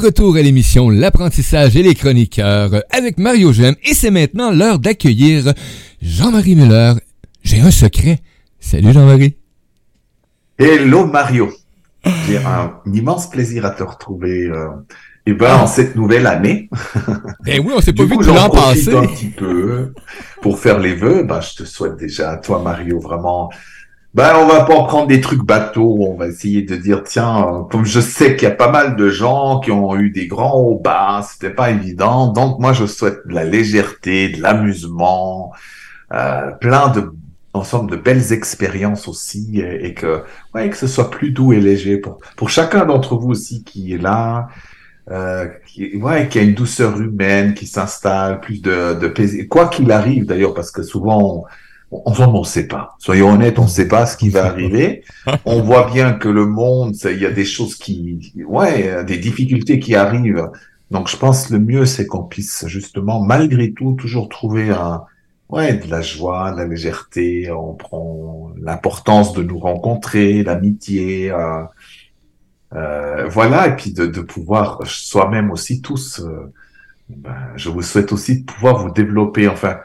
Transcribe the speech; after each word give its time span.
de 0.00 0.04
retour 0.04 0.36
à 0.36 0.42
l'émission 0.42 0.90
L'apprentissage 0.90 1.74
et 1.76 1.82
les 1.82 1.94
chroniqueurs 1.94 2.82
avec 2.90 3.16
Mario 3.16 3.52
Gem 3.52 3.74
et 3.82 3.94
c'est 3.94 4.10
maintenant 4.10 4.50
l'heure 4.50 4.78
d'accueillir 4.78 5.54
Jean-Marie 6.02 6.54
Muller. 6.54 6.94
J'ai 7.42 7.60
un 7.60 7.70
secret. 7.70 8.18
Salut 8.60 8.92
Jean-Marie. 8.92 9.36
Hello 10.58 11.06
Mario. 11.06 11.50
J'ai 12.26 12.36
un, 12.36 12.74
immense 12.92 13.30
plaisir 13.30 13.64
à 13.64 13.70
te 13.70 13.82
retrouver. 13.82 14.48
Euh, 14.48 14.68
et 15.24 15.32
ben, 15.32 15.56
en 15.56 15.66
cette 15.66 15.96
nouvelle 15.96 16.26
année. 16.26 16.68
Ben 17.44 17.62
oui, 17.64 17.72
on 17.74 17.80
s'est 17.80 17.92
pas 17.92 18.04
vu 18.04 18.16
depuis 18.16 18.34
l'an 18.34 18.50
passé. 18.50 18.94
un 18.94 19.06
petit 19.06 19.30
peu 19.30 19.94
pour 20.42 20.58
faire 20.58 20.78
les 20.78 20.94
vœux. 20.94 21.22
Ben, 21.22 21.40
je 21.40 21.62
te 21.62 21.64
souhaite 21.64 21.96
déjà 21.96 22.32
à 22.32 22.36
toi, 22.36 22.60
Mario, 22.62 23.00
vraiment 23.00 23.50
ben, 24.14 24.34
on 24.36 24.46
va 24.46 24.64
pas 24.64 24.82
prendre 24.84 25.08
des 25.08 25.20
trucs 25.20 25.44
bateaux. 25.44 25.98
On 26.00 26.16
va 26.16 26.28
essayer 26.28 26.62
de 26.62 26.74
dire, 26.76 27.02
tiens, 27.04 27.66
comme 27.70 27.84
je 27.84 28.00
sais 28.00 28.34
qu'il 28.34 28.48
y 28.48 28.50
a 28.50 28.54
pas 28.54 28.70
mal 28.70 28.96
de 28.96 29.10
gens 29.10 29.60
qui 29.60 29.70
ont 29.70 29.94
eu 29.96 30.10
des 30.10 30.26
grands 30.26 30.58
hauts 30.58 30.80
bas, 30.82 31.26
c'était 31.30 31.54
pas 31.54 31.70
évident. 31.70 32.28
Donc, 32.32 32.58
moi, 32.58 32.72
je 32.72 32.86
souhaite 32.86 33.26
de 33.26 33.34
la 33.34 33.44
légèreté, 33.44 34.30
de 34.30 34.40
l'amusement, 34.40 35.52
euh, 36.12 36.50
plein 36.52 36.88
de, 36.88 37.12
ensemble 37.52 37.90
de 37.90 37.96
belles 37.96 38.32
expériences 38.32 39.06
aussi, 39.06 39.60
et, 39.60 39.92
que, 39.92 40.22
ouais, 40.54 40.70
que 40.70 40.76
ce 40.76 40.86
soit 40.86 41.10
plus 41.10 41.30
doux 41.30 41.52
et 41.52 41.60
léger 41.60 41.98
pour, 41.98 42.18
pour 42.36 42.48
chacun 42.48 42.86
d'entre 42.86 43.16
vous 43.16 43.30
aussi 43.30 43.64
qui 43.64 43.92
est 43.92 43.98
là. 43.98 44.48
Euh, 45.08 45.46
qui, 45.66 45.96
ouais, 45.98 46.28
a 46.34 46.40
une 46.40 46.54
douceur 46.54 47.00
humaine 47.00 47.54
qui 47.54 47.66
s'installe, 47.66 48.40
plus 48.40 48.60
de, 48.60 48.94
de 48.94 49.08
plaisir. 49.08 49.44
Quoi 49.48 49.68
qu'il 49.68 49.92
arrive 49.92 50.26
d'ailleurs, 50.26 50.54
parce 50.54 50.70
que 50.70 50.82
souvent, 50.82 51.44
Ensemble, 51.90 52.36
on 52.36 52.40
ne 52.40 52.44
sait 52.44 52.66
pas. 52.66 52.96
Soyons 52.98 53.30
honnêtes, 53.30 53.58
on 53.58 53.64
ne 53.64 53.68
sait 53.68 53.88
pas 53.88 54.06
ce 54.06 54.16
qui 54.16 54.28
va 54.28 54.46
arriver. 54.46 55.04
On 55.44 55.62
voit 55.62 55.90
bien 55.90 56.12
que 56.12 56.28
le 56.28 56.46
monde, 56.46 56.96
il 57.04 57.20
y 57.20 57.26
a 57.26 57.30
des 57.30 57.44
choses 57.44 57.76
qui, 57.76 58.18
ouais, 58.46 59.04
des 59.04 59.18
difficultés 59.18 59.78
qui 59.78 59.94
arrivent. 59.94 60.50
Donc, 60.90 61.08
je 61.08 61.16
pense 61.16 61.50
le 61.50 61.58
mieux, 61.58 61.86
c'est 61.86 62.06
qu'on 62.06 62.24
puisse 62.24 62.66
justement, 62.66 63.22
malgré 63.22 63.72
tout, 63.72 63.94
toujours 63.94 64.28
trouver 64.28 64.70
un, 64.70 65.02
ouais, 65.48 65.74
de 65.74 65.90
la 65.90 66.00
joie, 66.00 66.52
de 66.52 66.58
la 66.58 66.66
légèreté. 66.66 67.50
On 67.50 67.74
prend 67.74 68.52
l'importance 68.60 69.32
de 69.32 69.42
nous 69.42 69.58
rencontrer, 69.58 70.42
l'amitié. 70.42 71.30
Euh, 71.30 71.62
euh, 72.74 73.28
voilà, 73.28 73.68
et 73.68 73.76
puis 73.76 73.92
de, 73.92 74.06
de 74.06 74.20
pouvoir 74.20 74.80
soi-même 74.84 75.50
aussi 75.50 75.80
tous. 75.80 76.20
Euh, 76.20 76.52
ben, 77.08 77.36
je 77.54 77.68
vous 77.68 77.82
souhaite 77.82 78.12
aussi 78.12 78.40
de 78.40 78.44
pouvoir 78.44 78.78
vous 78.78 78.90
développer. 78.90 79.48
Enfin, 79.48 79.78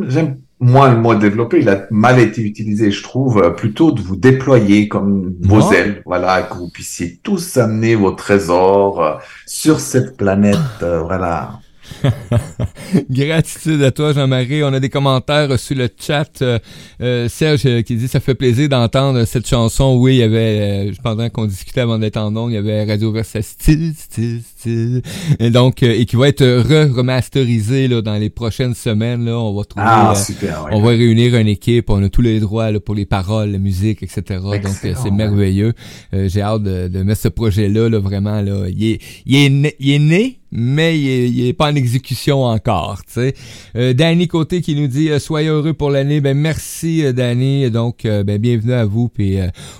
j'aime 0.00 0.38
moins 0.60 0.90
le 0.90 0.98
mot 0.98 1.14
développé, 1.14 1.58
il 1.60 1.68
a 1.68 1.86
mal 1.90 2.18
été 2.18 2.42
utilisé, 2.42 2.90
je 2.90 3.02
trouve, 3.02 3.42
euh, 3.42 3.50
plutôt 3.50 3.92
de 3.92 4.00
vous 4.00 4.16
déployer 4.16 4.88
comme 4.88 5.34
vos 5.40 5.72
ailes, 5.72 6.02
voilà, 6.06 6.42
que 6.42 6.54
vous 6.54 6.68
puissiez 6.68 7.20
tous 7.22 7.56
amener 7.58 7.94
vos 7.94 8.12
trésors 8.12 9.02
euh, 9.02 9.14
sur 9.46 9.80
cette 9.80 10.16
planète, 10.16 10.56
euh, 10.82 11.02
voilà. 11.02 11.60
Gratitude 13.10 13.82
à 13.82 13.90
toi, 13.90 14.12
Jean-Marie. 14.12 14.62
On 14.62 14.72
a 14.72 14.80
des 14.80 14.88
commentaires 14.88 15.58
sur 15.58 15.76
le 15.76 15.88
chat. 15.98 16.42
Euh, 16.42 16.58
euh, 17.00 17.28
Serge 17.28 17.82
qui 17.82 17.96
dit 17.96 18.08
ça 18.08 18.20
fait 18.20 18.34
plaisir 18.34 18.68
d'entendre 18.68 19.24
cette 19.24 19.46
chanson. 19.46 19.96
Oui, 19.98 20.16
il 20.16 20.18
y 20.18 20.22
avait, 20.22 20.88
euh, 20.88 20.92
pendant 21.02 21.28
qu'on 21.28 21.46
discutait 21.46 21.80
avant 21.80 21.98
d'être 21.98 22.16
en 22.16 22.34
ondes, 22.36 22.50
il 22.50 22.54
y 22.54 22.58
avait 22.58 22.84
Radio 22.84 23.12
Versa 23.12 23.42
style, 23.42 23.94
style, 23.96 24.42
style. 24.42 25.02
Et 25.38 25.50
donc, 25.50 25.82
et 25.82 26.04
qui 26.06 26.16
va 26.16 26.28
être 26.28 26.44
re-remasterisé 26.44 27.88
là, 27.88 28.02
dans 28.02 28.16
les 28.16 28.30
prochaines 28.30 28.74
semaines. 28.74 29.24
Là, 29.24 29.38
on 29.38 29.54
va 29.54 29.64
trouver, 29.64 29.86
ah, 29.88 30.14
super, 30.14 30.66
on 30.70 30.80
va 30.80 30.90
réunir 30.90 31.36
une 31.36 31.48
équipe. 31.48 31.90
On 31.90 32.02
a 32.02 32.08
tous 32.08 32.22
les 32.22 32.40
droits 32.40 32.70
là, 32.70 32.80
pour 32.80 32.94
les 32.94 33.06
paroles, 33.06 33.50
la 33.50 33.58
musique, 33.58 34.02
etc. 34.02 34.40
donc, 34.40 34.72
c'est 34.82 35.10
merveilleux. 35.10 35.72
J'ai 36.12 36.42
hâte 36.42 36.62
de, 36.62 36.88
de, 36.88 37.02
mettre 37.02 37.20
ce 37.22 37.28
projet-là, 37.28 37.88
là, 37.88 37.98
vraiment. 37.98 38.40
Là. 38.40 38.66
Il, 38.68 38.84
est, 38.84 39.00
il, 39.24 39.36
est 39.36 39.76
il 39.78 39.92
est 39.92 39.98
né 39.98 40.40
mais 40.58 40.98
il 40.98 41.46
est, 41.46 41.52
pas 41.52 41.70
en 41.70 41.74
exécution 41.74 42.44
encore. 42.44 43.04
Tu 43.06 43.12
sais. 43.12 43.34
Euh, 43.76 43.92
Danny 43.92 44.26
Côté 44.26 44.62
qui 44.62 44.74
nous 44.74 44.86
dit 44.86 45.10
euh, 45.10 45.18
soyez 45.18 45.48
heureux 45.48 45.74
pour 45.74 45.90
l'année. 45.90 46.22
Ben 46.22 46.36
merci 46.36 47.04
euh, 47.04 47.12
Danny. 47.12 47.70
Donc 47.70 48.04
ben 48.04 48.38
bienvenue 48.38 48.72
à 48.72 48.86
vous. 48.86 49.08
Puis 49.08 49.36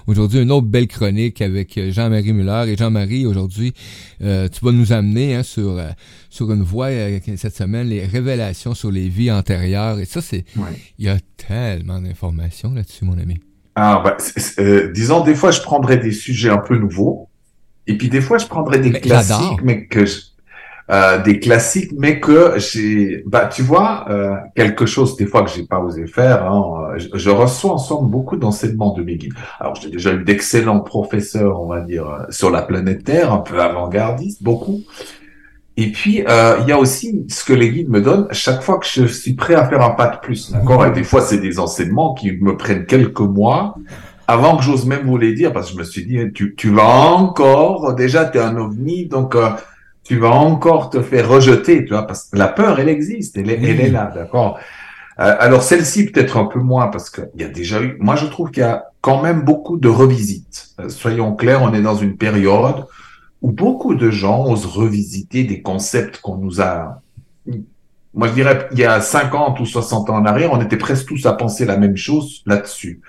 aujourd'hui 0.07 0.43
une 0.43 0.53
autre 0.53 0.67
belle 0.67 0.87
chronique 0.87 1.41
avec 1.41 1.81
Jean-Marie 1.91 2.35
Muller 2.35 2.65
et 2.69 2.77
Jean-Marie. 2.77 3.27
Aujourd'hui 3.27 3.73
tu 4.21 4.65
vas 4.65 4.73
nous 4.73 4.93
amener 4.93 5.35
hein, 5.35 5.43
sur 5.43 5.81
sur 6.29 6.53
une 6.53 6.63
voie 6.63 6.89
cette 7.37 7.57
semaine 7.57 7.89
les 7.89 8.05
révélations 8.05 8.75
sur 8.75 8.91
les 8.91 9.09
vies 9.09 9.33
antérieures. 9.33 9.99
Et 9.99 10.05
ça 10.05 10.21
c'est 10.21 10.45
il 10.99 11.07
y 11.07 11.09
a 11.09 11.17
tellement 11.37 12.01
d'informations 12.01 12.75
là-dessus 12.75 13.07
mon 13.07 13.19
ami. 13.19 13.39
Ah 13.77 14.03
ben, 14.05 14.93
disons 14.93 15.25
des 15.25 15.35
fois 15.35 15.53
je 15.53 15.63
prendrais 15.63 15.97
des 15.97 16.13
sujets 16.13 16.51
un 16.51 16.59
peu 16.59 16.77
nouveaux. 16.77 17.29
Et 17.89 17.97
puis 17.97 18.09
des 18.09 18.21
fois, 18.21 18.39
je 18.39 18.47
prendrais 18.47 18.81
des 18.81 18.91
classiques, 18.91 19.63
mais 19.63 19.87
que 19.87 20.05
je, 20.07 20.17
euh, 20.89 21.21
des 21.21 21.41
classiques, 21.41 21.91
mais 21.99 22.21
que 22.21 22.55
j'ai, 22.59 23.25
bah, 23.27 23.47
tu 23.47 23.63
vois, 23.63 24.05
euh, 24.09 24.37
quelque 24.55 24.87
chose 24.87 25.17
des 25.17 25.27
fois 25.27 25.43
que 25.43 25.51
j'ai 25.51 25.65
pas 25.65 25.81
osé 25.81 26.07
faire. 26.07 26.45
Hein, 26.45 26.95
je, 26.97 27.31
reçois 27.31 27.73
ensemble 27.73 28.09
beaucoup 28.09 28.37
d'enseignements 28.37 28.95
de 28.95 29.03
mes 29.03 29.17
guides. 29.17 29.35
Alors, 29.59 29.75
j'ai 29.75 29.91
déjà 29.91 30.13
eu 30.13 30.23
d'excellents 30.23 30.79
professeurs, 30.79 31.61
on 31.61 31.67
va 31.67 31.81
dire, 31.81 32.09
euh, 32.09 32.23
sur 32.31 32.51
la 32.51 32.63
planète 32.63 33.03
Terre, 33.03 33.33
un 33.33 33.39
peu 33.39 33.61
avant-gardistes, 33.61 34.45
beaucoup. 34.45 34.83
Et 35.77 35.91
puis, 35.91 36.25
euh, 36.27 36.59
il 36.63 36.69
y 36.69 36.73
a 36.73 36.79
aussi 36.79 37.27
ce 37.29 37.45
que 37.45 37.53
les 37.53 37.71
guides 37.71 37.91
me 37.91 38.01
donnent 38.01 38.29
chaque 38.31 38.63
fois 38.63 38.79
que 38.79 38.87
je 38.87 39.07
suis 39.07 39.35
prêt 39.35 39.55
à 39.55 39.69
faire 39.69 39.83
un 39.83 39.91
pas 39.91 40.09
de 40.09 40.19
plus, 40.19 40.53
d'accord? 40.53 40.87
Et 40.87 40.93
des 40.93 41.05
fois, 41.05 41.21
c'est 41.21 41.39
des 41.39 41.59
enseignements 41.59 42.15
qui 42.15 42.31
me 42.31 42.57
prennent 42.57 42.87
quelques 42.87 43.19
mois 43.21 43.75
avant 44.29 44.57
que 44.57 44.63
j'ose 44.63 44.87
même 44.87 45.07
vous 45.07 45.19
les 45.19 45.35
dire, 45.35 45.53
parce 45.53 45.67
que 45.67 45.75
je 45.75 45.79
me 45.79 45.85
suis 45.85 46.07
dit, 46.07 46.19
tu, 46.33 46.55
tu 46.55 46.71
vas 46.71 47.13
encore, 47.13 47.95
déjà, 47.95 48.25
tu 48.25 48.39
es 48.39 48.41
un 48.41 48.57
ovni, 48.57 49.07
donc 49.07 49.37
tu 50.07 50.19
vas 50.19 50.31
encore 50.31 50.91
te 50.91 51.03
faire 51.03 51.29
rejeter, 51.29 51.85
tu 51.85 51.91
vois, 51.91 52.07
parce 52.07 52.25
que 52.25 52.37
la 52.37 52.49
peur, 52.49 52.79
elle 52.79 52.89
existe, 52.89 53.37
elle 53.37 53.51
est, 53.51 53.61
elle 53.63 53.81
est 53.81 53.91
là, 53.91 54.13
d'accord? 54.15 54.59
Euh, 55.19 55.35
alors 55.39 55.63
celle-ci 55.63 56.07
peut-être 56.07 56.37
un 56.37 56.45
peu 56.45 56.61
moins 56.61 56.89
parce 56.89 57.09
qu'il 57.09 57.29
y 57.37 57.43
a 57.43 57.49
déjà 57.49 57.83
eu. 57.83 57.97
Moi, 58.01 58.17
je 58.17 58.27
trouve 58.27 58.51
qu'il 58.51 58.61
y 58.61 58.67
a 58.67 58.87
quand 59.01 59.23
même 59.23 59.43
beaucoup 59.43 59.79
de 59.79 59.89
revisites. 59.89 60.75
Euh, 60.79 60.89
soyons 60.89 61.35
clairs, 61.35 61.63
on 61.63 61.73
est 61.73 61.81
dans 61.81 61.97
une 61.97 62.17
période 62.17 62.87
où 63.43 63.51
beaucoup 63.51 63.95
de 63.95 64.11
gens 64.11 64.47
osent 64.47 64.67
revisiter 64.67 65.45
des 65.45 65.63
concepts 65.63 66.21
qu'on 66.21 66.37
nous 66.37 66.61
a. 66.61 67.01
Moi, 68.15 68.29
je 68.29 68.33
dirais, 68.33 68.69
il 68.73 68.79
y 68.79 68.85
a 68.85 69.01
50 69.01 69.59
ou 69.61 69.67
60 69.67 70.11
ans 70.11 70.17
en 70.17 70.25
arrière, 70.25 70.53
on 70.53 70.61
était 70.61 70.79
presque 70.79 71.07
tous 71.07 71.27
à 71.27 71.33
penser 71.33 71.65
la 71.65 71.77
même 71.77 71.97
chose 71.97 72.43
là-dessus. 72.47 73.01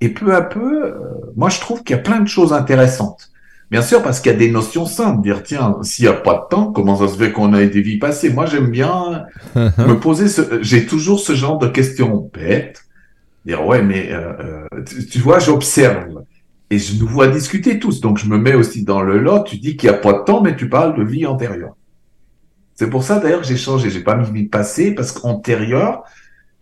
Et 0.00 0.08
peu 0.10 0.34
à 0.34 0.42
peu, 0.42 0.84
euh, 0.84 0.94
moi, 1.36 1.48
je 1.48 1.60
trouve 1.60 1.82
qu'il 1.82 1.96
y 1.96 1.98
a 1.98 2.02
plein 2.02 2.20
de 2.20 2.28
choses 2.28 2.52
intéressantes. 2.52 3.30
Bien 3.70 3.82
sûr, 3.82 4.02
parce 4.02 4.20
qu'il 4.20 4.32
y 4.32 4.34
a 4.34 4.38
des 4.38 4.50
notions 4.50 4.86
simples. 4.86 5.22
Dire, 5.22 5.42
tiens, 5.42 5.76
s'il 5.82 6.06
n'y 6.06 6.10
a 6.10 6.14
pas 6.14 6.34
de 6.34 6.48
temps, 6.48 6.72
comment 6.72 6.96
ça 6.96 7.08
se 7.08 7.18
fait 7.18 7.32
qu'on 7.32 7.52
a 7.52 7.64
des 7.66 7.82
vies 7.82 7.98
passées 7.98 8.30
Moi, 8.30 8.46
j'aime 8.46 8.70
bien 8.70 9.26
me 9.56 9.94
poser 9.94 10.28
ce... 10.28 10.62
J'ai 10.62 10.86
toujours 10.86 11.20
ce 11.20 11.34
genre 11.34 11.58
de 11.58 11.68
questions 11.68 12.30
bêtes. 12.32 12.84
Dire, 13.44 13.66
ouais, 13.66 13.82
mais 13.82 14.10
euh, 14.10 14.64
euh 14.74 14.84
tu, 15.10 15.18
vois, 15.18 15.38
j'observe. 15.38 16.22
Et 16.70 16.78
je 16.78 16.98
nous 16.98 17.06
vois 17.06 17.28
discuter 17.28 17.78
tous. 17.78 18.00
Donc, 18.00 18.16
je 18.16 18.26
me 18.26 18.38
mets 18.38 18.54
aussi 18.54 18.84
dans 18.84 19.02
le 19.02 19.18
lot. 19.18 19.44
Tu 19.44 19.58
dis 19.58 19.76
qu'il 19.76 19.90
n'y 19.90 19.96
a 19.96 19.98
pas 19.98 20.14
de 20.14 20.24
temps, 20.24 20.40
mais 20.40 20.56
tu 20.56 20.70
parles 20.70 20.96
de 20.96 21.04
vie 21.04 21.26
antérieure. 21.26 21.76
C'est 22.74 22.88
pour 22.88 23.02
ça, 23.02 23.18
d'ailleurs, 23.18 23.42
que 23.42 23.46
j'ai 23.46 23.56
changé. 23.56 23.90
J'ai 23.90 24.02
pas 24.02 24.16
mis 24.16 24.30
vie 24.30 24.48
passée, 24.48 24.94
parce 24.94 25.12
qu'antérieure, 25.12 26.04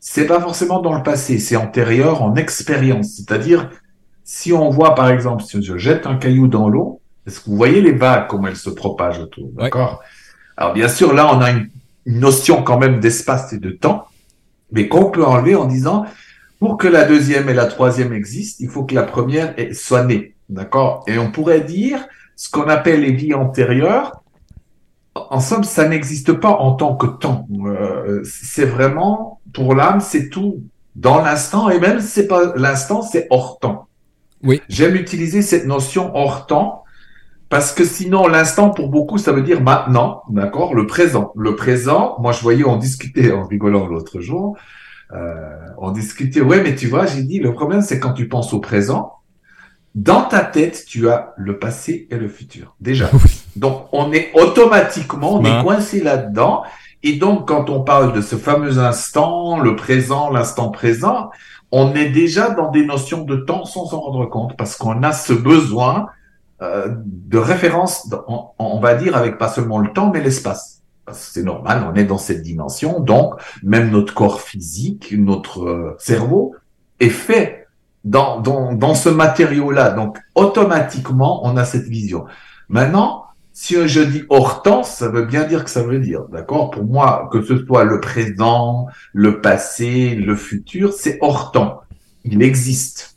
c'est 0.01 0.27
pas 0.27 0.41
forcément 0.41 0.81
dans 0.81 0.97
le 0.97 1.05
passé. 1.05 1.39
C'est 1.39 1.57
antérieur 1.57 2.23
en 2.23 2.35
expérience. 2.35 3.15
C'est-à-dire, 3.17 3.71
si 4.27 4.53
on 4.53 4.71
voit, 4.71 4.97
par 4.97 5.09
exemple, 5.09 5.45
si 5.45 5.63
je 5.63 5.79
jette 5.79 6.05
un 6.05 6.17
caillou 6.17 6.49
dans 6.49 6.69
l'eau, 6.69 7.01
est-ce 7.27 7.41
que 7.41 7.49
vous 7.49 7.57
voyez 7.57 7.81
les 7.81 7.93
vagues, 7.93 8.27
comment 8.29 8.49
elles 8.49 8.57
se 8.57 8.71
propagent 8.71 9.21
autour 9.21 9.51
D'accord? 9.53 10.03
Alors, 10.57 10.73
bien 10.73 10.89
sûr, 10.89 11.15
là, 11.15 11.33
on 11.33 11.41
a 11.41 11.51
une, 11.53 11.71
notion 12.09 12.63
quand 12.63 12.79
même 12.79 13.01
d'espace 13.01 13.53
et 13.53 13.59
de 13.59 13.71
temps, 13.71 14.07
mais 14.71 14.87
qu'on 14.87 15.11
peut 15.11 15.25
enlever 15.25 15.57
en 15.57 15.65
disant, 15.65 16.07
pour 16.61 16.77
que 16.77 16.87
la 16.87 17.05
deuxième 17.05 17.49
et 17.49 17.55
la 17.55 17.67
troisième 17.67 18.13
existent, 18.13 18.59
il 18.61 18.69
faut 18.71 18.85
que 18.85 18.95
la 18.95 19.03
première 19.03 19.55
soit 19.73 20.05
née. 20.05 20.35
D'accord? 20.49 21.03
Et 21.09 21.19
on 21.19 21.33
pourrait 21.33 21.63
dire, 21.63 22.07
ce 22.37 22.49
qu'on 22.49 22.69
appelle 22.69 23.01
les 23.01 23.11
vies 23.11 23.35
antérieures, 23.35 24.23
en 25.15 25.41
somme, 25.41 25.65
ça 25.65 25.89
n'existe 25.89 26.33
pas 26.33 26.51
en 26.51 26.75
tant 26.75 26.95
que 26.95 27.07
temps. 27.07 27.49
Euh, 27.65 28.23
c'est 28.25 28.67
vraiment, 28.67 29.41
pour 29.53 29.75
l'âme, 29.75 30.01
c'est 30.01 30.29
tout 30.29 30.63
dans 30.95 31.23
l'instant, 31.23 31.71
et 31.71 31.81
même 31.81 32.01
c'est 32.01 32.29
pas 32.29 32.55
l'instant, 32.55 33.03
c'est 33.03 33.27
hors 33.31 33.59
temps. 33.59 33.86
Oui. 34.47 34.63
J'aime 34.69 34.95
utiliser 34.95 35.43
cette 35.43 35.67
notion 35.67 36.17
hors 36.17 36.47
temps 36.47 36.85
parce 37.49 37.73
que 37.73 37.85
sinon, 37.85 38.27
l'instant, 38.27 38.71
pour 38.71 38.89
beaucoup, 38.89 39.19
ça 39.19 39.33
veut 39.33 39.43
dire 39.43 39.61
maintenant, 39.61 40.23
d'accord 40.29 40.75
Le 40.75 40.87
présent. 40.87 41.33
Le 41.37 41.55
présent, 41.55 42.17
moi, 42.19 42.33
je 42.33 42.41
voyais, 42.41 42.65
on 42.65 42.77
discutait 42.77 43.33
en 43.33 43.47
rigolant 43.47 43.87
l'autre 43.87 44.21
jour, 44.21 44.57
euh, 45.13 45.35
on 45.79 45.93
discutait, 45.93 46.41
ouais, 46.41 46.63
mais 46.63 46.75
tu 46.75 46.89
vois, 46.89 47.07
j'ai 47.07 47.23
dit, 47.23 47.39
le 47.39 47.53
problème, 47.53 47.83
c'est 47.83 48.01
quand 48.01 48.15
tu 48.15 48.29
penses 48.29 48.53
au 48.53 48.59
présent, 48.59 49.13
dans 49.95 50.23
ta 50.23 50.41
tête, 50.41 50.85
tu 50.87 51.09
as 51.09 51.35
le 51.37 51.59
passé 51.59 52.09
et 52.11 52.17
le 52.17 52.29
futur, 52.29 52.75
déjà. 52.81 53.11
Donc, 53.57 53.87
on 53.93 54.13
est 54.13 54.31
automatiquement, 54.35 55.37
on 55.37 55.45
est 55.45 55.63
coincé 55.63 56.03
là-dedans. 56.03 56.65
Et 57.03 57.15
donc, 57.15 57.47
quand 57.47 57.71
on 57.71 57.83
parle 57.83 58.13
de 58.13 58.21
ce 58.21 58.35
fameux 58.37 58.79
instant, 58.79 59.61
le 59.61 59.77
présent, 59.77 60.31
l'instant 60.31 60.71
présent, 60.71 61.31
on 61.79 61.95
est 61.95 62.09
déjà 62.09 62.49
dans 62.49 62.71
des 62.71 62.87
notions 62.87 63.25
de 63.25 63.37
temps 63.37 63.67
sans 63.67 63.85
s'en 63.85 64.01
rendre 64.01 64.25
compte 64.25 64.57
parce 64.57 64.77
qu'on 64.77 65.03
a 65.03 65.13
ce 65.13 65.35
besoin 65.35 66.07
euh, 66.63 66.87
de 67.05 67.37
référence, 67.37 68.11
on, 68.59 68.81
va 68.81 68.95
dire, 68.95 69.15
avec 69.15 69.37
pas 69.37 69.49
seulement 69.49 69.79
le 69.79 69.93
temps, 69.93 70.11
mais 70.11 70.23
l'espace. 70.23 70.81
C'est 71.13 71.43
normal, 71.43 71.87
on 71.93 71.95
est 71.95 72.05
dans 72.05 72.17
cette 72.17 72.41
dimension, 72.41 73.01
donc 73.01 73.35
même 73.63 73.91
notre 73.91 74.15
corps 74.15 74.41
physique, 74.41 75.15
notre 75.19 75.65
euh, 75.65 75.97
cerveau 75.99 76.55
est 76.99 77.11
fait 77.11 77.69
dans, 78.05 78.41
dans, 78.41 78.73
dans 78.73 78.95
ce 78.95 79.11
matériau-là. 79.11 79.91
Donc 79.91 80.19
automatiquement, 80.35 81.47
on 81.47 81.59
a 81.59 81.67
cette 81.67 81.89
vision. 81.89 82.25
Maintenant, 82.71 83.26
si 83.59 83.89
je 83.89 84.03
dis 84.03 84.23
hors 84.29 84.61
temps, 84.61 84.83
ça 84.83 85.09
veut 85.09 85.25
bien 85.25 85.45
dire 85.45 85.65
que 85.65 85.71
ça 85.71 85.83
veut 85.83 85.99
dire, 85.99 86.25
d'accord? 86.31 86.71
Pour 86.71 86.85
moi, 86.85 87.31
que 87.33 87.41
ce 87.41 87.65
soit 87.65 87.85
le 87.85 88.01
présent, 88.01 88.87
le 89.15 89.41
passé, 89.41 90.15
le 90.15 90.37
futur, 90.37 90.93
c'est 90.93 91.17
hors 91.23 91.53
temps. 91.53 91.81
Il 92.23 92.43
existe. 92.43 93.17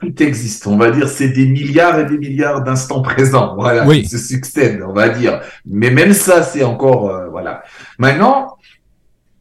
Tout 0.00 0.20
existe. 0.20 0.66
On 0.66 0.76
va 0.76 0.90
dire, 0.90 1.08
c'est 1.08 1.28
des 1.28 1.46
milliards 1.46 1.96
et 2.00 2.06
des 2.06 2.18
milliards 2.18 2.64
d'instants 2.64 3.02
présents. 3.02 3.54
Voilà, 3.54 3.86
oui. 3.86 4.02
qui 4.02 4.08
se 4.08 4.18
succèdent, 4.18 4.82
on 4.82 4.92
va 4.92 5.10
dire. 5.10 5.42
Mais 5.64 5.90
même 5.90 6.12
ça, 6.12 6.42
c'est 6.42 6.64
encore, 6.64 7.10
euh, 7.10 7.28
voilà. 7.28 7.62
Maintenant, 7.98 8.56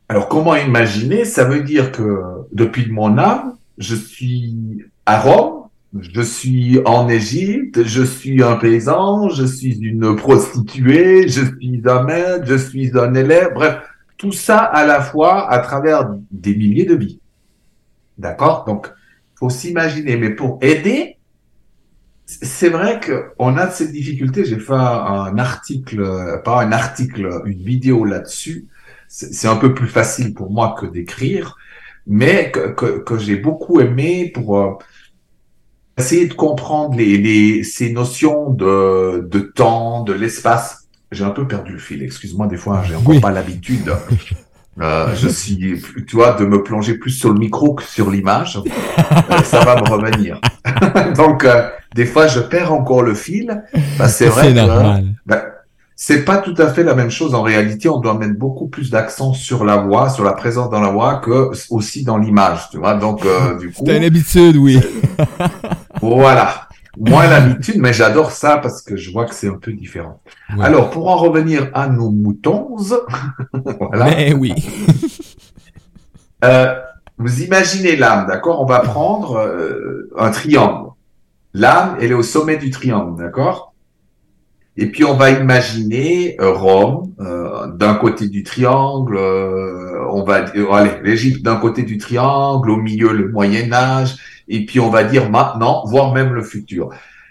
alors 0.08 0.30
comment 0.30 0.56
imaginer? 0.56 1.26
Ça 1.26 1.46
veut 1.46 1.64
dire 1.64 1.92
que 1.92 2.22
depuis 2.52 2.92
mon 2.92 3.18
âme, 3.18 3.56
je 3.80 3.96
suis 3.96 4.86
à 5.08 5.20
Rome, 5.20 5.67
je 5.98 6.22
suis 6.22 6.80
en 6.86 7.08
Égypte, 7.08 7.84
je 7.84 8.04
suis 8.04 8.44
un 8.44 8.56
paysan, 8.56 9.30
je 9.30 9.46
suis 9.46 9.78
une 9.80 10.16
prostituée, 10.16 11.28
je 11.28 11.46
suis 11.46 11.82
un 11.86 12.04
maître, 12.04 12.46
je 12.46 12.56
suis 12.56 12.98
un 12.98 13.14
élève, 13.14 13.54
bref, 13.54 13.78
tout 14.18 14.32
ça 14.32 14.58
à 14.58 14.86
la 14.86 15.02
fois 15.02 15.50
à 15.50 15.60
travers 15.60 16.10
des 16.32 16.56
milliers 16.56 16.86
de 16.86 16.96
vies. 16.96 17.20
D'accord? 18.18 18.66
Donc, 18.66 18.92
faut 19.36 19.50
s'imaginer, 19.50 20.18
mais 20.18 20.32
pour 20.32 20.58
aider, 20.62 21.18
c'est 22.26 22.70
vrai 22.70 23.00
qu'on 23.00 23.56
a 23.56 23.70
cette 23.70 23.92
difficulté. 23.92 24.44
J'ai 24.44 24.60
fait 24.60 24.74
un 24.74 25.38
article, 25.38 26.42
pas 26.44 26.62
un 26.62 26.72
article, 26.72 27.42
une 27.46 27.64
vidéo 27.64 28.04
là-dessus. 28.04 28.68
C'est 29.08 29.48
un 29.48 29.56
peu 29.56 29.74
plus 29.74 29.88
facile 29.88 30.34
pour 30.34 30.52
moi 30.52 30.76
que 30.78 30.86
d'écrire, 30.86 31.58
mais 32.06 32.52
que, 32.52 33.18
j'ai 33.18 33.38
beaucoup 33.38 33.80
aimé 33.80 34.32
pour 34.34 34.60
euh, 34.60 34.74
essayer 35.98 36.28
de 36.28 36.34
comprendre 36.34 36.96
les, 36.96 37.18
les, 37.18 37.64
ces 37.64 37.92
notions 37.92 38.50
de, 38.50 39.28
de 39.30 39.40
temps, 39.40 40.04
de 40.04 40.14
l'espace. 40.14 40.88
J'ai 41.12 41.24
un 41.24 41.30
peu 41.30 41.48
perdu 41.48 41.74
le 41.74 41.80
fil, 41.80 42.04
excuse-moi, 42.04 42.48
des 42.48 42.58
fois, 42.58 42.84
j'ai 42.88 42.96
encore 42.96 43.20
pas 43.22 43.32
l'habitude. 43.32 43.92
Euh, 44.80 45.16
je 45.16 45.28
suis, 45.28 45.82
tu 46.06 46.16
vois, 46.16 46.34
de 46.34 46.46
me 46.46 46.62
plonger 46.62 47.00
plus 47.00 47.10
sur 47.10 47.34
le 47.34 47.40
micro 47.40 47.74
que 47.74 47.84
sur 47.84 48.12
l'image. 48.12 48.62
Euh, 49.32 49.42
ça 49.44 49.66
va 49.66 49.76
me 49.76 49.90
revenir. 49.90 50.40
Donc, 51.16 51.46
euh, 51.46 51.68
des 51.96 52.06
fois, 52.06 52.28
je 52.28 52.40
perds 52.40 52.72
encore 52.72 53.02
le 53.02 53.16
fil. 53.16 53.64
Bah, 53.98 54.08
c'est 54.08 54.28
vrai 54.28 54.54
que, 54.54 55.04
bah, 55.26 55.42
c'est 56.00 56.24
pas 56.24 56.38
tout 56.38 56.54
à 56.60 56.72
fait 56.72 56.84
la 56.84 56.94
même 56.94 57.10
chose. 57.10 57.34
En 57.34 57.42
réalité, 57.42 57.90
on 57.90 58.00
doit 58.00 58.14
mettre 58.14 58.38
beaucoup 58.38 58.68
plus 58.68 58.92
d'accent 58.92 59.34
sur 59.34 59.66
la 59.66 59.78
voix, 59.78 60.10
sur 60.10 60.24
la 60.24 60.34
présence 60.34 60.70
dans 60.70 60.80
la 60.80 60.92
voix, 60.92 61.16
que 61.16 61.50
aussi 61.72 62.04
dans 62.04 62.20
l'image. 62.20 62.70
Tu 62.70 62.78
vois, 62.78 62.94
donc 62.94 63.26
euh, 63.26 63.58
du 63.58 63.72
coup. 63.72 63.84
T'as 63.84 63.98
une 63.98 64.04
habitude, 64.04 64.58
oui. 64.58 64.80
Voilà. 66.02 66.68
Moins 67.00 67.28
l'habitude, 67.28 67.78
mais 67.78 67.94
j'adore 67.94 68.32
ça 68.32 68.58
parce 68.58 68.82
que 68.82 68.98
je 68.98 69.12
vois 69.12 69.26
que 69.26 69.36
c'est 69.36 69.48
un 69.48 69.58
peu 69.58 69.72
différent. 69.72 70.20
Alors, 70.60 70.90
pour 70.90 71.08
en 71.10 71.18
revenir 71.18 71.70
à 71.74 71.88
nos 71.88 72.10
moutons, 72.10 72.76
voilà. 73.80 74.06
Mais 74.06 74.34
oui. 74.34 74.56
euh, 76.44 76.74
vous 77.18 77.42
imaginez 77.42 77.96
l'âme, 77.96 78.28
d'accord? 78.28 78.62
On 78.62 78.66
va 78.66 78.80
prendre 78.80 79.38
euh, 79.38 80.10
un 80.18 80.30
triangle. 80.30 80.92
L'âme, 81.54 81.98
elle 82.00 82.12
est 82.12 82.16
au 82.16 82.24
sommet 82.24 82.58
du 82.58 82.70
triangle, 82.70 83.18
d'accord? 83.18 83.74
Et 84.80 84.92
puis 84.92 85.04
on 85.04 85.16
va 85.16 85.32
imaginer 85.32 86.40
euh, 86.40 86.52
Rome 86.52 87.14
euh, 87.20 87.68
d'un 87.74 87.96
côté 87.96 88.28
du 88.28 88.44
triangle, 88.44 89.18
on 89.18 90.24
va 90.24 90.42
dire 90.42 90.72
allez 90.72 90.92
l'Égypte 91.04 91.44
d'un 91.44 91.56
côté 91.56 91.82
du 91.82 91.98
triangle, 91.98 92.70
au 92.70 92.78
milieu 92.78 93.12
le 93.12 93.32
Moyen 93.32 93.74
Âge, 93.74 94.18
et 94.48 94.66
puis 94.66 94.80
on 94.80 94.90
va 94.90 95.04
dire 95.04 95.30
maintenant, 95.30 95.84
voire 95.86 96.14
même 96.14 96.34
le 96.34 96.44
futur. 96.44 96.90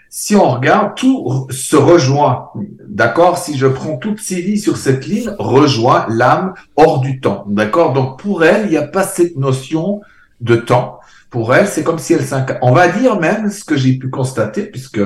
Si 0.09 0.35
on 0.35 0.49
regarde, 0.49 0.95
tout 0.95 1.47
se 1.49 1.75
rejoint, 1.75 2.49
d'accord? 2.87 3.37
Si 3.37 3.57
je 3.57 3.67
prends 3.67 3.97
toutes 3.97 4.21
ces 4.21 4.41
vies 4.41 4.59
sur 4.59 4.77
cette 4.77 5.05
ligne, 5.05 5.31
rejoint 5.37 6.05
l'âme 6.09 6.53
hors 6.75 7.01
du 7.01 7.19
temps, 7.19 7.45
d'accord? 7.47 7.93
Donc 7.93 8.19
pour 8.19 8.43
elle, 8.43 8.65
il 8.65 8.71
n'y 8.71 8.77
a 8.77 8.87
pas 8.87 9.03
cette 9.03 9.35
notion 9.35 10.01
de 10.39 10.55
temps. 10.55 10.99
Pour 11.29 11.53
elle, 11.53 11.67
c'est 11.67 11.83
comme 11.83 11.99
si 11.99 12.13
elle 12.13 12.25
s'incarne. 12.25 12.59
On 12.61 12.71
va 12.71 12.87
dire 12.87 13.19
même 13.19 13.49
ce 13.51 13.65
que 13.65 13.75
j'ai 13.75 13.97
pu 13.97 14.09
constater, 14.09 14.63
puisque 14.63 15.01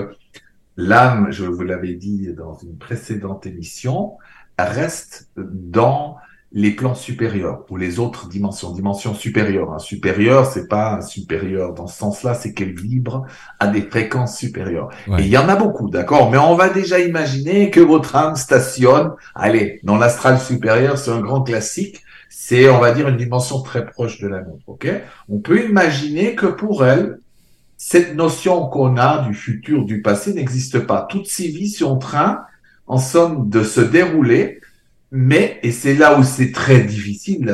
l'âme, 0.77 1.27
je 1.31 1.45
vous 1.45 1.63
l'avais 1.63 1.95
dit 1.95 2.29
dans 2.37 2.57
une 2.59 2.77
précédente 2.77 3.47
émission, 3.47 4.17
reste 4.59 5.29
dans 5.35 6.17
les 6.53 6.71
plans 6.71 6.95
supérieurs 6.95 7.63
ou 7.69 7.77
les 7.77 7.99
autres 7.99 8.27
dimensions, 8.27 8.71
dimensions 8.71 9.13
supérieures. 9.13 9.71
Un 9.73 9.79
supérieur, 9.79 10.45
c'est 10.45 10.67
pas 10.67 10.95
un 10.95 11.01
supérieur 11.01 11.73
dans 11.73 11.87
ce 11.87 11.97
sens-là, 11.97 12.33
c'est 12.33 12.53
qu'elle 12.53 12.73
vibre 12.73 13.25
à 13.59 13.67
des 13.67 13.81
fréquences 13.81 14.37
supérieures. 14.37 14.89
Et 15.17 15.21
il 15.21 15.27
y 15.27 15.37
en 15.37 15.47
a 15.47 15.55
beaucoup, 15.55 15.89
d'accord? 15.89 16.29
Mais 16.29 16.37
on 16.37 16.55
va 16.55 16.67
déjà 16.67 16.99
imaginer 16.99 17.69
que 17.69 17.79
votre 17.79 18.15
âme 18.17 18.35
stationne, 18.35 19.11
allez, 19.33 19.79
dans 19.83 19.97
l'astral 19.97 20.39
supérieur, 20.39 20.97
c'est 20.97 21.11
un 21.11 21.21
grand 21.21 21.41
classique. 21.41 22.03
C'est, 22.29 22.69
on 22.69 22.79
va 22.79 22.91
dire, 22.91 23.07
une 23.07 23.17
dimension 23.17 23.61
très 23.61 23.85
proche 23.85 24.19
de 24.19 24.27
la 24.27 24.41
nôtre, 24.41 24.63
ok? 24.67 24.87
On 25.29 25.39
peut 25.39 25.63
imaginer 25.63 26.35
que 26.35 26.47
pour 26.47 26.85
elle, 26.85 27.19
cette 27.77 28.15
notion 28.15 28.67
qu'on 28.67 28.97
a 28.97 29.19
du 29.19 29.33
futur, 29.33 29.85
du 29.85 30.01
passé 30.01 30.33
n'existe 30.33 30.79
pas. 30.79 31.07
Toutes 31.09 31.27
ces 31.27 31.47
vies 31.47 31.69
sont 31.69 31.85
en 31.85 31.97
train, 31.97 32.41
en 32.87 32.97
somme, 32.97 33.49
de 33.49 33.63
se 33.63 33.81
dérouler, 33.81 34.59
mais, 35.11 35.59
et 35.61 35.71
c'est 35.71 35.93
là 35.93 36.17
où 36.17 36.23
c'est 36.23 36.51
très 36.53 36.79
difficile 36.79 37.49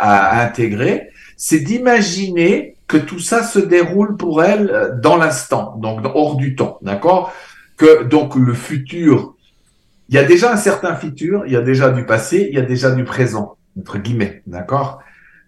à, 0.00 0.42
intégrer, 0.42 1.08
c'est 1.36 1.60
d'imaginer 1.60 2.76
que 2.88 2.96
tout 2.96 3.20
ça 3.20 3.44
se 3.44 3.60
déroule 3.60 4.16
pour 4.16 4.42
elle 4.42 4.98
dans 5.02 5.16
l'instant, 5.16 5.76
donc 5.78 6.00
hors 6.14 6.36
du 6.36 6.56
temps, 6.56 6.78
d'accord? 6.82 7.32
Que 7.76 8.04
donc 8.04 8.34
le 8.34 8.54
futur, 8.54 9.34
il 10.08 10.16
y 10.16 10.18
a 10.18 10.24
déjà 10.24 10.52
un 10.52 10.56
certain 10.56 10.96
futur, 10.96 11.44
il 11.46 11.52
y 11.52 11.56
a 11.56 11.60
déjà 11.60 11.90
du 11.90 12.04
passé, 12.04 12.48
il 12.50 12.56
y 12.56 12.60
a 12.60 12.64
déjà 12.64 12.90
du 12.90 13.04
présent, 13.04 13.56
entre 13.78 13.98
guillemets, 13.98 14.42
d'accord? 14.46 15.00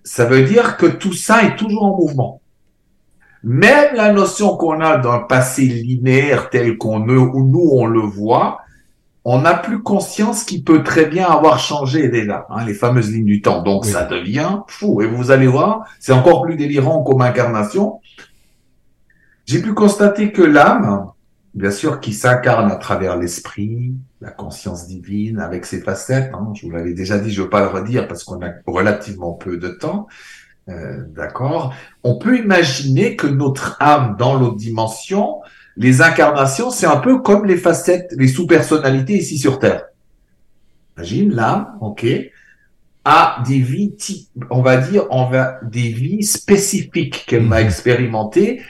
Ça 0.04 0.26
veut 0.26 0.42
dire 0.42 0.76
que 0.76 0.86
tout 0.86 1.12
ça 1.12 1.42
est 1.42 1.56
toujours 1.56 1.84
en 1.84 1.96
mouvement. 1.96 2.40
Même 3.42 3.94
la 3.94 4.12
notion 4.12 4.56
qu'on 4.56 4.80
a 4.80 4.96
d'un 4.98 5.20
passé 5.20 5.62
linéaire 5.62 6.50
tel 6.50 6.76
qu'on 6.76 7.08
ou 7.08 7.44
nous 7.44 7.70
on 7.72 7.86
le 7.86 8.00
voit, 8.00 8.60
on 9.30 9.42
n'a 9.42 9.52
plus 9.52 9.82
conscience 9.82 10.42
qu'il 10.42 10.64
peut 10.64 10.82
très 10.82 11.04
bien 11.04 11.26
avoir 11.26 11.58
changé 11.58 12.08
déjà, 12.08 12.46
hein, 12.48 12.64
les 12.64 12.72
fameuses 12.72 13.12
lignes 13.12 13.26
du 13.26 13.42
temps. 13.42 13.62
Donc 13.62 13.84
ça 13.84 14.06
devient 14.06 14.60
fou. 14.68 15.02
Et 15.02 15.06
vous 15.06 15.30
allez 15.30 15.46
voir, 15.46 15.84
c'est 16.00 16.12
encore 16.12 16.40
plus 16.40 16.56
délirant 16.56 17.02
comme 17.02 17.20
incarnation. 17.20 18.00
J'ai 19.44 19.60
pu 19.60 19.74
constater 19.74 20.32
que 20.32 20.40
l'âme, 20.40 21.08
bien 21.52 21.70
sûr, 21.70 22.00
qui 22.00 22.14
s'incarne 22.14 22.72
à 22.72 22.76
travers 22.76 23.18
l'esprit, 23.18 23.92
la 24.22 24.30
conscience 24.30 24.86
divine, 24.86 25.40
avec 25.40 25.66
ses 25.66 25.82
facettes, 25.82 26.32
hein, 26.32 26.50
je 26.54 26.64
vous 26.64 26.72
l'avais 26.72 26.94
déjà 26.94 27.18
dit, 27.18 27.30
je 27.30 27.40
ne 27.40 27.44
veux 27.44 27.50
pas 27.50 27.60
le 27.60 27.68
redire 27.68 28.08
parce 28.08 28.24
qu'on 28.24 28.40
a 28.40 28.52
relativement 28.66 29.32
peu 29.34 29.58
de 29.58 29.68
temps, 29.68 30.06
euh, 30.70 31.04
d'accord 31.06 31.74
On 32.02 32.16
peut 32.16 32.38
imaginer 32.38 33.14
que 33.14 33.26
notre 33.26 33.76
âme 33.80 34.16
dans 34.18 34.38
l'autre 34.38 34.56
dimension, 34.56 35.42
les 35.78 36.02
incarnations, 36.02 36.70
c'est 36.70 36.86
un 36.86 36.96
peu 36.96 37.20
comme 37.20 37.44
les 37.44 37.56
facettes, 37.56 38.12
les 38.18 38.26
sous-personnalités 38.26 39.14
ici 39.14 39.38
sur 39.38 39.60
Terre. 39.60 39.84
Imagine 40.96 41.32
l'âme, 41.32 41.78
ok, 41.80 42.04
a 43.04 43.42
des 43.46 43.60
vies, 43.60 43.94
on 44.50 44.60
va 44.60 44.76
dire, 44.76 45.04
on 45.10 45.26
va 45.26 45.60
des 45.62 45.88
vies 45.88 46.24
spécifiques 46.24 47.24
qu'elle 47.26 47.44
m'a 47.44 47.60
mhm. 47.60 47.66
expérimentées. 47.66 48.60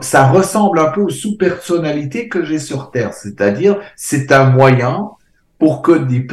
Ça 0.00 0.28
ressemble 0.28 0.78
un 0.78 0.90
peu 0.90 1.02
aux 1.02 1.10
sous-personnalités 1.10 2.30
que 2.30 2.42
j'ai 2.42 2.58
sur 2.58 2.90
Terre, 2.90 3.12
c'est-à-dire 3.12 3.78
c'est 3.94 4.32
un 4.32 4.48
moyen 4.48 5.10
pour 5.58 5.82
que 5.82 5.92
des 5.92 6.26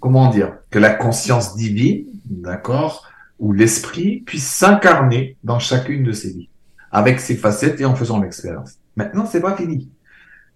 comment 0.00 0.30
dire, 0.30 0.54
que 0.70 0.78
la 0.78 0.94
conscience 0.94 1.56
divine, 1.56 2.06
d'accord, 2.24 3.06
où 3.38 3.52
l'esprit 3.52 4.22
puisse 4.24 4.46
s'incarner 4.46 5.36
dans 5.44 5.58
chacune 5.58 6.04
de 6.04 6.12
ses 6.12 6.30
vies, 6.30 6.48
avec 6.90 7.20
ses 7.20 7.36
facettes 7.36 7.82
et 7.82 7.84
en 7.84 7.94
faisant 7.94 8.18
l'expérience. 8.18 8.78
Maintenant, 8.96 9.26
c'est 9.26 9.40
pas 9.40 9.56
fini. 9.56 9.90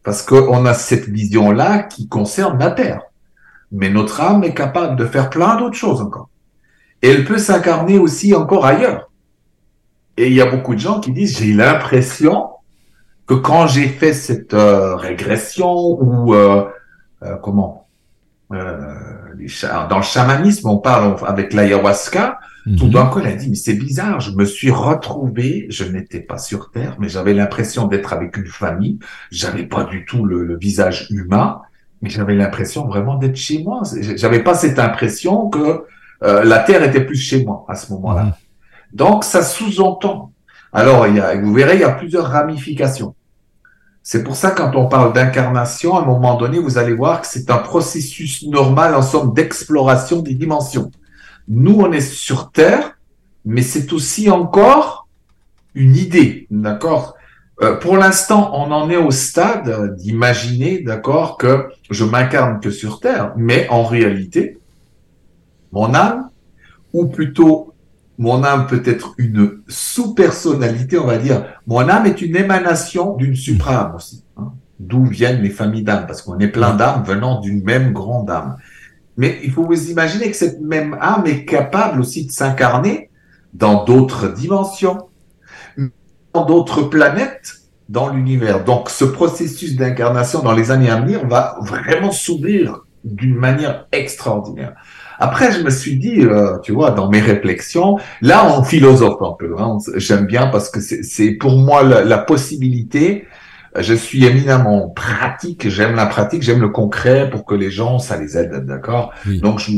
Parce 0.02 0.22
qu'on 0.22 0.64
a 0.64 0.74
cette 0.74 1.08
vision-là 1.08 1.80
qui 1.84 2.08
concerne 2.08 2.58
la 2.58 2.70
Terre. 2.70 3.02
Mais 3.70 3.90
notre 3.90 4.20
âme 4.20 4.44
est 4.44 4.54
capable 4.54 4.96
de 4.96 5.04
faire 5.04 5.30
plein 5.30 5.56
d'autres 5.56 5.76
choses 5.76 6.00
encore. 6.00 6.30
Et 7.02 7.10
elle 7.10 7.24
peut 7.24 7.38
s'incarner 7.38 7.98
aussi 7.98 8.34
encore 8.34 8.66
ailleurs. 8.66 9.10
Et 10.16 10.28
il 10.28 10.34
y 10.34 10.40
a 10.40 10.50
beaucoup 10.50 10.74
de 10.74 10.80
gens 10.80 11.00
qui 11.00 11.12
disent, 11.12 11.38
j'ai 11.38 11.52
l'impression 11.52 12.50
que 13.26 13.34
quand 13.34 13.66
j'ai 13.66 13.88
fait 13.88 14.12
cette 14.12 14.54
euh, 14.54 14.96
régression 14.96 15.72
ou 15.72 16.34
euh, 16.34 16.66
euh, 17.22 17.36
comment 17.36 17.86
dans 18.50 19.96
le 19.96 20.02
chamanisme, 20.02 20.68
on 20.68 20.78
parle 20.78 21.16
avec 21.24 21.52
l'ayahuasca. 21.52 22.40
Tout 22.64 22.86
mhm. 22.86 22.90
d'un 22.90 23.06
coup, 23.06 23.20
elle 23.20 23.26
a 23.26 23.32
dit, 23.32 23.48
mais 23.48 23.56
c'est 23.56 23.74
bizarre, 23.74 24.20
je 24.20 24.32
me 24.32 24.44
suis 24.44 24.70
retrouvé, 24.70 25.66
je 25.70 25.84
n'étais 25.84 26.20
pas 26.20 26.36
sur 26.36 26.70
Terre, 26.70 26.96
mais 26.98 27.08
j'avais 27.08 27.32
l'impression 27.32 27.86
d'être 27.86 28.12
avec 28.12 28.36
une 28.36 28.46
famille. 28.46 28.98
J'avais 29.30 29.64
pas 29.64 29.84
du 29.84 30.04
tout 30.04 30.24
le, 30.24 30.58
visage 30.58 31.06
humain, 31.10 31.62
mais 32.02 32.10
j'avais 32.10 32.34
l'impression 32.34 32.86
vraiment 32.86 33.16
d'être 33.16 33.36
chez 33.36 33.62
moi. 33.62 33.82
J'avais 34.16 34.42
pas 34.42 34.54
cette 34.54 34.78
impression 34.78 35.48
que 35.48 35.84
euh, 36.22 36.44
la 36.44 36.58
Terre 36.58 36.82
était 36.82 37.04
plus 37.04 37.16
chez 37.16 37.44
moi 37.44 37.64
à 37.68 37.74
ce 37.76 37.92
moment-là. 37.92 38.24
Mhm. 38.24 38.32
Donc, 38.92 39.24
ça 39.24 39.42
sous-entend. 39.42 40.32
Alors, 40.72 41.06
il 41.06 41.16
y 41.16 41.20
a, 41.20 41.40
vous 41.40 41.54
verrez, 41.54 41.76
il 41.76 41.80
y 41.80 41.84
a 41.84 41.92
plusieurs 41.92 42.26
ramifications. 42.26 43.14
C'est 44.02 44.22
pour 44.22 44.36
ça, 44.36 44.50
quand 44.50 44.74
on 44.76 44.86
parle 44.86 45.12
d'incarnation, 45.12 45.96
à 45.96 46.02
un 46.02 46.04
moment 46.04 46.36
donné, 46.36 46.58
vous 46.58 46.78
allez 46.78 46.94
voir 46.94 47.20
que 47.20 47.26
c'est 47.26 47.50
un 47.50 47.58
processus 47.58 48.44
normal, 48.46 48.94
en 48.94 49.02
somme, 49.02 49.32
d'exploration 49.32 50.20
des 50.20 50.34
dimensions. 50.34 50.90
Nous, 51.48 51.74
on 51.80 51.92
est 51.92 52.00
sur 52.00 52.50
Terre, 52.52 52.98
mais 53.44 53.62
c'est 53.62 53.92
aussi 53.92 54.30
encore 54.30 55.08
une 55.74 55.96
idée, 55.96 56.46
d'accord? 56.50 57.14
Euh, 57.62 57.76
Pour 57.76 57.96
l'instant, 57.96 58.52
on 58.54 58.70
en 58.72 58.88
est 58.90 58.96
au 58.96 59.10
stade 59.10 59.96
d'imaginer, 59.96 60.82
d'accord, 60.82 61.36
que 61.36 61.68
je 61.90 62.04
m'incarne 62.04 62.60
que 62.60 62.70
sur 62.70 63.00
Terre, 63.00 63.32
mais 63.36 63.68
en 63.68 63.84
réalité, 63.84 64.58
mon 65.72 65.94
âme, 65.94 66.30
ou 66.92 67.06
plutôt 67.06 67.74
mon 68.18 68.44
âme 68.44 68.66
peut 68.66 68.82
être 68.84 69.14
une 69.16 69.62
sous-personnalité, 69.66 70.98
on 70.98 71.06
va 71.06 71.16
dire. 71.16 71.44
Mon 71.66 71.88
âme 71.88 72.04
est 72.04 72.20
une 72.20 72.36
émanation 72.36 73.16
d'une 73.16 73.34
suprême 73.34 73.92
aussi. 73.96 74.24
Hein. 74.36 74.52
D'où 74.78 75.06
viennent 75.06 75.42
les 75.42 75.50
familles 75.50 75.84
d'âmes, 75.84 76.06
parce 76.06 76.20
qu'on 76.20 76.38
est 76.38 76.48
plein 76.48 76.74
d'âmes 76.74 77.02
venant 77.02 77.40
d'une 77.40 77.62
même 77.64 77.92
grande 77.92 78.30
âme. 78.30 78.56
Mais 79.20 79.38
il 79.44 79.52
faut 79.52 79.64
vous 79.64 79.90
imaginer 79.90 80.30
que 80.30 80.36
cette 80.36 80.62
même 80.62 80.96
âme 80.98 81.26
est 81.26 81.44
capable 81.44 82.00
aussi 82.00 82.24
de 82.24 82.32
s'incarner 82.32 83.10
dans 83.52 83.84
d'autres 83.84 84.28
dimensions, 84.28 85.08
dans 86.32 86.46
d'autres 86.46 86.84
planètes, 86.84 87.56
dans 87.90 88.08
l'univers. 88.08 88.64
Donc 88.64 88.88
ce 88.88 89.04
processus 89.04 89.76
d'incarnation 89.76 90.40
dans 90.40 90.54
les 90.54 90.70
années 90.70 90.88
à 90.88 90.98
venir 90.98 91.26
va 91.26 91.58
vraiment 91.60 92.12
s'ouvrir 92.12 92.86
d'une 93.04 93.34
manière 93.34 93.88
extraordinaire. 93.92 94.72
Après, 95.18 95.52
je 95.52 95.60
me 95.60 95.68
suis 95.68 95.98
dit, 95.98 96.22
euh, 96.22 96.56
tu 96.62 96.72
vois, 96.72 96.92
dans 96.92 97.10
mes 97.10 97.20
réflexions, 97.20 97.98
là, 98.22 98.56
on 98.56 98.64
philosophe 98.64 99.20
un 99.20 99.36
peu. 99.38 99.54
Hein, 99.58 99.76
J'aime 99.96 100.24
bien 100.24 100.46
parce 100.46 100.70
que 100.70 100.80
c'est 100.80 101.32
pour 101.32 101.58
moi 101.58 101.82
la, 101.82 102.16
possibilité. 102.16 103.26
Je 103.78 103.94
suis 103.94 104.24
éminemment 104.24 104.88
pratique, 104.88 105.68
j'aime 105.68 105.94
la 105.94 106.06
pratique, 106.06 106.42
j'aime 106.42 106.60
le 106.60 106.70
concret 106.70 107.30
pour 107.30 107.44
que 107.44 107.54
les 107.54 107.70
gens, 107.70 107.98
ça 107.98 108.16
les 108.16 108.36
aide, 108.36 108.66
d'accord? 108.66 109.12
Donc, 109.40 109.60
je, 109.60 109.72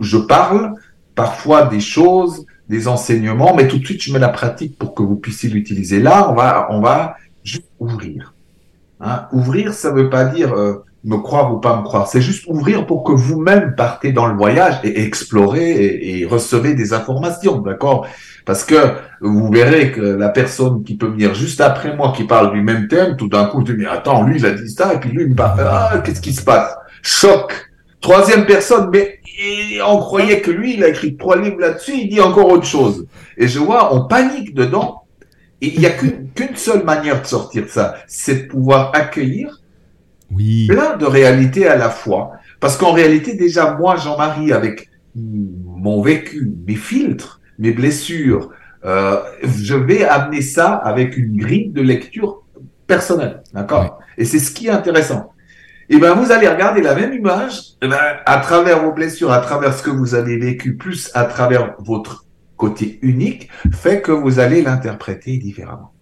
je 0.00 0.16
parle 0.16 0.74
parfois 1.14 1.66
des 1.66 1.80
choses, 1.80 2.44
des 2.68 2.88
enseignements, 2.88 3.54
mais 3.54 3.68
tout 3.68 3.78
de 3.78 3.84
suite, 3.84 4.02
je 4.02 4.12
mets 4.12 4.18
la 4.18 4.28
pratique 4.28 4.78
pour 4.78 4.94
que 4.94 5.02
vous 5.02 5.16
puissiez 5.16 5.48
l'utiliser. 5.48 6.00
Là, 6.00 6.28
on 6.30 6.34
va, 6.34 6.66
on 6.70 6.80
va 6.80 7.16
juste 7.44 7.68
ouvrir. 7.78 8.34
Hein. 9.00 9.26
Ouvrir, 9.32 9.74
ça 9.74 9.90
veut 9.90 10.10
pas 10.10 10.24
dire... 10.24 10.52
Euh, 10.52 10.84
me 11.06 11.18
croire 11.18 11.52
ou 11.52 11.58
pas 11.58 11.76
me 11.76 11.82
croire. 11.82 12.08
C'est 12.08 12.22
juste 12.22 12.46
ouvrir 12.46 12.86
pour 12.86 13.04
que 13.04 13.12
vous-même 13.12 13.74
partez 13.76 14.10
dans 14.10 14.26
le 14.26 14.34
voyage 14.34 14.80
et 14.84 15.02
explorez 15.02 15.72
et, 15.72 16.20
et 16.20 16.24
recevez 16.24 16.72
des 16.72 16.94
informations, 16.94 17.58
d'accord? 17.58 18.06
Parce 18.44 18.64
que 18.64 18.74
vous 19.20 19.50
verrez 19.50 19.90
que 19.90 20.00
la 20.00 20.28
personne 20.28 20.84
qui 20.84 20.96
peut 20.96 21.06
venir 21.06 21.34
juste 21.34 21.60
après 21.60 21.96
moi, 21.96 22.12
qui 22.14 22.24
parle 22.24 22.52
du 22.52 22.60
même 22.60 22.88
thème, 22.88 23.16
tout 23.16 23.28
d'un 23.28 23.46
coup, 23.46 23.62
tu 23.62 23.76
dis, 23.76 23.86
attends, 23.86 24.22
lui, 24.24 24.38
il 24.38 24.46
a 24.46 24.50
dit 24.50 24.68
ça, 24.68 24.94
et 24.94 24.98
puis 24.98 25.10
lui, 25.10 25.24
il 25.24 25.30
me 25.30 25.34
parle, 25.34 25.60
ah, 25.66 26.02
qu'est-ce 26.04 26.20
qui 26.20 26.34
se 26.34 26.42
passe? 26.42 26.74
Choc 27.02 27.70
Troisième 28.00 28.44
personne, 28.44 28.90
mais 28.92 29.18
on 29.86 29.96
croyait 29.96 30.42
que 30.42 30.50
lui, 30.50 30.74
il 30.74 30.84
a 30.84 30.88
écrit 30.88 31.16
trois 31.16 31.40
livres 31.40 31.58
là-dessus, 31.58 31.94
il 31.94 32.08
dit 32.10 32.20
encore 32.20 32.50
autre 32.50 32.66
chose. 32.66 33.06
Et 33.38 33.48
je 33.48 33.58
vois, 33.58 33.94
on 33.94 34.06
panique 34.06 34.54
dedans, 34.54 35.04
et 35.62 35.68
il 35.68 35.80
n'y 35.80 35.86
a 35.86 35.90
qu'une 35.90 36.56
seule 36.56 36.84
manière 36.84 37.22
de 37.22 37.26
sortir 37.26 37.62
de 37.62 37.68
ça, 37.68 37.94
c'est 38.06 38.42
de 38.42 38.48
pouvoir 38.48 38.90
accueillir 38.94 39.62
oui. 40.30 40.66
plein 40.68 40.98
de 40.98 41.06
réalités 41.06 41.66
à 41.66 41.76
la 41.76 41.88
fois. 41.88 42.32
Parce 42.60 42.76
qu'en 42.76 42.92
réalité, 42.92 43.36
déjà, 43.36 43.72
moi, 43.72 43.96
Jean-Marie, 43.96 44.52
avec 44.52 44.90
mon 45.16 46.02
vécu, 46.02 46.52
mes 46.66 46.76
filtres, 46.76 47.40
mes 47.58 47.72
blessures, 47.72 48.50
euh, 48.84 49.16
je 49.42 49.74
vais 49.74 50.04
amener 50.04 50.42
ça 50.42 50.74
avec 50.74 51.16
une 51.16 51.36
grille 51.36 51.70
de 51.70 51.80
lecture 51.80 52.42
personnelle. 52.86 53.42
D'accord? 53.52 54.00
Et 54.18 54.24
c'est 54.24 54.38
ce 54.38 54.50
qui 54.52 54.66
est 54.66 54.70
intéressant. 54.70 55.32
Et 55.90 55.96
eh 55.96 55.98
ben, 55.98 56.14
vous 56.14 56.32
allez 56.32 56.48
regarder 56.48 56.80
la 56.80 56.94
même 56.94 57.12
image, 57.12 57.74
eh 57.82 57.88
ben, 57.88 57.98
à 58.24 58.38
travers 58.38 58.82
vos 58.82 58.92
blessures, 58.92 59.32
à 59.32 59.40
travers 59.40 59.74
ce 59.74 59.82
que 59.82 59.90
vous 59.90 60.14
avez 60.14 60.38
vécu, 60.38 60.76
plus 60.76 61.10
à 61.12 61.24
travers 61.24 61.74
votre 61.78 62.24
côté 62.56 62.98
unique, 63.02 63.50
fait 63.70 64.00
que 64.00 64.10
vous 64.10 64.38
allez 64.38 64.62
l'interpréter 64.62 65.36
différemment. 65.36 65.92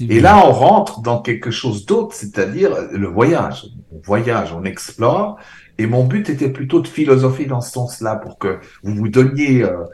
Et 0.00 0.20
là, 0.20 0.44
on 0.44 0.50
rentre 0.50 1.02
dans 1.02 1.22
quelque 1.22 1.52
chose 1.52 1.86
d'autre, 1.86 2.16
c'est-à-dire 2.16 2.74
le 2.92 3.06
voyage. 3.06 3.66
On 3.92 4.00
voyage, 4.00 4.52
on 4.52 4.64
explore. 4.64 5.38
Et 5.78 5.86
mon 5.86 6.04
but 6.04 6.28
était 6.28 6.48
plutôt 6.48 6.80
de 6.80 6.88
philosopher 6.88 7.44
dans 7.44 7.60
ce 7.60 7.70
sens-là 7.70 8.16
pour 8.16 8.38
que 8.38 8.58
vous 8.82 8.94
vous 8.94 9.08
donniez 9.08 9.62
euh, 9.62 9.84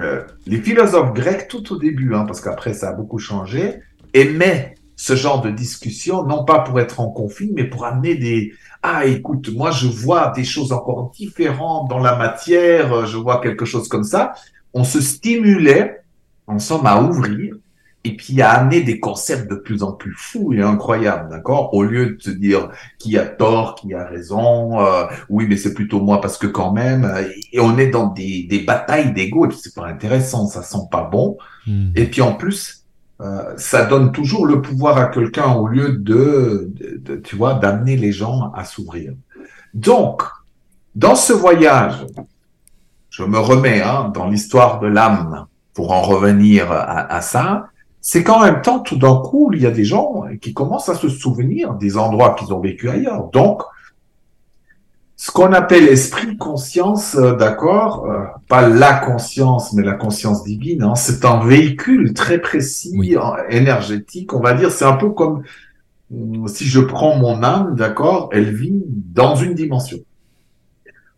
euh, 0.00 0.22
les 0.46 0.60
philosophes 0.60 1.12
grecs 1.12 1.48
tout 1.48 1.72
au 1.72 1.76
début, 1.76 2.14
hein, 2.14 2.24
parce 2.26 2.40
qu'après 2.40 2.74
ça 2.74 2.90
a 2.90 2.92
beaucoup 2.92 3.18
changé, 3.18 3.80
aimaient 4.14 4.74
ce 4.96 5.14
genre 5.14 5.42
de 5.42 5.50
discussion, 5.50 6.24
non 6.24 6.44
pas 6.44 6.60
pour 6.60 6.80
être 6.80 7.00
en 7.00 7.08
conflit, 7.10 7.52
mais 7.54 7.64
pour 7.64 7.84
amener 7.84 8.14
des 8.16 8.52
ah 8.82 9.06
écoute, 9.06 9.50
moi 9.54 9.70
je 9.70 9.88
vois 9.88 10.32
des 10.34 10.44
choses 10.44 10.72
encore 10.72 11.10
différentes 11.10 11.90
dans 11.90 11.98
la 11.98 12.16
matière, 12.16 13.06
je 13.06 13.16
vois 13.16 13.40
quelque 13.40 13.64
chose 13.64 13.88
comme 13.88 14.04
ça. 14.04 14.34
On 14.72 14.84
se 14.84 15.00
stimulait, 15.00 16.02
en 16.46 16.58
somme, 16.58 16.86
à 16.86 17.00
ouvrir 17.00 17.56
et 18.04 18.16
puis 18.16 18.40
à 18.40 18.52
amener 18.52 18.80
des 18.82 19.00
concepts 19.00 19.50
de 19.50 19.56
plus 19.56 19.82
en 19.82 19.92
plus 19.92 20.14
fous 20.16 20.52
et 20.52 20.62
incroyables, 20.62 21.30
d'accord? 21.30 21.74
Au 21.74 21.82
lieu 21.82 22.14
de 22.14 22.22
se 22.22 22.30
dire 22.30 22.70
qui 22.98 23.18
a 23.18 23.26
tort, 23.26 23.74
qui 23.74 23.92
a 23.92 24.04
raison, 24.04 24.80
euh, 24.80 25.04
oui, 25.28 25.46
mais 25.48 25.56
c'est 25.56 25.74
plutôt 25.74 26.00
moi 26.00 26.20
parce 26.20 26.38
que 26.38 26.46
quand 26.46 26.72
même, 26.72 27.04
euh, 27.04 27.24
et 27.52 27.60
on 27.60 27.76
est 27.76 27.88
dans 27.88 28.06
des, 28.06 28.46
des 28.48 28.60
batailles 28.60 29.12
d'ego 29.12 29.46
et 29.46 29.48
puis 29.48 29.58
c'est 29.60 29.74
pas 29.74 29.86
intéressant, 29.86 30.46
ça 30.46 30.62
sent 30.62 30.86
pas 30.90 31.02
bon. 31.02 31.38
Hmm. 31.66 31.90
Et 31.96 32.06
puis 32.06 32.22
en 32.22 32.34
plus, 32.34 32.84
euh, 33.20 33.54
ça 33.56 33.84
donne 33.84 34.12
toujours 34.12 34.46
le 34.46 34.62
pouvoir 34.62 34.96
à 34.96 35.06
quelqu'un 35.06 35.52
au 35.54 35.66
lieu 35.66 35.92
de, 35.98 36.70
de, 37.00 37.16
tu 37.16 37.34
vois, 37.34 37.54
d'amener 37.54 37.96
les 37.96 38.12
gens 38.12 38.52
à 38.54 38.64
s'ouvrir. 38.64 39.12
Donc, 39.74 40.22
dans 40.94 41.16
ce 41.16 41.32
voyage, 41.32 42.06
je 43.10 43.24
me 43.24 43.38
remets 43.38 43.82
hein, 43.82 44.12
dans 44.14 44.28
l'histoire 44.28 44.78
de 44.78 44.86
l'âme 44.86 45.46
pour 45.74 45.90
en 45.90 46.02
revenir 46.02 46.70
à, 46.70 47.12
à 47.12 47.20
ça 47.20 47.66
c'est 48.10 48.24
qu'en 48.24 48.40
même 48.40 48.62
temps, 48.62 48.78
tout 48.78 48.96
d'un 48.96 49.16
coup, 49.16 49.50
il 49.52 49.60
y 49.60 49.66
a 49.66 49.70
des 49.70 49.84
gens 49.84 50.22
qui 50.40 50.54
commencent 50.54 50.88
à 50.88 50.94
se 50.94 51.10
souvenir 51.10 51.74
des 51.74 51.98
endroits 51.98 52.34
qu'ils 52.36 52.54
ont 52.54 52.58
vécu 52.58 52.88
ailleurs. 52.88 53.28
Donc, 53.34 53.60
ce 55.14 55.30
qu'on 55.30 55.52
appelle 55.52 55.86
esprit 55.86 56.38
conscience, 56.38 57.16
euh, 57.16 57.36
d'accord, 57.36 58.06
euh, 58.06 58.24
pas 58.48 58.66
la 58.66 58.94
conscience, 58.94 59.74
mais 59.74 59.82
la 59.82 59.92
conscience 59.92 60.42
divine, 60.42 60.84
hein, 60.84 60.94
c'est 60.94 61.26
un 61.26 61.44
véhicule 61.44 62.14
très 62.14 62.38
précis, 62.38 62.98
énergétique, 63.50 64.32
on 64.32 64.40
va 64.40 64.54
dire, 64.54 64.70
c'est 64.70 64.86
un 64.86 64.96
peu 64.96 65.10
comme 65.10 65.42
hum, 66.10 66.48
si 66.48 66.64
je 66.64 66.80
prends 66.80 67.14
mon 67.14 67.42
âme, 67.42 67.74
d'accord, 67.76 68.30
elle 68.32 68.54
vit 68.54 68.84
dans 68.86 69.36
une 69.36 69.52
dimension. 69.52 69.98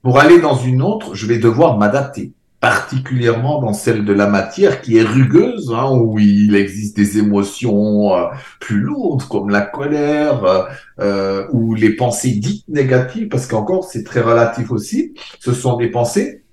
Pour 0.02 0.18
aller 0.18 0.40
dans 0.40 0.56
une 0.56 0.82
autre, 0.82 1.14
je 1.14 1.28
vais 1.28 1.38
devoir 1.38 1.78
m'adapter 1.78 2.32
particulièrement 2.60 3.60
dans 3.60 3.72
celle 3.72 4.04
de 4.04 4.12
la 4.12 4.26
matière 4.26 4.82
qui 4.82 4.98
est 4.98 5.02
rugueuse, 5.02 5.72
hein, 5.74 5.90
où 5.92 6.18
il 6.18 6.54
existe 6.54 6.94
des 6.94 7.18
émotions 7.18 8.14
euh, 8.14 8.26
plus 8.60 8.80
lourdes 8.80 9.22
comme 9.24 9.48
la 9.48 9.62
colère 9.62 10.44
euh, 10.44 10.62
euh, 11.00 11.46
ou 11.52 11.74
les 11.74 11.96
pensées 11.96 12.32
dites 12.32 12.68
négatives, 12.68 13.28
parce 13.28 13.46
qu'encore 13.46 13.84
c'est 13.84 14.04
très 14.04 14.20
relatif 14.20 14.70
aussi. 14.70 15.14
Ce 15.38 15.52
sont 15.52 15.78
des 15.78 15.88
pensées. 15.88 16.44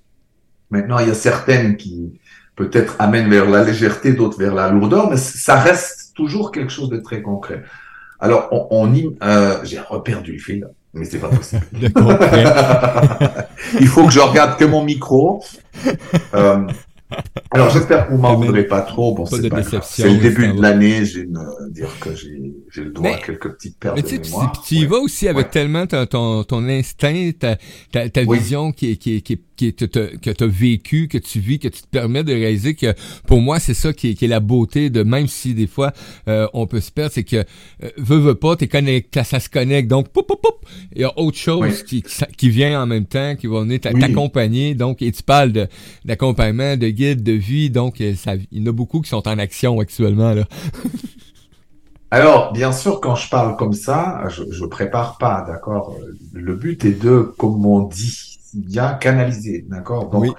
Maintenant, 0.70 0.98
il 0.98 1.08
y 1.08 1.10
a 1.10 1.14
certaines 1.14 1.76
qui 1.76 2.18
peut-être 2.56 2.96
amènent 2.98 3.30
vers 3.30 3.48
la 3.48 3.62
légèreté, 3.62 4.12
d'autres 4.12 4.38
vers 4.38 4.54
la 4.54 4.70
lourdeur, 4.70 5.10
mais 5.10 5.16
ça 5.16 5.56
reste 5.56 6.12
toujours 6.14 6.52
quelque 6.52 6.72
chose 6.72 6.88
de 6.88 6.98
très 6.98 7.22
concret. 7.22 7.62
Alors, 8.18 8.48
on, 8.50 8.66
on 8.70 9.14
euh, 9.22 9.58
j'ai 9.62 9.78
reperdu 9.78 10.32
le 10.32 10.38
fil 10.38 10.68
mais 10.94 11.04
c'est 11.04 11.18
pas 11.18 11.28
possible. 11.28 11.66
Il 13.80 13.86
faut 13.86 14.06
que 14.06 14.12
je 14.12 14.20
regarde 14.20 14.58
que 14.58 14.64
mon 14.64 14.84
micro. 14.84 15.42
Euh, 16.34 16.66
alors 17.50 17.70
j'espère 17.70 18.06
que 18.06 18.12
vous 18.12 18.18
m'en 18.18 18.36
voudrez 18.36 18.64
pas 18.64 18.82
trop. 18.82 19.14
Bon, 19.14 19.24
c'est 19.24 19.38
le 19.38 20.18
début 20.18 20.52
de 20.52 20.60
l'année. 20.60 21.04
J'ai 21.04 21.20
une 21.20 21.40
dire 21.70 21.90
que 22.00 22.10
j'ai 22.14 22.84
le 22.84 22.90
doigt 22.90 23.14
à 23.14 23.18
quelques 23.18 23.54
petites 23.54 23.78
pertes 23.78 23.96
de 23.96 24.20
mémoire. 24.20 24.62
Tu, 24.66 24.74
y 24.74 24.86
vas 24.86 24.98
aussi 24.98 25.28
avec 25.28 25.50
tellement 25.50 25.86
ton, 25.86 26.44
ton, 26.44 26.68
instinct, 26.68 27.30
ta, 27.38 27.56
ta, 28.10 28.24
vision 28.24 28.72
qui 28.72 28.92
est, 28.92 28.96
qui, 28.96 29.16
est, 29.16 29.20
qui, 29.22 29.40
qui 29.58 29.74
que 29.74 29.84
tu 30.30 30.44
as 30.44 30.46
vécu, 30.46 31.08
que 31.08 31.18
tu 31.18 31.40
vis, 31.40 31.58
que 31.58 31.68
tu 31.68 31.82
te 31.82 31.88
permets 31.88 32.22
de 32.22 32.32
réaliser 32.32 32.74
que 32.74 32.94
pour 33.26 33.40
moi, 33.40 33.58
c'est 33.58 33.74
ça 33.74 33.92
qui 33.92 34.10
est, 34.10 34.14
qui 34.14 34.24
est 34.24 34.28
la 34.28 34.40
beauté 34.40 34.88
de 34.88 35.02
même 35.02 35.26
si 35.26 35.52
des 35.52 35.66
fois 35.66 35.92
euh, 36.28 36.46
on 36.54 36.66
peut 36.66 36.80
se 36.80 36.90
perdre, 36.90 37.12
c'est 37.12 37.24
que 37.24 37.36
euh, 37.36 37.90
veut, 37.98 38.18
veut 38.18 38.36
pas, 38.36 38.56
t'es 38.56 38.68
connecté, 38.68 39.24
ça 39.24 39.40
se 39.40 39.48
connecte, 39.48 39.88
donc 39.88 40.08
poup, 40.08 40.22
poup, 40.26 40.40
poup, 40.40 40.64
il 40.94 41.02
y 41.02 41.04
a 41.04 41.18
autre 41.18 41.36
chose 41.36 41.82
qui, 41.82 42.04
qui 42.36 42.50
vient 42.50 42.80
en 42.80 42.86
même 42.86 43.06
temps, 43.06 43.34
qui 43.36 43.48
va 43.48 43.60
venir 43.60 43.80
t'accompagner, 43.80 44.74
donc 44.74 45.02
et 45.02 45.10
tu 45.12 45.22
parles 45.22 45.52
de 45.52 45.66
d'accompagnement, 46.04 46.76
de 46.76 46.88
guide, 46.88 47.22
de 47.22 47.32
vie, 47.32 47.70
donc 47.70 48.00
euh, 48.00 48.14
ça, 48.14 48.36
il 48.52 48.60
y 48.60 48.62
en 48.62 48.70
a 48.70 48.72
beaucoup 48.72 49.00
qui 49.00 49.10
sont 49.10 49.26
en 49.26 49.38
action 49.38 49.80
actuellement 49.80 50.32
là. 50.32 50.44
Alors, 52.10 52.52
bien 52.54 52.72
sûr, 52.72 53.02
quand 53.02 53.16
je 53.16 53.28
parle 53.28 53.56
comme 53.56 53.74
ça, 53.74 54.22
je, 54.28 54.42
je 54.50 54.64
prépare 54.64 55.18
pas, 55.18 55.44
d'accord? 55.46 55.94
Le 56.32 56.54
but 56.54 56.82
est 56.86 56.98
de, 57.02 57.20
comme 57.36 57.66
on 57.66 57.82
dit, 57.82 58.37
bien 58.54 58.94
canaliser, 58.94 59.64
d'accord? 59.68 60.08
Donc, 60.10 60.34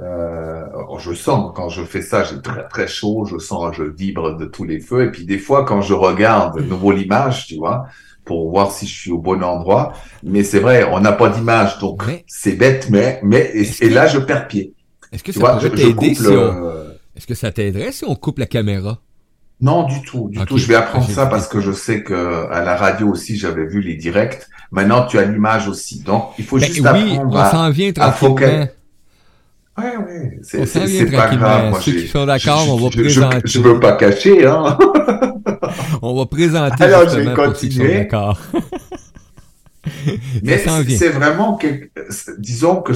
euh, 0.00 0.64
je 0.98 1.12
sens 1.12 1.52
quand 1.54 1.68
je 1.68 1.82
fais 1.82 2.02
ça, 2.02 2.22
j'ai 2.22 2.40
très 2.40 2.68
très 2.68 2.86
chaud, 2.86 3.24
je 3.24 3.38
sens, 3.38 3.74
je 3.74 3.82
vibre 3.82 4.36
de 4.36 4.44
tous 4.44 4.64
les 4.64 4.80
feux. 4.80 5.06
Et 5.06 5.10
puis 5.10 5.24
des 5.24 5.38
fois, 5.38 5.64
quand 5.64 5.80
je 5.80 5.94
regarde 5.94 6.58
de 6.58 6.62
nouveau 6.62 6.92
l'image, 6.92 7.46
tu 7.46 7.56
vois, 7.56 7.86
pour 8.24 8.50
voir 8.50 8.70
si 8.70 8.86
je 8.86 8.94
suis 8.94 9.10
au 9.10 9.18
bon 9.18 9.42
endroit. 9.42 9.92
Mais 10.22 10.44
c'est 10.44 10.60
vrai, 10.60 10.84
on 10.92 11.00
n'a 11.00 11.12
pas 11.12 11.30
d'image, 11.30 11.78
donc 11.78 12.02
c'est 12.26 12.52
bête, 12.52 12.88
mais 12.90 13.20
mais 13.22 13.50
et, 13.54 13.88
là 13.88 14.06
je 14.06 14.18
perds 14.18 14.46
pied. 14.46 14.74
Est-ce 15.10 15.24
que 15.24 15.32
ça 15.32 15.58
si 15.60 16.26
on... 16.28 16.88
Est-ce 17.16 17.26
que 17.26 17.34
ça 17.34 17.50
t'aiderait 17.50 17.90
si 17.90 18.04
on 18.04 18.14
coupe 18.14 18.38
la 18.38 18.46
caméra? 18.46 19.00
Non, 19.60 19.84
du 19.84 20.02
tout, 20.02 20.28
du 20.30 20.38
tout. 20.44 20.56
Je 20.56 20.66
vais 20.66 20.76
apprendre 20.76 21.08
ça 21.10 21.26
parce 21.26 21.48
que 21.48 21.60
je 21.60 21.72
sais 21.72 22.02
que 22.02 22.48
à 22.50 22.62
la 22.62 22.76
radio 22.76 23.08
aussi, 23.08 23.36
j'avais 23.36 23.66
vu 23.66 23.80
les 23.80 23.96
directs. 23.96 24.46
Maintenant, 24.70 25.06
tu 25.06 25.18
as 25.18 25.24
l'image 25.24 25.66
aussi. 25.66 26.00
Donc, 26.00 26.30
il 26.38 26.44
faut 26.44 26.58
ben 26.58 26.66
juste 26.66 26.80
oui, 26.80 26.86
apprendre 27.14 27.34
on 27.34 27.50
s'en 27.50 27.70
vient 27.70 27.92
tranquillement. 27.92 28.68
Ouais, 29.78 29.96
ouais, 29.96 30.38
c'est, 30.42 30.66
c'est, 30.66 31.06
pas 31.06 31.34
grave. 31.36 31.70
Moi, 31.70 31.80
Ceux 31.80 31.92
qui 31.92 32.08
sont 32.08 32.26
d'accord, 32.26 32.66
on 32.68 32.76
va 32.76 32.90
présenter. 32.90 33.40
Je, 33.44 33.60
veux 33.60 33.78
pas 33.78 33.92
cacher, 33.92 34.44
hein. 34.44 34.76
on 36.02 36.16
va 36.16 36.26
présenter 36.26 36.82
Alors, 36.82 37.08
je 37.08 37.20
vais 37.20 37.32
continuer. 37.32 38.08
Mais 40.42 40.58
c'est 40.88 41.10
vraiment 41.10 41.56
que, 41.56 41.88
disons 42.38 42.82
que 42.82 42.92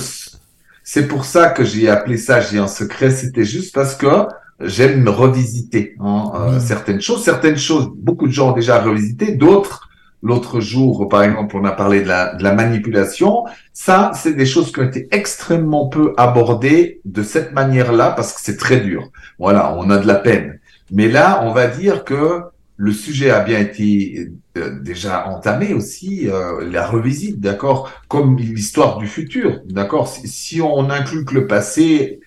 c'est 0.83 1.07
pour 1.07 1.25
ça 1.25 1.51
que 1.51 1.65
j'ai 1.65 1.89
appelé 1.89 2.17
ça 2.17 2.41
J'ai 2.41 2.59
en 2.59 2.67
secret. 2.67 3.13
C'était 3.13 3.45
juste 3.45 3.73
parce 3.73 3.95
que 3.95 4.27
j'aime 4.65 5.09
revisiter 5.09 5.97
hein, 6.01 6.33
euh, 6.35 6.61
certaines 6.61 7.01
choses. 7.01 7.23
Certaines 7.23 7.59
choses, 7.59 7.91
beaucoup 7.95 8.27
de 8.27 8.33
gens 8.33 8.51
ont 8.51 8.55
déjà 8.55 8.81
revisité, 8.81 9.33
d'autres 9.33 9.89
L'autre 10.25 10.61
jour, 10.61 11.09
par 11.09 11.25
exemple, 11.25 11.57
on 11.57 11.65
a 11.65 11.73
parlé 11.73 12.01
de 12.01 12.07
la, 12.07 12.35
de 12.37 12.45
la 12.45 12.55
manipulation. 12.55 13.45
Ça, 13.73 14.13
c'est 14.15 14.35
des 14.35 14.47
choses 14.47 14.71
qui 14.71 14.79
ont 14.79 14.85
été 14.85 15.09
extrêmement 15.11 15.89
peu 15.89 16.15
abordées 16.17 17.01
de 17.05 17.25
cette 17.25 17.53
manière-là 17.53 18.13
parce 18.13 18.33
que 18.33 18.41
c'est 18.41 18.57
très 18.57 18.79
dur. 18.79 19.11
Voilà, 19.41 19.75
on 19.77 19.91
a 19.91 19.99
de 19.99 20.07
la 20.07 20.15
peine. 20.15 20.61
Mais 20.93 21.09
là, 21.09 21.43
on 21.45 21.53
va 21.53 21.67
dire 21.67 22.05
que 22.05 22.43
le 22.77 22.93
sujet 22.93 23.31
a 23.31 23.41
bien 23.41 23.59
été 23.59 24.31
euh, 24.57 24.79
déjà 24.81 25.27
entamé 25.27 25.75
aussi, 25.75 26.29
euh, 26.29 26.69
la 26.71 26.87
revisite, 26.87 27.41
d'accord, 27.41 27.91
comme 28.07 28.37
l'histoire 28.39 28.99
du 28.99 29.09
futur, 29.09 29.61
d'accord. 29.67 30.07
Si, 30.07 30.29
si, 30.29 30.61
on 30.61 30.89
inclut 30.89 31.25
que 31.25 31.35
le 31.35 31.47
passé, 31.49 32.21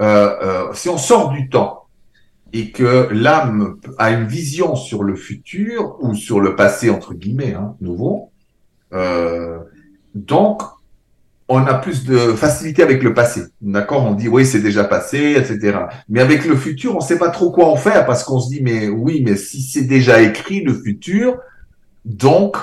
euh, 0.00 0.72
si 0.74 0.88
on 0.88 0.98
sort 0.98 1.30
du 1.30 1.48
temps 1.48 1.86
et 2.52 2.70
que 2.70 3.08
l'âme 3.12 3.76
a 3.98 4.10
une 4.10 4.26
vision 4.26 4.76
sur 4.76 5.02
le 5.02 5.14
futur 5.14 5.96
ou 6.00 6.14
sur 6.14 6.40
le 6.40 6.56
passé 6.56 6.90
entre 6.90 7.14
guillemets 7.14 7.54
hein, 7.54 7.74
nouveau. 7.80 8.30
Euh, 8.92 9.58
donc, 10.14 10.62
on 11.48 11.58
a 11.66 11.74
plus 11.74 12.04
de 12.04 12.32
facilité 12.32 12.82
avec 12.82 13.02
le 13.02 13.14
passé. 13.14 13.42
D'accord? 13.60 14.04
On 14.04 14.14
dit 14.14 14.28
oui, 14.28 14.46
c'est 14.46 14.60
déjà 14.60 14.84
passé, 14.84 15.34
etc. 15.36 15.78
Mais 16.08 16.20
avec 16.20 16.44
le 16.44 16.56
futur, 16.56 16.94
on 16.94 17.00
ne 17.00 17.04
sait 17.04 17.18
pas 17.18 17.30
trop 17.30 17.50
quoi 17.50 17.66
en 17.66 17.76
faire 17.76 18.06
parce 18.06 18.24
qu'on 18.24 18.40
se 18.40 18.48
dit 18.48 18.62
mais 18.62 18.88
oui, 18.88 19.22
mais 19.24 19.36
si 19.36 19.62
c'est 19.62 19.84
déjà 19.84 20.20
écrit 20.20 20.62
le 20.62 20.74
futur, 20.74 21.38
donc 22.04 22.56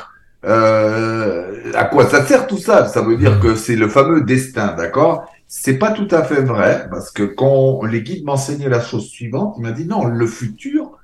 euh, 0.46 1.72
à 1.74 1.86
quoi 1.86 2.10
ça 2.10 2.26
sert 2.26 2.48
tout 2.48 2.58
ça? 2.58 2.88
Ça 2.88 3.02
veut 3.02 3.18
dire 3.18 3.40
que 3.40 3.56
c'est 3.56 3.76
le 3.76 3.88
fameux 3.88 4.22
destin, 4.22 4.74
d'accord? 4.76 5.30
C'est 5.56 5.78
pas 5.78 5.92
tout 5.92 6.08
à 6.10 6.24
fait 6.24 6.42
vrai, 6.42 6.88
parce 6.90 7.12
que 7.12 7.22
quand 7.22 7.84
les 7.84 8.02
guides 8.02 8.26
m'enseignaient 8.26 8.70
la 8.70 8.82
chose 8.82 9.06
suivante, 9.06 9.54
il 9.60 9.62
m'a 9.62 9.72
dit 9.72 9.86
non, 9.86 10.04
le 10.06 10.26
futur 10.26 10.98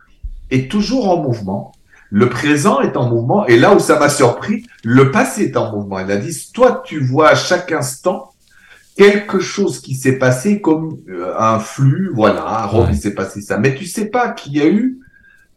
est 0.49 0.71
toujours 0.71 1.07
en 1.07 1.21
mouvement, 1.21 1.71
le 2.09 2.29
présent 2.29 2.81
est 2.81 2.97
en 2.97 3.07
mouvement, 3.07 3.45
et 3.45 3.57
là 3.57 3.75
où 3.75 3.79
ça 3.79 3.99
m'a 3.99 4.09
surpris, 4.09 4.65
le 4.83 5.11
passé 5.11 5.43
est 5.43 5.55
en 5.55 5.71
mouvement. 5.71 5.99
Il 5.99 6.09
a 6.09 6.17
dit, 6.17 6.35
toi, 6.51 6.81
tu 6.83 6.99
vois 6.99 7.29
à 7.29 7.35
chaque 7.35 7.71
instant 7.71 8.31
quelque 8.97 9.39
chose 9.39 9.81
qui 9.81 9.93
s'est 9.93 10.17
passé 10.17 10.61
comme 10.61 10.97
euh, 11.09 11.35
un 11.37 11.59
flux, 11.59 12.09
voilà, 12.11 12.41
à 12.41 12.65
Rome, 12.65 12.87
il 12.89 12.97
s'est 12.97 13.13
passé 13.13 13.41
ça. 13.41 13.59
Mais 13.59 13.75
tu 13.75 13.85
sais 13.85 14.07
pas 14.07 14.29
qu'il 14.29 14.57
y 14.57 14.61
a 14.61 14.67
eu, 14.67 14.99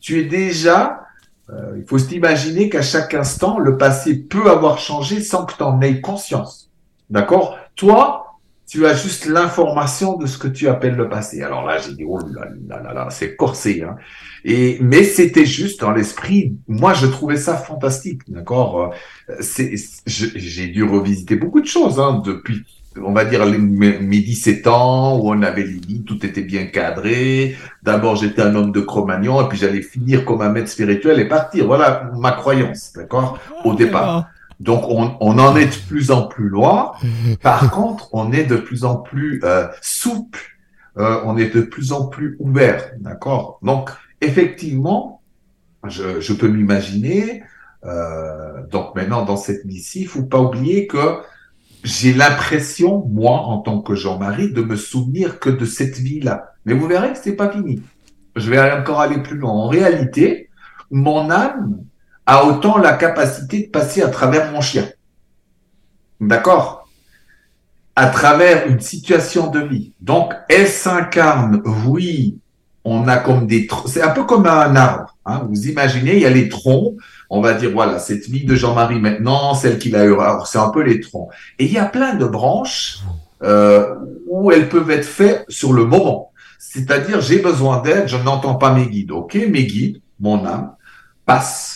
tu 0.00 0.20
es 0.20 0.24
déjà, 0.24 1.06
euh, 1.48 1.78
il 1.78 1.84
faut 1.86 1.98
s'imaginer 1.98 2.68
qu'à 2.68 2.82
chaque 2.82 3.14
instant, 3.14 3.58
le 3.58 3.78
passé 3.78 4.16
peut 4.16 4.50
avoir 4.50 4.76
changé 4.76 5.22
sans 5.22 5.46
que 5.46 5.54
tu 5.56 5.62
en 5.62 5.80
aies 5.80 6.02
conscience. 6.02 6.70
D'accord? 7.08 7.56
Toi, 7.74 8.31
tu 8.72 8.86
as 8.86 8.94
juste 8.94 9.26
l'information 9.26 10.16
de 10.16 10.24
ce 10.24 10.38
que 10.38 10.48
tu 10.48 10.66
appelles 10.66 10.96
le 10.96 11.10
passé. 11.10 11.42
Alors 11.42 11.66
là, 11.66 11.76
j'ai 11.76 11.92
dit, 11.92 12.04
oh 12.08 12.18
là 12.34 12.46
là 12.68 12.82
là 12.82 12.94
là, 12.94 13.08
c'est 13.10 13.36
corsé. 13.36 13.82
Hein. 13.86 13.96
Et, 14.46 14.78
mais 14.80 15.04
c'était 15.04 15.44
juste 15.44 15.82
dans 15.82 15.90
l'esprit, 15.90 16.56
moi 16.66 16.94
je 16.94 17.06
trouvais 17.06 17.36
ça 17.36 17.54
fantastique, 17.58 18.22
d'accord 18.28 18.94
C'est, 19.40 19.74
J'ai 20.06 20.68
dû 20.68 20.84
revisiter 20.84 21.36
beaucoup 21.36 21.60
de 21.60 21.66
choses 21.66 22.00
hein, 22.00 22.22
depuis, 22.24 22.64
on 22.96 23.12
va 23.12 23.26
dire, 23.26 23.44
mes 23.44 24.20
17 24.20 24.66
ans, 24.66 25.18
où 25.18 25.28
on 25.28 25.42
avait 25.42 25.64
les 25.64 26.02
tout 26.06 26.24
était 26.24 26.40
bien 26.40 26.64
cadré. 26.64 27.56
D'abord, 27.82 28.16
j'étais 28.16 28.40
un 28.40 28.54
homme 28.54 28.72
de 28.72 28.80
Cro-Magnon, 28.80 29.44
et 29.44 29.48
puis 29.50 29.58
j'allais 29.58 29.82
finir 29.82 30.24
comme 30.24 30.40
un 30.40 30.48
maître 30.48 30.70
spirituel 30.70 31.20
et 31.20 31.28
partir. 31.28 31.66
Voilà 31.66 32.10
ma 32.18 32.32
croyance, 32.32 32.94
d'accord 32.96 33.38
Au 33.66 33.74
départ. 33.74 34.31
Donc 34.62 34.84
on, 34.88 35.16
on, 35.20 35.38
en 35.40 35.56
est 35.56 35.66
de 35.66 35.88
plus 35.88 36.12
en 36.12 36.28
plus 36.28 36.48
loin. 36.48 36.92
Par 37.42 37.70
contre, 37.72 38.08
on 38.12 38.30
est 38.32 38.44
de 38.44 38.56
plus 38.56 38.84
en 38.84 38.96
plus 38.96 39.40
euh, 39.42 39.66
souple, 39.80 40.40
euh, 40.98 41.20
on 41.24 41.36
est 41.36 41.52
de 41.52 41.62
plus 41.62 41.92
en 41.92 42.06
plus 42.06 42.36
ouvert, 42.38 42.92
d'accord? 43.00 43.58
Donc 43.62 43.90
effectivement, 44.20 45.20
je, 45.88 46.20
je 46.20 46.32
peux 46.32 46.46
m'imaginer. 46.46 47.42
Euh, 47.84 48.64
donc 48.70 48.94
maintenant 48.94 49.24
dans 49.24 49.36
cette 49.36 49.64
mission, 49.64 50.00
il 50.00 50.06
faut 50.06 50.22
pas 50.22 50.38
oublier 50.38 50.86
que 50.86 51.18
j'ai 51.82 52.14
l'impression, 52.14 53.04
moi 53.10 53.32
en 53.32 53.58
tant 53.58 53.80
que 53.80 53.96
Jean-Marie, 53.96 54.52
de 54.52 54.62
me 54.62 54.76
souvenir 54.76 55.40
que 55.40 55.50
de 55.50 55.64
cette 55.64 55.98
vie-là. 55.98 56.52
Mais 56.66 56.74
vous 56.74 56.86
verrez 56.86 57.12
que 57.12 57.18
c'est 57.20 57.34
pas 57.34 57.50
fini. 57.50 57.82
Je 58.36 58.48
vais 58.48 58.60
encore 58.72 59.00
aller 59.00 59.20
plus 59.20 59.36
loin. 59.36 59.50
En 59.50 59.66
réalité, 59.66 60.50
mon 60.92 61.30
âme 61.30 61.82
a 62.26 62.44
autant 62.44 62.78
la 62.78 62.92
capacité 62.92 63.64
de 63.64 63.70
passer 63.70 64.02
à 64.02 64.08
travers 64.08 64.52
mon 64.52 64.60
chien. 64.60 64.88
D'accord? 66.20 66.88
À 67.96 68.06
travers 68.06 68.66
une 68.68 68.80
situation 68.80 69.48
de 69.50 69.60
vie. 69.60 69.92
Donc, 70.00 70.32
elle 70.48 70.68
s'incarne, 70.68 71.62
oui, 71.86 72.38
on 72.84 73.06
a 73.06 73.16
comme 73.16 73.46
des 73.46 73.66
troncs, 73.66 73.88
c'est 73.88 74.02
un 74.02 74.10
peu 74.10 74.24
comme 74.24 74.46
un 74.46 74.74
arbre. 74.76 75.16
Hein. 75.24 75.46
Vous 75.48 75.68
imaginez, 75.68 76.14
il 76.14 76.22
y 76.22 76.26
a 76.26 76.30
les 76.30 76.48
troncs, 76.48 76.94
on 77.30 77.40
va 77.40 77.54
dire, 77.54 77.70
voilà, 77.70 77.98
cette 77.98 78.28
vie 78.28 78.44
de 78.44 78.54
Jean-Marie 78.54 79.00
maintenant, 79.00 79.54
celle 79.54 79.78
qu'il 79.78 79.94
a 79.94 80.06
eu, 80.06 80.14
c'est 80.46 80.58
un 80.58 80.70
peu 80.70 80.82
les 80.82 81.00
troncs. 81.00 81.28
Et 81.58 81.64
il 81.64 81.72
y 81.72 81.78
a 81.78 81.84
plein 81.84 82.14
de 82.14 82.24
branches 82.24 83.00
euh, 83.42 83.94
où 84.26 84.50
elles 84.52 84.68
peuvent 84.68 84.90
être 84.90 85.04
faites 85.04 85.44
sur 85.48 85.72
le 85.72 85.84
moment. 85.84 86.32
C'est-à-dire, 86.58 87.20
j'ai 87.20 87.38
besoin 87.38 87.82
d'aide, 87.82 88.08
je 88.08 88.16
n'entends 88.16 88.54
pas 88.54 88.72
mes 88.72 88.86
guides. 88.86 89.12
Ok, 89.12 89.34
mes 89.34 89.66
guides, 89.66 90.00
mon 90.18 90.44
âme, 90.46 90.74
passe 91.26 91.71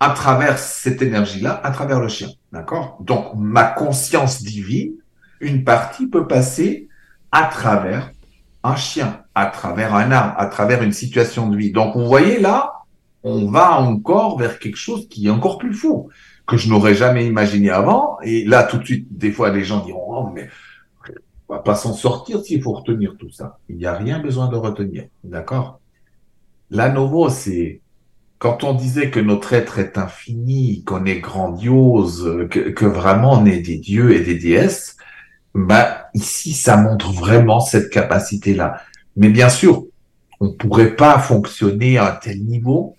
à 0.00 0.10
travers 0.10 0.58
cette 0.58 1.02
énergie-là, 1.02 1.60
à 1.64 1.70
travers 1.70 2.00
le 2.00 2.08
chien. 2.08 2.28
D'accord? 2.52 2.98
Donc, 3.00 3.34
ma 3.36 3.64
conscience 3.64 4.42
divine, 4.42 4.94
une 5.40 5.64
partie 5.64 6.06
peut 6.06 6.26
passer 6.26 6.88
à 7.32 7.44
travers 7.44 8.12
un 8.62 8.76
chien, 8.76 9.22
à 9.34 9.46
travers 9.46 9.94
un 9.94 10.10
arbre, 10.10 10.34
à 10.38 10.46
travers 10.46 10.82
une 10.82 10.92
situation 10.92 11.48
de 11.48 11.56
vie. 11.56 11.72
Donc, 11.72 11.96
vous 11.96 12.06
voyez 12.06 12.38
là, 12.38 12.72
on 13.22 13.46
va 13.46 13.80
encore 13.80 14.38
vers 14.38 14.58
quelque 14.58 14.76
chose 14.76 15.08
qui 15.08 15.26
est 15.26 15.30
encore 15.30 15.58
plus 15.58 15.74
fou, 15.74 16.08
que 16.46 16.56
je 16.56 16.68
n'aurais 16.68 16.94
jamais 16.94 17.26
imaginé 17.26 17.70
avant. 17.70 18.18
Et 18.22 18.44
là, 18.44 18.62
tout 18.62 18.78
de 18.78 18.84
suite, 18.84 19.06
des 19.10 19.32
fois, 19.32 19.50
les 19.50 19.64
gens 19.64 19.84
diront, 19.84 20.06
oh, 20.08 20.30
mais 20.34 20.48
on 21.48 21.54
va 21.54 21.60
pas 21.60 21.74
s'en 21.74 21.92
sortir 21.92 22.40
s'il 22.40 22.62
faut 22.62 22.72
retenir 22.72 23.16
tout 23.18 23.30
ça. 23.30 23.58
Il 23.68 23.76
n'y 23.76 23.86
a 23.86 23.94
rien 23.94 24.18
besoin 24.20 24.48
de 24.48 24.56
retenir. 24.56 25.06
D'accord? 25.24 25.80
La 26.70 26.90
nouveau, 26.90 27.28
c'est 27.28 27.80
quand 28.38 28.64
on 28.64 28.74
disait 28.74 29.10
que 29.10 29.20
notre 29.20 29.52
être 29.52 29.78
est 29.78 29.98
infini, 29.98 30.84
qu'on 30.84 31.04
est 31.04 31.18
grandiose, 31.18 32.46
que, 32.50 32.86
vraiment 32.86 33.40
on 33.40 33.46
est 33.46 33.60
des 33.60 33.78
dieux 33.78 34.14
et 34.14 34.20
des 34.20 34.36
déesses, 34.36 34.96
bah 35.54 36.08
ici 36.14 36.52
ça 36.52 36.76
montre 36.76 37.12
vraiment 37.12 37.60
cette 37.60 37.90
capacité-là. 37.90 38.80
Mais 39.16 39.30
bien 39.30 39.48
sûr, 39.48 39.86
on 40.40 40.52
pourrait 40.52 40.94
pas 40.94 41.18
fonctionner 41.18 41.98
à 41.98 42.12
un 42.12 42.16
tel 42.16 42.44
niveau 42.44 42.96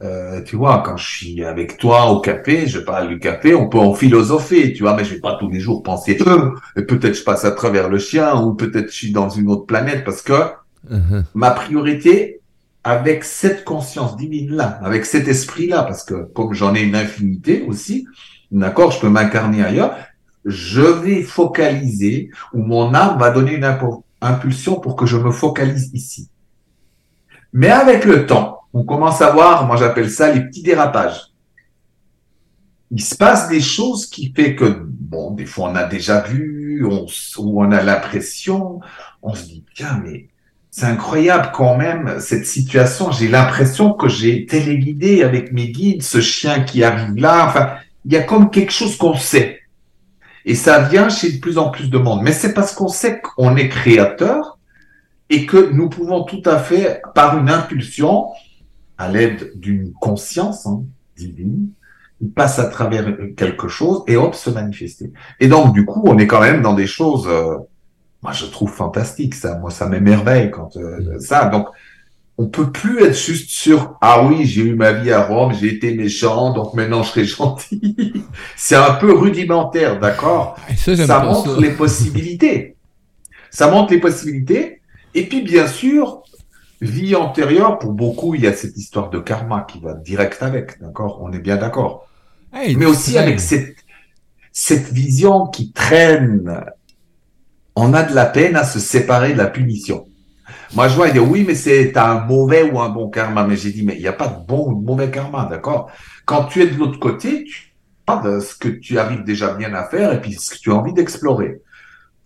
euh, 0.00 0.42
tu 0.42 0.54
vois, 0.54 0.82
quand 0.86 0.96
je 0.96 1.08
suis 1.08 1.44
avec 1.44 1.76
toi 1.76 2.12
au 2.12 2.20
café, 2.20 2.68
je 2.68 2.78
parle 2.78 3.08
du 3.08 3.18
café, 3.18 3.54
on 3.54 3.68
peut 3.68 3.78
en 3.78 3.94
philosopher, 3.94 4.72
tu 4.72 4.84
vois, 4.84 4.94
mais 4.94 5.04
je 5.04 5.14
vais 5.14 5.20
pas 5.20 5.36
tous 5.40 5.50
les 5.50 5.58
jours 5.58 5.82
penser, 5.82 6.16
euh, 6.24 6.52
peut-être 6.76 7.14
je 7.14 7.24
passe 7.24 7.44
à 7.44 7.50
travers 7.50 7.88
le 7.88 7.98
chien, 7.98 8.40
ou 8.40 8.54
peut-être 8.54 8.92
je 8.92 8.96
suis 8.96 9.12
dans 9.12 9.28
une 9.28 9.50
autre 9.50 9.66
planète, 9.66 10.04
parce 10.04 10.22
que 10.22 10.34
uh-huh. 10.88 11.24
ma 11.34 11.50
priorité, 11.50 12.40
avec 12.84 13.24
cette 13.24 13.64
conscience 13.64 14.16
divine-là, 14.16 14.80
avec 14.82 15.04
cet 15.04 15.28
esprit-là, 15.28 15.82
parce 15.82 16.04
que 16.04 16.24
comme 16.32 16.54
j'en 16.54 16.74
ai 16.74 16.82
une 16.82 16.94
infinité 16.94 17.62
aussi, 17.62 18.06
d'accord, 18.50 18.90
je 18.92 19.00
peux 19.00 19.10
m'incarner 19.10 19.62
ailleurs, 19.62 19.96
je 20.44 20.80
vais 20.80 21.22
focaliser, 21.22 22.30
ou 22.54 22.62
mon 22.62 22.94
âme 22.94 23.18
va 23.18 23.30
donner 23.30 23.56
une 23.56 23.78
impulsion 24.20 24.80
pour 24.80 24.96
que 24.96 25.06
je 25.06 25.16
me 25.16 25.30
focalise 25.30 25.90
ici. 25.92 26.30
Mais 27.52 27.70
avec 27.70 28.04
le 28.04 28.26
temps, 28.26 28.60
on 28.72 28.84
commence 28.84 29.20
à 29.20 29.30
voir, 29.30 29.66
moi 29.66 29.76
j'appelle 29.76 30.10
ça 30.10 30.32
les 30.32 30.42
petits 30.42 30.62
dérapages. 30.62 31.32
Il 32.90 33.02
se 33.02 33.16
passe 33.16 33.48
des 33.48 33.60
choses 33.60 34.06
qui 34.06 34.32
fait 34.34 34.54
que, 34.54 34.82
bon, 34.82 35.32
des 35.32 35.44
fois 35.44 35.70
on 35.70 35.74
a 35.74 35.84
déjà 35.84 36.20
vu, 36.20 36.84
ou 36.84 37.06
on 37.60 37.72
a 37.72 37.82
l'impression, 37.82 38.80
on 39.20 39.34
se 39.34 39.44
dit, 39.44 39.64
tiens, 39.74 40.00
mais 40.02 40.28
c'est 40.78 40.86
incroyable 40.86 41.50
quand 41.52 41.76
même 41.76 42.20
cette 42.20 42.46
situation. 42.46 43.10
J'ai 43.10 43.26
l'impression 43.26 43.94
que 43.94 44.08
j'ai 44.08 44.46
téléguidé 44.46 45.24
avec 45.24 45.52
mes 45.52 45.70
guides 45.70 46.04
ce 46.04 46.20
chien 46.20 46.60
qui 46.60 46.84
arrive 46.84 47.16
là. 47.16 47.46
Enfin, 47.48 47.70
il 48.04 48.12
y 48.12 48.16
a 48.16 48.22
comme 48.22 48.48
quelque 48.48 48.70
chose 48.70 48.96
qu'on 48.96 49.16
sait. 49.16 49.58
Et 50.44 50.54
ça 50.54 50.78
vient 50.78 51.08
chez 51.08 51.32
de 51.32 51.40
plus 51.40 51.58
en 51.58 51.70
plus 51.70 51.90
de 51.90 51.98
monde. 51.98 52.20
Mais 52.22 52.30
c'est 52.30 52.54
parce 52.54 52.72
qu'on 52.72 52.86
sait 52.86 53.20
qu'on 53.20 53.56
est 53.56 53.68
créateur 53.68 54.58
et 55.30 55.46
que 55.46 55.72
nous 55.72 55.88
pouvons 55.88 56.22
tout 56.22 56.42
à 56.44 56.58
fait, 56.58 57.02
par 57.12 57.36
une 57.38 57.50
impulsion, 57.50 58.26
à 58.98 59.08
l'aide 59.08 59.50
d'une 59.56 59.92
conscience 59.94 60.64
hein, 60.66 60.84
divine, 61.16 61.70
il 62.20 62.30
passe 62.30 62.60
à 62.60 62.66
travers 62.66 63.16
quelque 63.36 63.66
chose 63.66 64.04
et 64.06 64.16
hop, 64.16 64.36
se 64.36 64.50
manifester. 64.50 65.12
Et 65.40 65.48
donc, 65.48 65.74
du 65.74 65.84
coup, 65.84 66.02
on 66.04 66.18
est 66.18 66.28
quand 66.28 66.40
même 66.40 66.62
dans 66.62 66.74
des 66.74 66.86
choses, 66.86 67.26
euh, 67.26 67.56
moi, 68.22 68.32
je 68.32 68.46
trouve 68.46 68.70
fantastique 68.70 69.34
ça. 69.34 69.58
Moi, 69.58 69.70
ça 69.70 69.86
m'émerveille 69.86 70.50
quand 70.50 70.76
euh, 70.76 71.18
ça. 71.20 71.46
Donc, 71.46 71.68
on 72.36 72.46
peut 72.46 72.70
plus 72.70 73.02
être 73.02 73.16
juste 73.16 73.50
sur 73.50 73.96
ah 74.00 74.24
oui, 74.24 74.44
j'ai 74.44 74.62
eu 74.62 74.74
ma 74.74 74.92
vie 74.92 75.10
à 75.10 75.24
Rome, 75.24 75.52
j'ai 75.52 75.74
été 75.74 75.94
méchant, 75.94 76.52
donc 76.52 76.74
maintenant 76.74 77.02
je 77.02 77.10
serai 77.10 77.24
gentil. 77.36 78.24
C'est 78.56 78.76
un 78.76 78.94
peu 78.94 79.12
rudimentaire, 79.12 79.98
d'accord? 79.98 80.56
Ça, 80.76 80.96
ça 80.96 81.20
montre 81.20 81.60
les 81.60 81.72
possibilités. 81.72 82.76
Ça 83.50 83.70
montre 83.70 83.92
les 83.92 84.00
possibilités. 84.00 84.80
Et 85.14 85.26
puis, 85.26 85.42
bien 85.42 85.66
sûr, 85.66 86.22
Vie 86.80 87.16
antérieure, 87.16 87.78
pour 87.80 87.92
beaucoup, 87.92 88.36
il 88.36 88.42
y 88.42 88.46
a 88.46 88.52
cette 88.52 88.76
histoire 88.76 89.10
de 89.10 89.18
karma 89.18 89.66
qui 89.68 89.80
va 89.80 89.94
direct 89.94 90.42
avec, 90.44 90.80
d'accord? 90.80 91.18
On 91.20 91.32
est 91.32 91.40
bien 91.40 91.56
d'accord. 91.56 92.06
Mais 92.52 92.86
aussi 92.86 93.18
avec 93.18 93.40
cette, 93.40 93.76
cette 94.52 94.92
vision 94.92 95.46
qui 95.46 95.72
traîne. 95.72 96.64
On 97.80 97.94
a 97.94 98.02
de 98.02 98.12
la 98.12 98.26
peine 98.26 98.56
à 98.56 98.64
se 98.64 98.80
séparer 98.80 99.34
de 99.34 99.38
la 99.38 99.46
punition. 99.46 100.06
Moi, 100.74 100.88
je 100.88 100.96
vois, 100.96 101.06
il 101.08 101.12
dit 101.12 101.20
oui, 101.20 101.44
mais 101.46 101.54
c'est 101.54 101.96
un 101.96 102.24
mauvais 102.24 102.62
ou 102.62 102.80
un 102.80 102.88
bon 102.88 103.08
karma. 103.08 103.46
Mais 103.46 103.56
j'ai 103.56 103.70
dit, 103.70 103.84
mais 103.84 103.94
il 103.94 104.00
n'y 104.00 104.08
a 104.08 104.12
pas 104.12 104.26
de 104.26 104.44
bon 104.44 104.70
ou 104.72 104.80
de 104.80 104.84
mauvais 104.84 105.10
karma, 105.12 105.46
d'accord? 105.48 105.88
Quand 106.24 106.46
tu 106.46 106.60
es 106.60 106.66
de 106.66 106.76
l'autre 106.76 106.98
côté, 106.98 107.44
tu 107.44 107.68
de 108.16 108.40
ce 108.40 108.56
que 108.56 108.68
tu 108.68 108.98
arrives 108.98 109.22
déjà 109.22 109.54
bien 109.54 109.74
à 109.74 109.84
faire 109.84 110.12
et 110.12 110.20
puis 110.20 110.32
ce 110.32 110.50
que 110.50 110.58
tu 110.58 110.72
as 110.72 110.74
envie 110.74 110.92
d'explorer. 110.92 111.60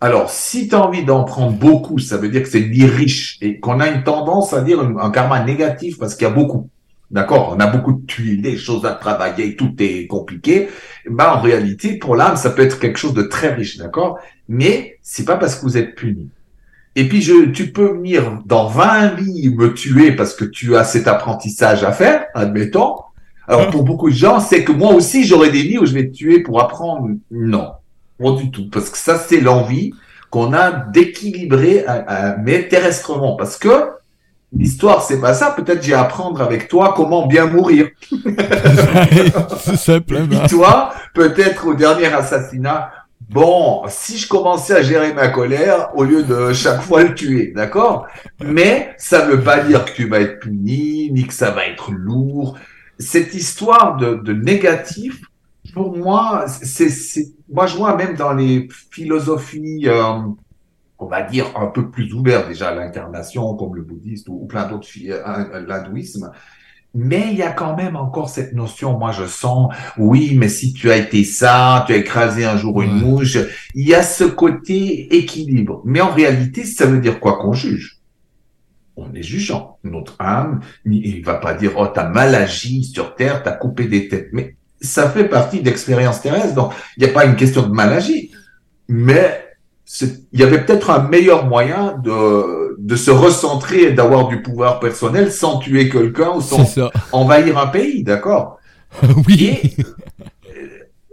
Alors, 0.01 0.29
si 0.29 0.67
tu 0.67 0.75
as 0.75 0.81
envie 0.81 1.03
d'en 1.03 1.23
prendre 1.23 1.51
beaucoup, 1.51 1.99
ça 1.99 2.17
veut 2.17 2.29
dire 2.29 2.41
que 2.41 2.49
c'est 2.49 2.61
vie 2.61 2.85
riche 2.85 3.37
et 3.41 3.59
qu'on 3.59 3.79
a 3.79 3.89
une 3.89 4.03
tendance 4.03 4.53
à 4.53 4.61
dire 4.61 4.79
un, 4.79 5.11
karma 5.11 5.43
négatif 5.43 5.99
parce 5.99 6.15
qu'il 6.15 6.27
y 6.27 6.31
a 6.31 6.33
beaucoup. 6.33 6.69
D'accord? 7.11 7.53
On 7.55 7.59
a 7.59 7.67
beaucoup 7.67 7.93
de 7.93 8.05
tuiles, 8.05 8.41
des 8.41 8.57
choses 8.57 8.85
à 8.85 8.91
travailler, 8.91 9.55
tout 9.55 9.75
est 9.79 10.07
compliqué. 10.07 10.69
Ben, 11.07 11.33
en 11.33 11.41
réalité, 11.41 11.97
pour 11.97 12.15
l'âme, 12.15 12.37
ça 12.37 12.49
peut 12.49 12.63
être 12.63 12.79
quelque 12.79 12.97
chose 12.97 13.13
de 13.13 13.23
très 13.23 13.53
riche, 13.53 13.77
d'accord? 13.77 14.19
Mais 14.49 14.97
c'est 15.01 15.25
pas 15.25 15.35
parce 15.35 15.55
que 15.55 15.61
vous 15.61 15.77
êtes 15.77 15.95
puni. 15.95 16.29
Et 16.95 17.07
puis, 17.07 17.21
je, 17.21 17.49
tu 17.51 17.71
peux 17.71 17.93
venir 17.93 18.39
dans 18.45 18.67
20 18.67 19.15
vies 19.15 19.49
me 19.49 19.73
tuer 19.73 20.15
parce 20.15 20.33
que 20.35 20.45
tu 20.45 20.75
as 20.75 20.83
cet 20.83 21.07
apprentissage 21.07 21.83
à 21.83 21.91
faire, 21.91 22.25
admettons. 22.33 22.95
Alors, 23.47 23.69
pour 23.69 23.83
beaucoup 23.83 24.09
de 24.09 24.15
gens, 24.15 24.39
c'est 24.39 24.63
que 24.63 24.71
moi 24.71 24.93
aussi, 24.93 25.25
j'aurais 25.25 25.49
des 25.51 25.63
vies 25.63 25.77
où 25.77 25.85
je 25.85 25.93
vais 25.93 26.07
te 26.07 26.15
tuer 26.15 26.39
pour 26.39 26.61
apprendre. 26.61 27.09
Non. 27.29 27.73
Pas 28.19 28.31
du 28.33 28.51
tout. 28.51 28.69
Parce 28.69 28.89
que 28.89 28.97
ça, 28.97 29.17
c'est 29.17 29.41
l'envie 29.41 29.91
qu'on 30.29 30.53
a 30.53 30.71
d'équilibrer, 30.71 31.85
mais 32.41 32.67
terrestrement. 32.67 33.35
Parce 33.35 33.57
que 33.57 33.89
l'histoire, 34.55 35.03
c'est 35.03 35.19
pas 35.19 35.33
ça. 35.33 35.51
Peut-être 35.51 35.83
j'ai 35.83 35.93
à 35.93 36.01
apprendre 36.01 36.41
avec 36.41 36.67
toi 36.67 36.93
comment 36.95 37.27
bien 37.27 37.47
mourir. 37.47 37.89
simplement. 39.75 40.47
toi, 40.47 40.93
peut-être 41.13 41.67
au 41.67 41.73
dernier 41.73 42.07
assassinat, 42.07 42.91
bon, 43.29 43.83
si 43.87 44.17
je 44.17 44.27
commençais 44.27 44.75
à 44.75 44.81
gérer 44.81 45.13
ma 45.13 45.29
colère 45.29 45.89
au 45.95 46.03
lieu 46.03 46.23
de 46.23 46.53
chaque 46.53 46.81
fois 46.81 47.03
le 47.03 47.13
tuer, 47.13 47.53
d'accord? 47.55 48.07
Mais 48.43 48.93
ça 48.97 49.25
ne 49.25 49.31
veut 49.31 49.41
pas 49.41 49.59
dire 49.61 49.85
que 49.85 49.91
tu 49.91 50.07
vas 50.07 50.19
être 50.19 50.39
puni, 50.39 51.11
ni 51.11 51.25
que 51.25 51.33
ça 51.33 51.51
va 51.51 51.65
être 51.65 51.91
lourd. 51.91 52.57
Cette 52.99 53.33
histoire 53.33 53.97
de, 53.97 54.15
de 54.15 54.33
négatif, 54.33 55.21
pour 55.73 55.97
moi, 55.97 56.45
c'est, 56.47 56.89
moi 57.51 57.65
je 57.65 57.75
vois 57.75 57.95
même 57.95 58.15
dans 58.15 58.33
les 58.33 58.67
philosophies, 58.91 59.87
euh, 59.87 60.19
on 61.03 61.07
va 61.07 61.21
dire 61.21 61.51
un 61.55 61.67
peu 61.67 61.89
plus 61.89 62.13
ouvertes 62.13 62.47
déjà, 62.47 62.73
l'incarnation 62.73 63.55
comme 63.55 63.75
le 63.75 63.81
bouddhiste 63.81 64.29
ou, 64.29 64.45
plein 64.45 64.67
d'autres, 64.67 64.87
euh, 65.05 65.65
l'hindouisme. 65.67 66.31
Mais 66.95 67.29
il 67.31 67.37
y 67.37 67.41
a 67.41 67.51
quand 67.51 67.75
même 67.75 67.95
encore 67.95 68.29
cette 68.29 68.53
notion, 68.53 68.97
moi 68.97 69.11
je 69.11 69.25
sens, 69.25 69.73
oui, 69.97 70.37
mais 70.37 70.47
si 70.47 70.73
tu 70.73 70.91
as 70.91 70.97
été 70.97 71.23
ça, 71.23 71.83
tu 71.87 71.93
as 71.93 71.97
écrasé 71.97 72.45
un 72.45 72.55
jour 72.55 72.83
une 72.83 72.99
mouche, 72.99 73.37
il 73.73 73.87
y 73.87 73.95
a 73.95 74.03
ce 74.03 74.23
côté 74.23 75.15
équilibre. 75.15 75.81
Mais 75.85 76.01
en 76.01 76.11
réalité, 76.11 76.63
ça 76.63 76.85
veut 76.85 76.99
dire 76.99 77.19
quoi 77.19 77.39
qu'on 77.39 77.53
juge? 77.53 77.99
On 78.95 79.11
est 79.15 79.23
jugeant. 79.23 79.79
Notre 79.83 80.15
âme, 80.19 80.61
il 80.85 81.25
va 81.25 81.33
pas 81.33 81.55
dire, 81.55 81.71
oh, 81.77 81.87
t'as 81.87 82.07
mal 82.07 82.35
agi 82.35 82.83
sur 82.83 83.15
terre, 83.15 83.41
t'as 83.41 83.53
coupé 83.53 83.85
des 83.85 84.07
têtes. 84.07 84.29
Mais 84.31 84.55
ça 84.79 85.09
fait 85.09 85.27
partie 85.27 85.61
d'expérience 85.61 86.21
terrestre. 86.21 86.53
Donc, 86.53 86.73
il 86.95 87.03
n'y 87.03 87.09
a 87.09 87.13
pas 87.13 87.25
une 87.25 87.35
question 87.35 87.63
de 87.63 87.73
maladie, 87.73 88.29
mais 88.87 89.43
il 90.01 90.39
y 90.39 90.43
avait 90.43 90.65
peut-être 90.65 90.89
un 90.89 91.07
meilleur 91.07 91.45
moyen 91.45 91.97
de, 92.03 92.75
de 92.79 92.95
se 92.95 93.11
recentrer 93.11 93.83
et 93.83 93.91
d'avoir 93.91 94.27
du 94.27 94.41
pouvoir 94.41 94.79
personnel 94.79 95.31
sans 95.31 95.59
tuer 95.59 95.89
quelqu'un 95.89 96.31
ou 96.35 96.41
sans 96.41 96.65
envahir 97.11 97.57
un 97.57 97.67
pays, 97.67 98.03
d'accord? 98.03 98.59
Oui. 99.27 99.75
Euh, 100.19 100.63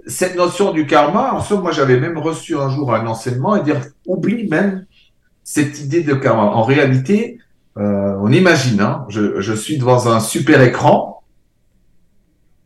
cette 0.07 0.37
notion 0.37 0.73
du 0.73 0.87
karma, 0.87 1.33
en 1.33 1.40
somme, 1.40 1.62
moi 1.62 1.73
j'avais 1.73 1.99
même 1.99 2.19
reçu 2.19 2.57
un 2.57 2.69
jour 2.69 2.95
un 2.95 3.07
enseignement 3.07 3.57
et 3.57 3.62
dire 3.62 3.81
oublie 4.07 4.49
même 4.49 4.87
cette 5.45 5.81
idée 5.81 6.03
de 6.03 6.14
karma. 6.14 6.43
En 6.43 6.62
réalité, 6.62 7.38
euh, 7.79 8.16
on 8.21 8.31
imagine, 8.31 8.81
hein, 8.81 9.07
je, 9.09 9.40
je 9.40 9.53
suis 9.55 9.79
devant 9.79 10.09
un 10.09 10.21
super 10.21 10.61
écran 10.62 11.21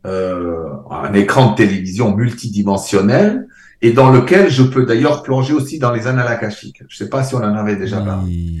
euh, 0.05 0.67
un 0.91 1.13
écran 1.13 1.51
de 1.51 1.55
télévision 1.55 2.15
multidimensionnel 2.15 3.47
et 3.81 3.91
dans 3.91 4.11
lequel 4.11 4.49
je 4.49 4.63
peux 4.63 4.85
d'ailleurs 4.85 5.23
plonger 5.23 5.53
aussi 5.53 5.79
dans 5.79 5.91
les 5.91 6.07
annales 6.07 6.27
akashiques. 6.27 6.83
Je 6.87 6.97
sais 6.97 7.09
pas 7.09 7.23
si 7.23 7.35
on 7.35 7.39
en 7.39 7.55
avait 7.55 7.75
déjà 7.75 8.01
parlé. 8.01 8.59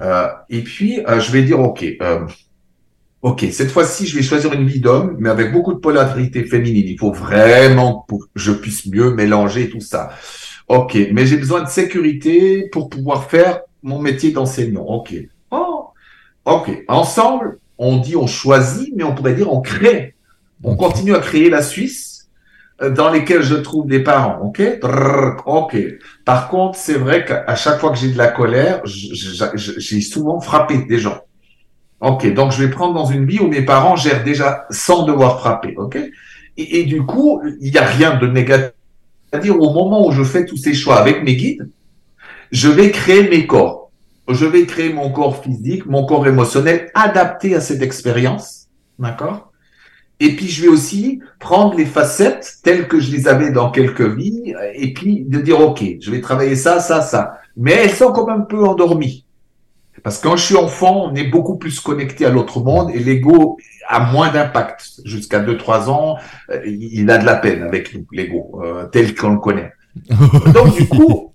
Euh, 0.00 0.28
et 0.48 0.62
puis, 0.62 1.00
euh, 1.06 1.20
je 1.20 1.30
vais 1.32 1.42
dire, 1.42 1.60
OK, 1.60 1.84
euh, 2.00 2.26
OK, 3.22 3.46
cette 3.52 3.70
fois-ci, 3.70 4.06
je 4.06 4.16
vais 4.16 4.22
choisir 4.22 4.52
une 4.52 4.66
vie 4.66 4.80
d'homme, 4.80 5.16
mais 5.18 5.28
avec 5.28 5.52
beaucoup 5.52 5.74
de 5.74 5.78
polarité 5.78 6.44
féminine. 6.44 6.86
Il 6.86 6.98
faut 6.98 7.12
vraiment 7.12 8.06
que 8.08 8.16
je 8.34 8.52
puisse 8.52 8.86
mieux 8.86 9.14
mélanger 9.14 9.68
tout 9.68 9.80
ça. 9.80 10.10
OK, 10.68 10.96
mais 11.12 11.26
j'ai 11.26 11.36
besoin 11.36 11.62
de 11.62 11.68
sécurité 11.68 12.68
pour 12.70 12.88
pouvoir 12.88 13.28
faire 13.28 13.60
mon 13.82 13.98
métier 13.98 14.30
d'enseignant. 14.30 14.84
OK. 14.84 15.14
Oh, 15.50 15.88
OK. 16.44 16.84
Ensemble, 16.88 17.58
on 17.76 17.98
dit 17.98 18.16
on 18.16 18.26
choisit, 18.26 18.94
mais 18.96 19.04
on 19.04 19.14
pourrait 19.14 19.34
dire 19.34 19.52
on 19.52 19.60
crée 19.60 20.14
on 20.62 20.76
continue 20.76 21.14
à 21.14 21.20
créer 21.20 21.50
la 21.50 21.62
Suisse 21.62 22.09
dans 22.88 23.10
lesquelles 23.10 23.42
je 23.42 23.56
trouve 23.56 23.86
des 23.86 24.00
parents, 24.00 24.38
ok? 24.42 24.62
Ok. 25.46 25.76
Par 26.24 26.48
contre, 26.48 26.78
c'est 26.78 26.94
vrai 26.94 27.24
qu'à 27.24 27.54
chaque 27.54 27.78
fois 27.78 27.90
que 27.90 27.98
j'ai 27.98 28.10
de 28.10 28.18
la 28.18 28.28
colère, 28.28 28.80
j'ai 28.84 30.00
souvent 30.00 30.40
frappé 30.40 30.78
des 30.78 30.98
gens. 30.98 31.20
Ok, 32.00 32.32
donc 32.32 32.52
je 32.52 32.64
vais 32.64 32.70
prendre 32.70 32.94
dans 32.94 33.04
une 33.04 33.26
vie 33.26 33.40
où 33.40 33.48
mes 33.48 33.62
parents 33.62 33.94
gèrent 33.94 34.24
déjà 34.24 34.64
sans 34.70 35.04
devoir 35.04 35.38
frapper, 35.40 35.74
ok? 35.76 35.98
Et, 36.56 36.80
et, 36.80 36.84
du 36.84 37.02
coup, 37.04 37.42
il 37.60 37.70
n'y 37.70 37.78
a 37.78 37.84
rien 37.84 38.16
de 38.16 38.26
négatif. 38.26 38.72
C'est-à-dire 39.30 39.60
au 39.60 39.72
moment 39.72 40.06
où 40.06 40.10
je 40.10 40.24
fais 40.24 40.46
tous 40.46 40.56
ces 40.56 40.74
choix 40.74 40.98
avec 40.98 41.22
mes 41.22 41.36
guides, 41.36 41.68
je 42.50 42.68
vais 42.68 42.90
créer 42.90 43.28
mes 43.28 43.46
corps. 43.46 43.90
Je 44.28 44.46
vais 44.46 44.64
créer 44.64 44.92
mon 44.92 45.10
corps 45.10 45.42
physique, 45.42 45.86
mon 45.86 46.06
corps 46.06 46.26
émotionnel 46.26 46.90
adapté 46.94 47.54
à 47.54 47.60
cette 47.60 47.82
expérience, 47.82 48.68
d'accord? 48.98 49.49
Et 50.20 50.36
puis, 50.36 50.48
je 50.48 50.62
vais 50.62 50.68
aussi 50.68 51.20
prendre 51.38 51.74
les 51.74 51.86
facettes 51.86 52.58
telles 52.62 52.86
que 52.88 53.00
je 53.00 53.10
les 53.10 53.26
avais 53.26 53.50
dans 53.50 53.70
quelques 53.70 54.02
vies, 54.02 54.54
et 54.74 54.92
puis 54.92 55.24
de 55.26 55.40
dire, 55.40 55.60
OK, 55.60 55.82
je 55.98 56.10
vais 56.10 56.20
travailler 56.20 56.56
ça, 56.56 56.78
ça, 56.78 57.00
ça. 57.00 57.38
Mais 57.56 57.72
elles 57.72 57.90
sont 57.90 58.12
comme 58.12 58.28
un 58.28 58.40
peu 58.40 58.62
endormies. 58.64 59.24
Parce 60.02 60.18
que 60.18 60.28
quand 60.28 60.36
je 60.36 60.44
suis 60.44 60.56
enfant, 60.56 61.10
on 61.10 61.14
est 61.14 61.28
beaucoup 61.28 61.56
plus 61.56 61.80
connecté 61.80 62.24
à 62.24 62.30
l'autre 62.30 62.60
monde 62.60 62.90
et 62.90 62.98
l'ego 62.98 63.58
a 63.88 64.00
moins 64.12 64.30
d'impact. 64.30 65.00
Jusqu'à 65.04 65.40
2-3 65.40 65.88
ans, 65.88 66.16
euh, 66.50 66.60
il 66.64 67.10
a 67.10 67.18
de 67.18 67.26
la 67.26 67.36
peine 67.36 67.62
avec 67.62 67.94
nous, 67.94 68.06
l'ego, 68.12 68.60
euh, 68.62 68.86
tel 68.86 69.14
qu'on 69.14 69.30
le 69.30 69.38
connaît. 69.38 69.72
Donc 70.54 70.76
du 70.76 70.88
coup, 70.88 71.29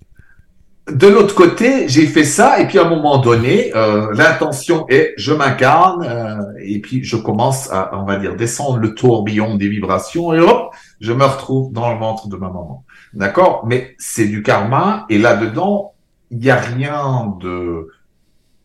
de 0.92 1.08
l'autre 1.08 1.34
côté, 1.34 1.88
j'ai 1.88 2.06
fait 2.06 2.24
ça 2.24 2.60
et 2.60 2.68
puis 2.68 2.78
à 2.78 2.86
un 2.86 2.90
moment 2.90 3.18
donné, 3.18 3.76
euh, 3.76 4.14
l'intention 4.14 4.86
est 4.88 5.14
je 5.18 5.34
m'incarne 5.34 6.54
et 6.62 6.80
puis 6.80 7.04
je 7.04 7.18
commence 7.18 7.72
à, 7.72 7.92
on 7.94 8.06
va 8.06 8.18
dire, 8.18 8.36
descendre 8.36 8.78
le 8.78 8.94
tourbillon 8.94 9.56
des 9.56 9.68
vibrations 9.68 10.34
et 10.34 10.40
hop, 10.40 10.76
je 11.00 11.12
me 11.12 11.24
retrouve 11.24 11.74
dans 11.74 11.92
le 11.92 11.98
ventre 11.98 12.28
de 12.28 12.36
ma 12.36 12.48
maman. 12.48 12.86
D'accord? 13.14 13.66
Mais 13.66 13.96
c'est 13.98 14.28
du 14.28 14.44
karma 14.44 15.06
et 15.10 15.18
là-dedans, 15.18 15.94
il 16.30 16.38
n'y 16.38 16.50
a 16.52 16.58
rien 16.58 17.36
de 17.40 17.90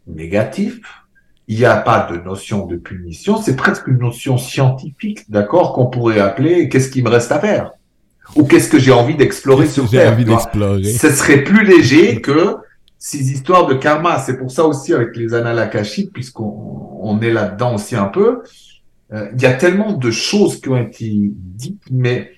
négatif. 0.06 0.80
Il 1.48 1.58
n'y 1.58 1.64
a 1.64 1.76
pas 1.76 2.06
de 2.10 2.16
notion 2.16 2.66
de 2.66 2.76
punition. 2.76 3.36
C'est 3.38 3.56
presque 3.56 3.88
une 3.88 3.98
notion 3.98 4.38
scientifique, 4.38 5.28
d'accord, 5.30 5.72
qu'on 5.72 5.86
pourrait 5.86 6.20
appeler 6.20 6.68
qu'est-ce 6.68 6.90
qui 6.90 7.02
me 7.02 7.08
reste 7.08 7.32
à 7.32 7.40
faire 7.40 7.72
ou 8.36 8.44
qu'est-ce 8.44 8.68
que 8.68 8.78
j'ai 8.78 8.92
envie 8.92 9.16
d'explorer 9.16 9.66
sur 9.66 9.88
Terre. 9.88 10.12
Envie 10.12 10.24
d'explorer. 10.24 10.84
Ce 10.84 11.10
serait 11.10 11.42
plus 11.42 11.64
léger 11.64 12.20
que 12.20 12.56
ces 12.98 13.32
histoires 13.32 13.66
de 13.66 13.74
karma. 13.74 14.18
C'est 14.18 14.38
pour 14.38 14.50
ça 14.50 14.64
aussi 14.64 14.92
avec 14.92 15.16
les 15.16 15.34
annales 15.34 15.58
akashiques, 15.58 16.12
puisqu'on 16.12 17.18
est 17.22 17.32
là-dedans 17.32 17.74
aussi 17.74 17.96
un 17.96 18.06
peu. 18.06 18.42
Euh, 19.12 19.28
il 19.34 19.42
y 19.42 19.46
a 19.46 19.54
tellement 19.54 19.92
de 19.92 20.10
choses 20.10 20.60
qui 20.60 20.68
ont 20.68 20.76
été 20.76 21.10
dites, 21.10 21.82
mais 21.90 22.30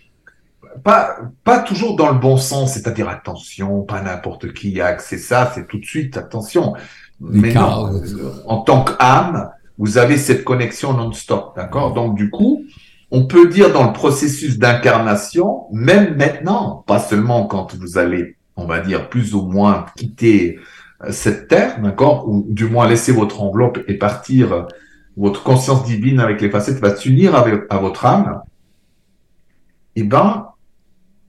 pas, 0.83 1.18
pas 1.44 1.59
toujours 1.59 1.96
dans 1.96 2.11
le 2.11 2.18
bon 2.18 2.38
sens, 2.38 2.74
c'est-à-dire 2.74 3.09
attention, 3.09 3.83
pas 3.83 4.00
n'importe 4.00 4.55
qui 4.55 4.81
a 4.81 4.87
accès 4.87 5.16
à 5.16 5.18
ça, 5.18 5.52
c'est 5.55 5.66
tout 5.66 5.78
de 5.78 5.85
suite 5.85 6.16
attention. 6.16 6.74
Mais 7.20 7.52
non, 7.52 7.92
euh, 7.92 8.33
en 8.46 8.59
tant 8.59 8.85
qu'âme, 8.85 9.50
vous 9.78 9.98
avez 9.98 10.16
cette 10.16 10.44
connexion 10.44 10.92
non-stop, 10.94 11.55
d'accord? 11.57 11.92
Donc 11.92 12.14
du 12.14 12.31
coup, 12.31 12.64
on 13.12 13.27
peut 13.27 13.46
dire 13.46 13.72
dans 13.72 13.87
le 13.87 13.92
processus 13.92 14.59
d'incarnation, 14.59 15.66
même 15.70 16.16
maintenant, 16.16 16.83
pas 16.87 16.98
seulement 16.98 17.46
quand 17.46 17.75
vous 17.75 17.98
allez, 17.98 18.37
on 18.57 18.64
va 18.64 18.81
dire, 18.81 19.11
plus 19.11 19.35
ou 19.35 19.42
moins 19.42 19.85
quitter 19.96 20.59
euh, 21.05 21.12
cette 21.12 21.46
terre, 21.46 21.79
d'accord 21.83 22.27
Ou 22.27 22.46
du 22.48 22.64
moins 22.64 22.88
laisser 22.88 23.12
votre 23.12 23.42
enveloppe 23.42 23.81
et 23.87 23.98
partir, 23.98 24.53
euh, 24.53 24.62
votre 25.18 25.42
conscience 25.42 25.85
divine 25.85 26.20
avec 26.20 26.40
les 26.40 26.48
facettes 26.48 26.79
va 26.79 26.96
s'unir 26.96 27.35
à 27.35 27.79
votre 27.79 28.07
âme, 28.07 28.40
eh 29.94 30.05
ben, 30.05 30.48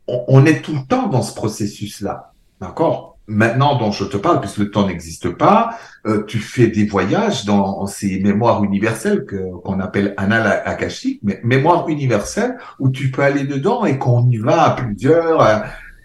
on 0.08 0.46
est 0.46 0.62
tout 0.62 0.74
le 0.74 0.88
temps 0.88 1.08
dans 1.08 1.22
ce 1.22 1.36
processus-là, 1.36 2.32
d'accord? 2.62 3.12
Maintenant 3.27 3.77
dont 3.77 3.91
je 3.91 4.03
te 4.05 4.17
parle, 4.17 4.41
puisque 4.41 4.57
le 4.57 4.71
temps 4.71 4.88
n'existe 4.88 5.29
pas, 5.29 5.77
euh, 6.05 6.23
tu 6.25 6.39
fais 6.39 6.67
des 6.67 6.86
voyages 6.86 7.45
dans 7.45 7.86
ces 7.88 8.19
mémoires 8.19 8.63
universelles 8.63 9.25
que 9.25 9.38
qu'on 9.63 9.79
appelle 9.79 10.13
annales 10.17 10.62
akashiques, 10.65 11.21
mais 11.23 11.39
mémoires 11.43 11.88
universelles 11.88 12.57
où 12.79 12.89
tu 12.89 13.12
peux 13.12 13.21
aller 13.21 13.45
dedans 13.45 13.86
et 13.86 13.97
qu'on 13.97 14.27
y 14.29 14.38
va 14.38 14.63
à 14.63 14.69
plusieurs. 14.71 15.41
Euh, 15.41 15.59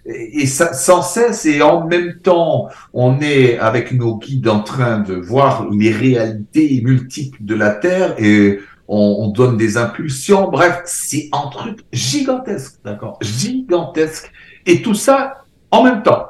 et, 0.07 0.47
ça, 0.47 0.73
sans 0.73 1.03
cesse 1.03 1.45
et 1.45 1.61
en 1.61 1.87
même 1.87 2.15
temps, 2.21 2.69
on 2.95 3.21
est 3.21 3.59
avec 3.59 3.93
nos 3.93 4.17
guides 4.17 4.49
en 4.49 4.61
train 4.61 5.01
de 5.01 5.15
voir 5.15 5.69
les 5.71 5.93
réalités 5.93 6.81
multiples 6.83 7.39
de 7.41 7.55
la 7.55 7.71
Terre 7.71 8.15
et 8.17 8.59
on, 8.87 9.17
on 9.19 9.29
donne 9.29 9.59
des 9.59 9.77
impulsions. 9.77 10.49
Bref, 10.51 10.81
c'est 10.87 11.29
un 11.33 11.49
truc 11.51 11.81
gigantesque, 11.93 12.77
d'accord 12.85 13.19
Gigantesque. 13.21 14.33
Et 14.65 14.81
tout 14.81 14.95
ça 14.95 15.45
en 15.71 15.85
même 15.85 16.03
temps 16.03 16.25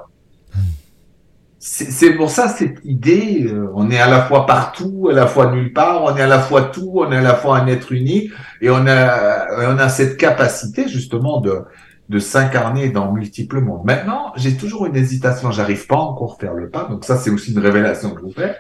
c'est 1.60 2.12
pour 2.12 2.30
ça 2.30 2.48
cette 2.48 2.78
idée, 2.84 3.46
euh, 3.48 3.68
on 3.74 3.90
est 3.90 3.98
à 3.98 4.08
la 4.08 4.22
fois 4.22 4.46
partout, 4.46 5.08
à 5.10 5.14
la 5.14 5.26
fois 5.26 5.50
nulle 5.50 5.72
part, 5.72 6.04
on 6.04 6.16
est 6.16 6.22
à 6.22 6.28
la 6.28 6.38
fois 6.38 6.62
tout, 6.62 6.92
on 6.94 7.10
est 7.10 7.16
à 7.16 7.20
la 7.20 7.34
fois 7.34 7.58
un 7.58 7.66
être 7.66 7.90
unique, 7.90 8.30
et 8.60 8.70
on 8.70 8.86
a, 8.86 9.72
on 9.72 9.78
a 9.78 9.88
cette 9.88 10.16
capacité 10.16 10.88
justement 10.88 11.40
de, 11.40 11.64
de 12.08 12.18
s'incarner 12.20 12.90
dans 12.90 13.12
multiples 13.12 13.60
mondes. 13.60 13.84
Maintenant, 13.84 14.32
j'ai 14.36 14.56
toujours 14.56 14.86
une 14.86 14.94
hésitation, 14.94 15.50
j'arrive 15.50 15.86
pas 15.88 15.96
encore 15.96 16.36
à 16.38 16.40
faire 16.40 16.54
le 16.54 16.70
pas, 16.70 16.84
donc 16.84 17.04
ça 17.04 17.16
c'est 17.16 17.30
aussi 17.30 17.52
une 17.52 17.58
révélation 17.58 18.10
que 18.10 18.20
je 18.20 18.26
vous 18.26 18.32
fais. 18.32 18.54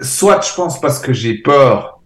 Soit 0.00 0.40
je 0.48 0.54
pense 0.54 0.80
parce 0.80 1.00
que 1.00 1.12
j'ai 1.12 1.38
peur. 1.38 2.00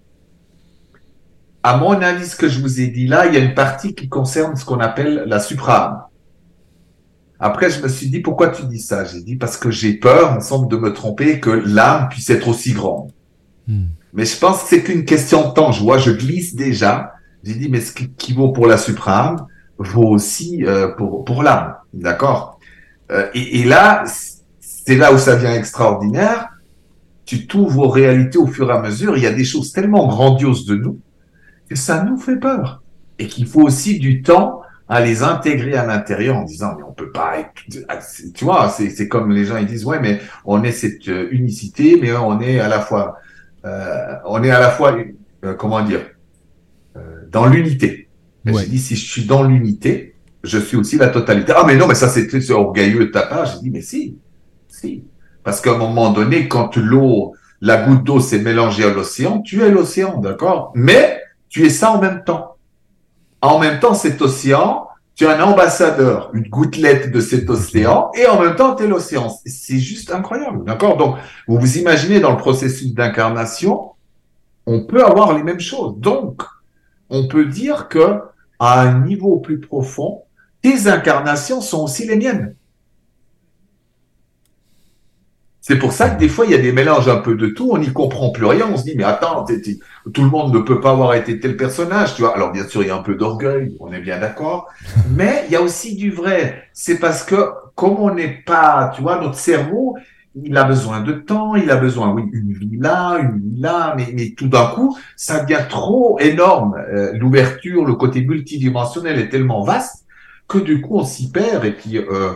À 1.62 1.76
mon 1.76 2.00
avis, 2.00 2.26
ce 2.26 2.37
que 2.37 2.48
je 2.48 2.61
vous 2.61 2.81
ai 2.81 2.87
dit 2.87 3.07
là, 3.07 3.26
il 3.26 3.35
y 3.35 3.37
a 3.37 3.40
une 3.40 3.55
partie 3.55 3.94
qui 3.94 4.09
concerne 4.09 4.57
ce 4.57 4.64
qu'on 4.64 4.81
appelle 4.81 5.24
la 5.26 5.40
suprame. 5.40 6.02
Après, 7.38 7.70
je 7.70 7.83
me 7.83 7.88
suis 7.88 8.09
dit, 8.09 8.20
pourquoi 8.20 8.49
tu 8.49 8.64
dis 8.64 8.81
ça? 8.81 9.05
J'ai 9.05 9.20
dit, 9.20 9.37
parce 9.37 9.57
que 9.57 9.70
j'ai 9.70 9.94
peur, 9.94 10.35
me 10.35 10.40
semble, 10.40 10.68
de 10.68 10.77
me 10.77 10.92
tromper, 10.92 11.38
que 11.40 11.51
l'âme 11.51 12.09
puisse 12.09 12.31
être 12.31 12.49
aussi 12.49 12.72
grande. 12.72 13.11
Hmm. 13.68 13.87
Mais 14.14 14.25
je 14.25 14.38
pense 14.38 14.62
que 14.62 14.68
c'est 14.70 14.83
qu'une 14.83 15.05
question 15.05 15.49
de 15.49 15.53
temps. 15.53 15.72
Je 15.72 15.83
vois, 15.83 15.99
je 15.99 16.11
glisse 16.11 16.55
déjà. 16.55 17.12
J'ai 17.44 17.55
dit, 17.55 17.68
mais 17.68 17.81
ce 17.81 17.92
qui 17.92 18.33
vaut 18.33 18.53
pour 18.53 18.66
la 18.66 18.79
suprême 18.79 19.37
vaut 19.79 20.09
aussi 20.09 20.64
euh, 20.64 20.88
pour, 20.88 21.25
pour 21.25 21.42
l'âme. 21.42 21.75
D'accord? 21.92 22.59
Euh, 23.12 23.29
et, 23.35 23.61
et, 23.61 23.64
là, 23.64 24.05
c'est 24.61 24.96
là 24.96 25.12
où 25.12 25.18
ça 25.18 25.37
devient 25.37 25.55
extraordinaire. 25.55 26.49
Tu 27.27 27.46
t'ouvres 27.46 27.87
aux 27.87 27.88
réalités 27.88 28.38
au 28.38 28.46
fur 28.46 28.70
et 28.70 28.72
à 28.72 28.81
mesure. 28.81 29.16
Il 29.16 29.22
y 29.22 29.27
a 29.27 29.33
des 29.33 29.44
choses 29.44 29.72
tellement 29.72 30.07
grandioses 30.07 30.64
de 30.64 30.77
nous 30.77 31.01
que 31.68 31.77
ça 31.77 32.03
nous 32.03 32.16
fait 32.16 32.37
peur. 32.37 32.83
Et 33.18 33.27
qu'il 33.27 33.46
faut 33.46 33.62
aussi 33.62 33.99
du 33.99 34.22
temps 34.22 34.62
à 34.88 35.01
les 35.01 35.22
intégrer 35.22 35.75
à 35.75 35.85
l'intérieur 35.85 36.37
en 36.37 36.44
disant 36.44 36.75
mais 36.77 36.85
on 36.85 36.92
peut 36.92 37.11
pas 37.11 37.38
être 37.40 37.53
tu 38.35 38.44
vois 38.44 38.68
c'est 38.68 38.90
c'est 38.90 39.09
comme 39.09 39.33
les 39.33 39.44
gens 39.44 39.57
ils 39.57 39.66
disent 39.66 39.85
ouais 39.85 39.99
mais 40.01 40.20
on 40.44 40.62
est 40.62 40.72
cette 40.72 41.09
euh, 41.09 41.29
unicité 41.33 41.99
mais 42.01 42.12
on 42.12 42.40
est 42.40 42.61
à 42.61 42.68
la 42.68 42.81
fois 42.81 43.18
euh, 43.64 44.14
on 44.25 44.42
est 44.44 44.51
à 44.51 44.61
la 44.61 44.70
fois 44.70 44.96
euh, 45.44 45.55
comment 45.55 45.83
dire 45.83 46.01
euh, 46.96 47.01
dans 47.31 47.46
l'unité. 47.46 48.09
Ouais. 48.44 48.53
j'ai 48.61 48.66
dit 48.66 48.79
si 48.79 48.94
je 48.94 49.05
suis 49.05 49.25
dans 49.25 49.42
l'unité 49.42 50.14
je 50.44 50.59
suis 50.59 50.77
aussi 50.77 50.96
la 50.96 51.09
totalité. 51.09 51.53
Ah 51.57 51.64
mais 51.66 51.75
non 51.75 51.88
mais 51.88 51.96
ça 51.96 52.09
c'est 52.09 52.51
orgueilleux 52.51 53.07
de 53.07 53.11
ta 53.11 53.22
part. 53.22 53.46
J'ai 53.46 53.59
dit 53.61 53.70
mais 53.70 53.81
si 53.81 54.16
si. 54.68 55.05
Parce 55.42 55.61
qu'à 55.61 55.72
un 55.72 55.79
moment 55.79 56.12
donné 56.12 56.46
quand 56.46 56.77
l'eau 56.77 57.35
la 57.61 57.83
goutte 57.83 58.05
d'eau 58.05 58.20
s'est 58.20 58.38
mélangée 58.38 58.85
à 58.85 58.92
l'océan 58.92 59.40
tu 59.40 59.62
es 59.62 59.70
l'océan 59.70 60.18
d'accord? 60.18 60.72
Mais 60.77 61.20
tu 61.49 61.66
es 61.66 61.70
ça 61.70 61.90
en 61.92 62.01
même 62.01 62.22
temps 62.25 62.56
en 63.40 63.59
même 63.59 63.81
temps, 63.81 63.94
cet 63.94 64.20
océan, 64.22 64.88
tu 65.14 65.27
as 65.27 65.38
un 65.38 65.42
ambassadeur, 65.42 66.31
une 66.35 66.49
gouttelette 66.49 67.11
de 67.11 67.20
cet 67.20 67.49
océan, 67.49 68.11
et 68.14 68.27
en 68.27 68.40
même 68.40 68.57
temps, 68.57 68.75
tu 68.75 68.85
es 68.85 68.87
l'océan. 68.87 69.29
C'est 69.46 69.79
juste 69.79 70.11
incroyable, 70.11 70.64
d'accord? 70.64 70.96
Donc, 70.96 71.16
vous 71.49 71.59
vous 71.59 71.79
imaginez 71.79 72.20
dans 72.20 72.33
le 72.33 72.37
processus 72.37 72.92
d'incarnation, 72.92 73.92
on 74.66 74.85
peut 74.85 75.05
avoir 75.05 75.33
les 75.33 75.42
mêmes 75.42 75.61
choses. 75.61 75.94
Donc, 75.99 76.42
on 77.09 77.29
peut 77.29 77.46
dire 77.46 77.88
que 77.88 78.20
à 78.59 78.81
un 78.81 79.01
niveau 79.01 79.37
plus 79.38 79.61
profond, 79.61 80.22
tes 80.61 80.88
incarnations 80.88 81.61
sont 81.61 81.85
aussi 81.85 82.07
les 82.07 82.16
miennes. 82.16 82.56
C'est 85.68 85.81
pour 85.81 85.92
ça 85.92 86.11
que 86.11 86.20
des 86.20 86.29
fois, 86.29 86.44
il 86.44 86.52
y 86.52 86.55
a 86.55 86.59
des 86.59 86.70
mélanges 86.70 87.09
un 87.09 87.16
peu 87.16 87.35
de 87.35 87.48
tout, 87.48 87.70
on 87.72 87.79
n'y 87.79 87.92
comprend 87.92 88.31
plus 88.31 88.46
rien, 88.46 88.68
on 88.72 88.76
se 88.76 88.85
dit, 88.85 88.94
mais 88.96 89.02
attends, 89.02 89.44
tout 90.14 90.22
le 90.22 90.31
monde 90.31 90.55
ne 90.55 90.61
peut 90.61 90.81
pas 90.81 90.92
avoir 90.92 91.14
été 91.14 91.40
tel 91.40 91.57
personnage, 91.57 92.14
tu 92.14 92.22
vois. 92.22 92.37
Alors, 92.37 92.52
bien 92.52 92.68
sûr, 92.68 92.85
il 92.85 92.87
y 92.87 92.90
a 92.92 92.94
un 92.94 93.02
peu 93.02 93.16
d'orgueil, 93.16 93.76
on 93.81 93.92
est 93.92 93.98
bien 93.98 94.20
d'accord, 94.20 94.68
mais 95.16 95.42
il 95.48 95.52
y 95.52 95.57
a 95.57 95.61
aussi 95.61 95.96
du 95.96 96.12
vrai. 96.12 96.68
C'est 96.72 97.00
parce 97.00 97.24
que, 97.24 97.50
comme 97.74 97.96
on 97.98 98.14
n'est 98.14 98.44
pas, 98.46 98.92
tu 98.94 99.02
vois, 99.02 99.20
notre 99.20 99.35
cerveau, 99.35 99.96
il 100.40 100.57
a 100.57 100.62
besoin 100.62 101.00
de 101.00 101.14
temps, 101.14 101.57
il 101.57 101.68
a 101.68 101.76
besoin, 101.76 102.12
oui, 102.12 102.22
une 102.33 102.52
vie 102.52 102.79
là, 102.79 103.18
une 103.18 103.40
vie 103.40 103.61
là, 103.61 103.96
mais, 103.96 104.35
tout 104.37 104.46
d'un 104.46 104.66
coup, 104.68 104.96
ça 105.16 105.40
devient 105.40 105.64
trop 105.68 106.16
énorme. 106.20 106.76
Euh, 106.94 107.11
l'ouverture, 107.14 107.85
le 107.85 107.94
côté 107.94 108.20
multidimensionnel 108.20 109.18
est 109.18 109.31
tellement 109.31 109.64
vaste 109.64 110.05
que 110.46 110.59
du 110.59 110.81
coup, 110.81 110.98
on 110.98 111.05
s'y 111.05 111.33
perd 111.33 111.64
et 111.64 111.72
puis... 111.72 111.98
Euh, 111.98 112.35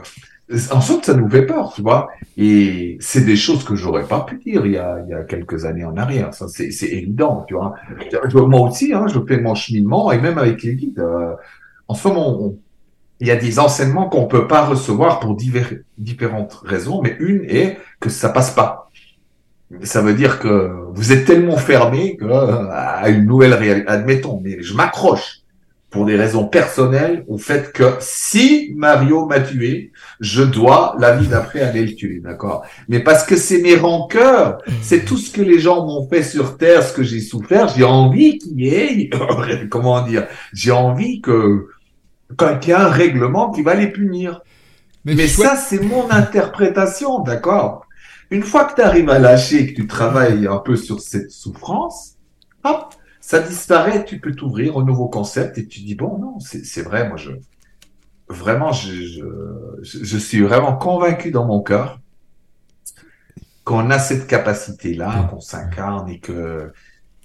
en 0.72 0.80
sorte, 0.80 1.06
ça 1.06 1.14
nous 1.14 1.28
fait 1.28 1.46
peur, 1.46 1.72
tu 1.74 1.82
vois. 1.82 2.08
Et 2.36 2.96
c'est 3.00 3.24
des 3.24 3.36
choses 3.36 3.64
que 3.64 3.76
j'aurais 3.76 4.04
pas 4.04 4.20
pu 4.20 4.36
dire 4.38 4.66
il 4.66 4.72
y 4.72 4.78
a, 4.78 5.24
quelques 5.28 5.64
années 5.64 5.84
en 5.84 5.96
arrière. 5.96 6.34
Ça, 6.34 6.48
c'est, 6.48 6.70
évident, 6.82 7.44
tu 7.46 7.54
vois. 7.54 7.74
Moi 8.34 8.68
aussi, 8.68 8.92
hein, 8.92 9.06
je 9.06 9.18
fais 9.26 9.40
mon 9.40 9.54
cheminement 9.54 10.10
et 10.12 10.18
même 10.18 10.38
avec 10.38 10.62
les 10.62 10.74
guides. 10.74 10.98
Euh, 10.98 11.34
en 11.88 11.94
ce 11.94 12.08
moment, 12.08 12.54
il 13.20 13.26
y 13.26 13.30
a 13.30 13.36
des 13.36 13.58
enseignements 13.58 14.08
qu'on 14.08 14.26
peut 14.26 14.48
pas 14.48 14.64
recevoir 14.64 15.20
pour 15.20 15.36
différentes 15.98 16.60
raisons, 16.64 17.02
mais 17.02 17.16
une 17.20 17.44
est 17.44 17.78
que 18.00 18.08
ça 18.08 18.30
passe 18.30 18.50
pas. 18.50 18.90
Ça 19.82 20.02
veut 20.02 20.14
dire 20.14 20.40
que 20.40 20.88
vous 20.92 21.12
êtes 21.12 21.26
tellement 21.26 21.56
fermé 21.56 22.16
que, 22.16 22.24
à 22.26 23.08
une 23.08 23.26
nouvelle 23.26 23.54
réalité. 23.54 23.88
Admettons, 23.88 24.40
mais 24.42 24.62
je 24.62 24.74
m'accroche 24.74 25.39
pour 25.90 26.06
des 26.06 26.16
raisons 26.16 26.46
personnelles 26.46 27.24
au 27.26 27.36
fait 27.36 27.72
que 27.72 27.94
si 27.98 28.72
Mario 28.76 29.26
m'a 29.26 29.40
tué, 29.40 29.90
je 30.20 30.42
dois 30.42 30.94
la 30.98 31.16
vie 31.16 31.26
d'après 31.26 31.60
aller 31.60 31.84
le 31.84 31.94
tuer, 31.94 32.20
d'accord? 32.20 32.64
Mais 32.88 33.00
parce 33.00 33.24
que 33.24 33.36
c'est 33.36 33.60
mes 33.60 33.74
rancœurs, 33.74 34.58
c'est 34.82 35.04
tout 35.04 35.16
ce 35.16 35.32
que 35.32 35.42
les 35.42 35.58
gens 35.58 35.84
m'ont 35.84 36.08
fait 36.08 36.22
sur 36.22 36.56
Terre, 36.56 36.84
ce 36.84 36.92
que 36.92 37.02
j'ai 37.02 37.20
souffert, 37.20 37.68
j'ai 37.68 37.84
envie 37.84 38.38
qu'il 38.38 38.60
y 38.60 38.68
ait, 38.68 39.10
comment 39.70 40.02
dire, 40.02 40.26
j'ai 40.52 40.70
envie 40.70 41.20
que 41.20 41.66
qu'il 42.38 42.68
y 42.68 42.70
ait 42.70 42.74
un 42.74 42.88
règlement 42.88 43.50
qui 43.50 43.62
va 43.62 43.74
les 43.74 43.88
punir. 43.88 44.42
Mais, 45.04 45.14
Mais 45.14 45.26
ça, 45.26 45.56
c'est 45.56 45.82
mon 45.82 46.08
interprétation, 46.10 47.18
d'accord? 47.20 47.86
Une 48.30 48.44
fois 48.44 48.64
que 48.64 48.76
tu 48.76 48.82
arrives 48.82 49.10
à 49.10 49.18
lâcher, 49.18 49.72
que 49.72 49.80
tu 49.80 49.88
travailles 49.88 50.46
un 50.46 50.58
peu 50.58 50.76
sur 50.76 51.00
cette 51.00 51.32
souffrance, 51.32 52.14
hop, 52.62 52.94
ça 53.20 53.40
disparaît, 53.40 54.04
tu 54.04 54.18
peux 54.18 54.34
t'ouvrir 54.34 54.76
au 54.76 54.82
nouveau 54.82 55.08
concept 55.08 55.58
et 55.58 55.66
tu 55.66 55.80
dis, 55.80 55.94
bon, 55.94 56.18
non, 56.18 56.38
c'est 56.40 56.82
vrai, 56.82 57.06
moi, 57.06 57.16
je, 57.16 57.30
vraiment, 58.28 58.72
je, 58.72 59.22
je, 59.82 60.18
suis 60.18 60.40
vraiment 60.40 60.76
convaincu 60.76 61.30
dans 61.30 61.44
mon 61.44 61.60
cœur 61.60 62.00
qu'on 63.64 63.90
a 63.90 63.98
cette 63.98 64.26
capacité-là, 64.26 65.28
qu'on 65.30 65.40
s'incarne 65.40 66.08
et 66.08 66.18
que, 66.18 66.72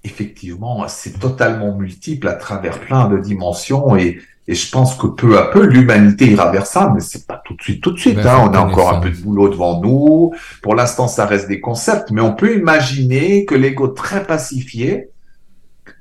effectivement, 0.03 0.87
c'est 0.87 1.17
totalement 1.17 1.75
multiple 1.75 2.27
à 2.27 2.33
travers 2.33 2.79
plein 2.81 3.07
de 3.07 3.17
dimensions 3.17 3.95
et, 3.95 4.19
et 4.47 4.53
je 4.53 4.69
pense 4.69 4.95
que 4.95 5.07
peu 5.07 5.39
à 5.39 5.47
peu, 5.47 5.65
l'humanité 5.65 6.29
ira 6.31 6.51
vers 6.51 6.67
ça, 6.67 6.91
mais 6.93 7.01
c'est 7.01 7.25
pas 7.25 7.41
tout 7.45 7.55
de 7.55 7.61
suite, 7.61 7.81
tout 7.81 7.91
de 7.91 7.97
suite. 7.97 8.17
Ben, 8.17 8.27
hein. 8.27 8.49
On 8.51 8.53
a 8.53 8.59
encore 8.59 8.93
un 8.93 8.99
peu 8.99 9.09
de 9.09 9.17
boulot 9.17 9.49
devant 9.49 9.81
nous. 9.81 10.33
Pour 10.61 10.75
l'instant, 10.75 11.07
ça 11.07 11.25
reste 11.25 11.47
des 11.47 11.61
concepts, 11.61 12.11
mais 12.11 12.21
on 12.21 12.35
peut 12.35 12.55
imaginer 12.55 13.45
que 13.45 13.55
l'ego 13.55 13.87
très 13.87 14.23
pacifié 14.23 15.09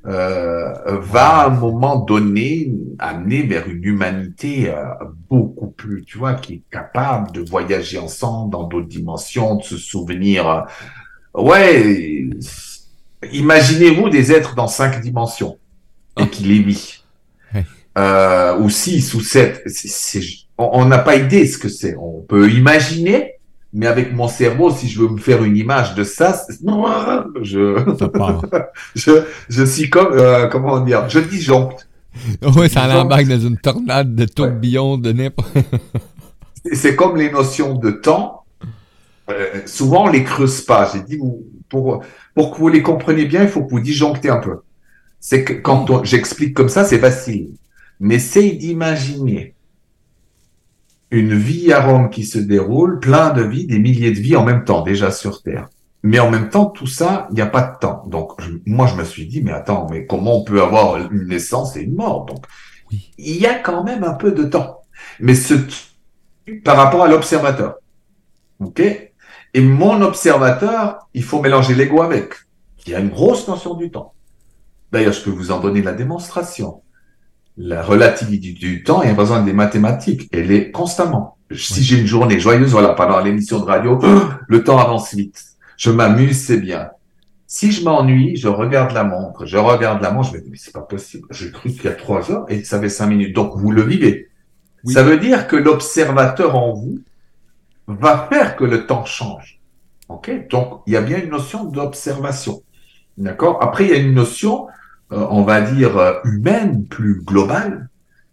va 0.04 1.40
à 1.40 1.46
un 1.46 1.50
moment 1.50 1.96
donné 1.96 2.72
amener 2.98 3.42
vers 3.42 3.68
une 3.68 3.84
humanité 3.84 4.70
euh, 4.70 4.84
beaucoup 5.30 5.68
plus, 5.68 6.04
tu 6.04 6.18
vois, 6.18 6.34
qui 6.34 6.54
est 6.54 6.62
capable 6.70 7.32
de 7.32 7.40
voyager 7.40 7.98
ensemble 7.98 8.52
dans 8.52 8.64
d'autres 8.64 8.88
dimensions, 8.88 9.56
de 9.56 9.62
se 9.62 9.76
souvenir. 9.76 10.66
Ouais, 11.34 12.28
imaginez-vous 13.32 14.08
des 14.10 14.32
êtres 14.32 14.54
dans 14.54 14.68
cinq 14.68 15.00
dimensions 15.00 15.58
et 16.18 16.28
qui 16.28 16.44
les 16.44 16.62
vit. 16.62 17.00
Euh, 17.96 18.58
ou 18.58 18.70
six 18.70 19.14
ou 19.14 19.20
sept. 19.20 19.64
on 20.58 20.84
n'a 20.84 20.98
pas 20.98 21.14
idée 21.14 21.46
ce 21.46 21.56
que 21.56 21.68
c'est. 21.68 21.94
On 21.96 22.22
peut 22.22 22.50
imaginer, 22.50 23.33
mais 23.74 23.88
avec 23.88 24.14
mon 24.14 24.28
cerveau, 24.28 24.70
si 24.70 24.88
je 24.88 25.00
veux 25.00 25.08
me 25.08 25.18
faire 25.18 25.42
une 25.42 25.56
image 25.56 25.96
de 25.96 26.04
ça, 26.04 26.40
je, 27.42 27.76
je, 28.94 29.24
je 29.48 29.64
suis 29.64 29.90
comme, 29.90 30.12
euh, 30.12 30.46
comment 30.46 30.80
dire, 30.80 31.08
je 31.08 31.18
disjoncte. 31.18 31.88
Oui, 32.56 32.70
ça 32.70 32.86
l'embarque 32.86 33.26
dans 33.26 33.40
une 33.40 33.58
tornade 33.58 34.14
de 34.14 34.24
tourbillons, 34.24 34.96
de 34.96 35.10
n'importe. 35.10 35.50
c'est 36.72 36.94
comme 36.94 37.16
les 37.16 37.32
notions 37.32 37.74
de 37.74 37.90
temps. 37.90 38.44
Euh, 39.28 39.62
souvent, 39.66 40.04
on 40.04 40.08
les 40.08 40.22
creuse 40.22 40.60
pas. 40.60 40.88
J'ai 40.92 41.00
dit, 41.00 41.18
pour, 41.68 42.04
pour 42.36 42.52
que 42.52 42.58
vous 42.58 42.68
les 42.68 42.82
compreniez 42.82 43.24
bien, 43.24 43.42
il 43.42 43.48
faut 43.48 43.64
que 43.64 43.70
vous 43.70 43.80
disjonctez 43.80 44.30
un 44.30 44.36
peu. 44.36 44.60
C'est 45.18 45.42
que 45.42 45.54
quand 45.54 46.04
j'explique 46.04 46.54
comme 46.54 46.68
ça, 46.68 46.84
c'est 46.84 47.00
facile. 47.00 47.48
Mais 47.98 48.16
essaye 48.16 48.56
d'imaginer 48.56 49.53
une 51.10 51.34
vie 51.34 51.72
à 51.72 51.80
Rome 51.80 52.10
qui 52.10 52.24
se 52.24 52.38
déroule, 52.38 52.98
plein 53.00 53.30
de 53.30 53.42
vies, 53.42 53.66
des 53.66 53.78
milliers 53.78 54.12
de 54.12 54.20
vies 54.20 54.36
en 54.36 54.44
même 54.44 54.64
temps, 54.64 54.82
déjà 54.82 55.10
sur 55.10 55.42
Terre. 55.42 55.68
Mais 56.02 56.18
en 56.18 56.30
même 56.30 56.50
temps, 56.50 56.66
tout 56.66 56.86
ça, 56.86 57.28
il 57.30 57.34
n'y 57.34 57.40
a 57.40 57.46
pas 57.46 57.62
de 57.62 57.78
temps. 57.78 58.04
Donc, 58.06 58.32
moi, 58.66 58.86
je 58.86 58.94
me 58.94 59.04
suis 59.04 59.26
dit, 59.26 59.42
mais 59.42 59.52
attends, 59.52 59.86
mais 59.90 60.06
comment 60.06 60.40
on 60.40 60.44
peut 60.44 60.62
avoir 60.62 60.96
une 61.10 61.26
naissance 61.28 61.76
et 61.76 61.82
une 61.82 61.94
mort? 61.94 62.26
Donc, 62.26 62.44
il 62.90 63.36
y 63.36 63.46
a 63.46 63.54
quand 63.54 63.84
même 63.84 64.04
un 64.04 64.14
peu 64.14 64.32
de 64.32 64.44
temps. 64.44 64.80
Mais 65.18 65.34
ce 65.34 65.54
par 66.62 66.76
rapport 66.76 67.02
à 67.02 67.08
l'observateur. 67.08 67.76
OK? 68.60 68.80
Et 68.80 69.60
mon 69.60 70.02
observateur, 70.02 71.08
il 71.14 71.22
faut 71.22 71.40
mélanger 71.40 71.74
l'ego 71.74 72.02
avec. 72.02 72.34
Il 72.86 72.92
y 72.92 72.94
a 72.94 73.00
une 73.00 73.08
grosse 73.08 73.48
notion 73.48 73.74
du 73.74 73.90
temps. 73.90 74.12
D'ailleurs, 74.92 75.12
je 75.12 75.22
peux 75.22 75.30
vous 75.30 75.50
en 75.50 75.60
donner 75.60 75.80
la 75.80 75.92
démonstration 75.92 76.82
la 77.56 77.82
relativité 77.82 78.52
du 78.52 78.82
temps 78.82 79.02
et 79.02 79.10
a 79.10 79.14
besoin 79.14 79.42
des 79.42 79.52
mathématiques. 79.52 80.28
Elle 80.32 80.50
est 80.50 80.70
constamment. 80.70 81.36
Si 81.54 81.84
j'ai 81.84 81.98
une 81.98 82.06
journée 82.06 82.40
joyeuse, 82.40 82.72
voilà, 82.72 82.90
pendant 82.90 83.20
l'émission 83.20 83.60
de 83.60 83.64
radio, 83.64 84.00
le 84.48 84.64
temps 84.64 84.78
avance 84.78 85.14
vite. 85.14 85.42
Je 85.76 85.90
m'amuse, 85.90 86.40
c'est 86.40 86.58
bien. 86.58 86.90
Si 87.46 87.70
je 87.70 87.84
m'ennuie, 87.84 88.36
je 88.36 88.48
regarde 88.48 88.92
la 88.92 89.04
montre, 89.04 89.46
je 89.46 89.56
regarde 89.56 90.02
la 90.02 90.10
montre, 90.10 90.30
je 90.30 90.38
me 90.38 90.42
dis, 90.42 90.50
mais 90.50 90.56
c'est 90.56 90.72
pas 90.72 90.80
possible. 90.80 91.28
J'ai 91.30 91.52
cru 91.52 91.70
qu'il 91.70 91.84
y 91.84 91.88
a 91.88 91.92
trois 91.92 92.30
heures 92.32 92.46
et 92.48 92.64
ça 92.64 92.80
fait 92.80 92.88
cinq 92.88 93.06
minutes. 93.06 93.34
Donc, 93.34 93.52
vous 93.56 93.70
le 93.70 93.82
vivez. 93.82 94.28
Ça 94.86 95.02
veut 95.02 95.18
dire 95.18 95.46
que 95.46 95.56
l'observateur 95.56 96.56
en 96.56 96.72
vous 96.72 96.98
va 97.86 98.28
faire 98.30 98.56
que 98.56 98.64
le 98.64 98.86
temps 98.86 99.04
change. 99.04 99.60
OK? 100.08 100.48
Donc, 100.48 100.82
il 100.86 100.94
y 100.94 100.96
a 100.96 101.00
bien 101.00 101.22
une 101.22 101.30
notion 101.30 101.64
d'observation. 101.64 102.62
D'accord? 103.16 103.62
Après, 103.62 103.84
il 103.84 103.90
y 103.90 103.94
a 103.94 103.98
une 103.98 104.14
notion 104.14 104.66
on 105.14 105.42
va 105.42 105.60
dire, 105.60 105.96
euh, 105.96 106.14
humaine, 106.24 106.86
plus 106.86 107.22
globale, 107.22 107.88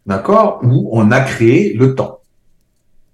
d'accord, 0.05 0.59
où 0.63 0.89
on 0.91 1.11
a 1.11 1.21
créé 1.21 1.73
le 1.73 1.95
temps. 1.95 2.19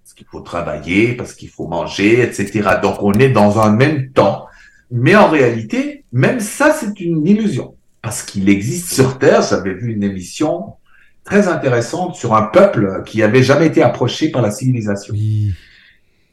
Parce 0.03 0.13
qu'il 0.15 0.27
faut 0.27 0.41
travailler, 0.41 1.13
parce 1.13 1.33
qu'il 1.33 1.49
faut 1.49 1.67
manger, 1.67 2.21
etc. 2.21 2.69
Donc 2.81 3.01
on 3.01 3.13
est 3.13 3.29
dans 3.29 3.59
un 3.59 3.71
même 3.71 4.11
temps. 4.11 4.47
Mais 4.89 5.15
en 5.15 5.27
réalité, 5.27 6.05
même 6.11 6.39
ça, 6.39 6.73
c'est 6.73 6.99
une 6.99 7.25
illusion. 7.27 7.75
Parce 8.01 8.23
qu'il 8.23 8.47
existe 8.47 8.93
sur 8.93 9.17
Terre, 9.17 9.41
j'avais 9.41 9.73
vu 9.73 9.93
une 9.93 10.03
émission 10.03 10.75
très 11.23 11.49
intéressante 11.49 12.15
sur 12.15 12.35
un 12.35 12.43
peuple 12.43 13.03
qui 13.05 13.21
avait 13.21 13.43
jamais 13.43 13.67
été 13.67 13.83
approché 13.83 14.31
par 14.31 14.41
la 14.41 14.49
civilisation. 14.49 15.13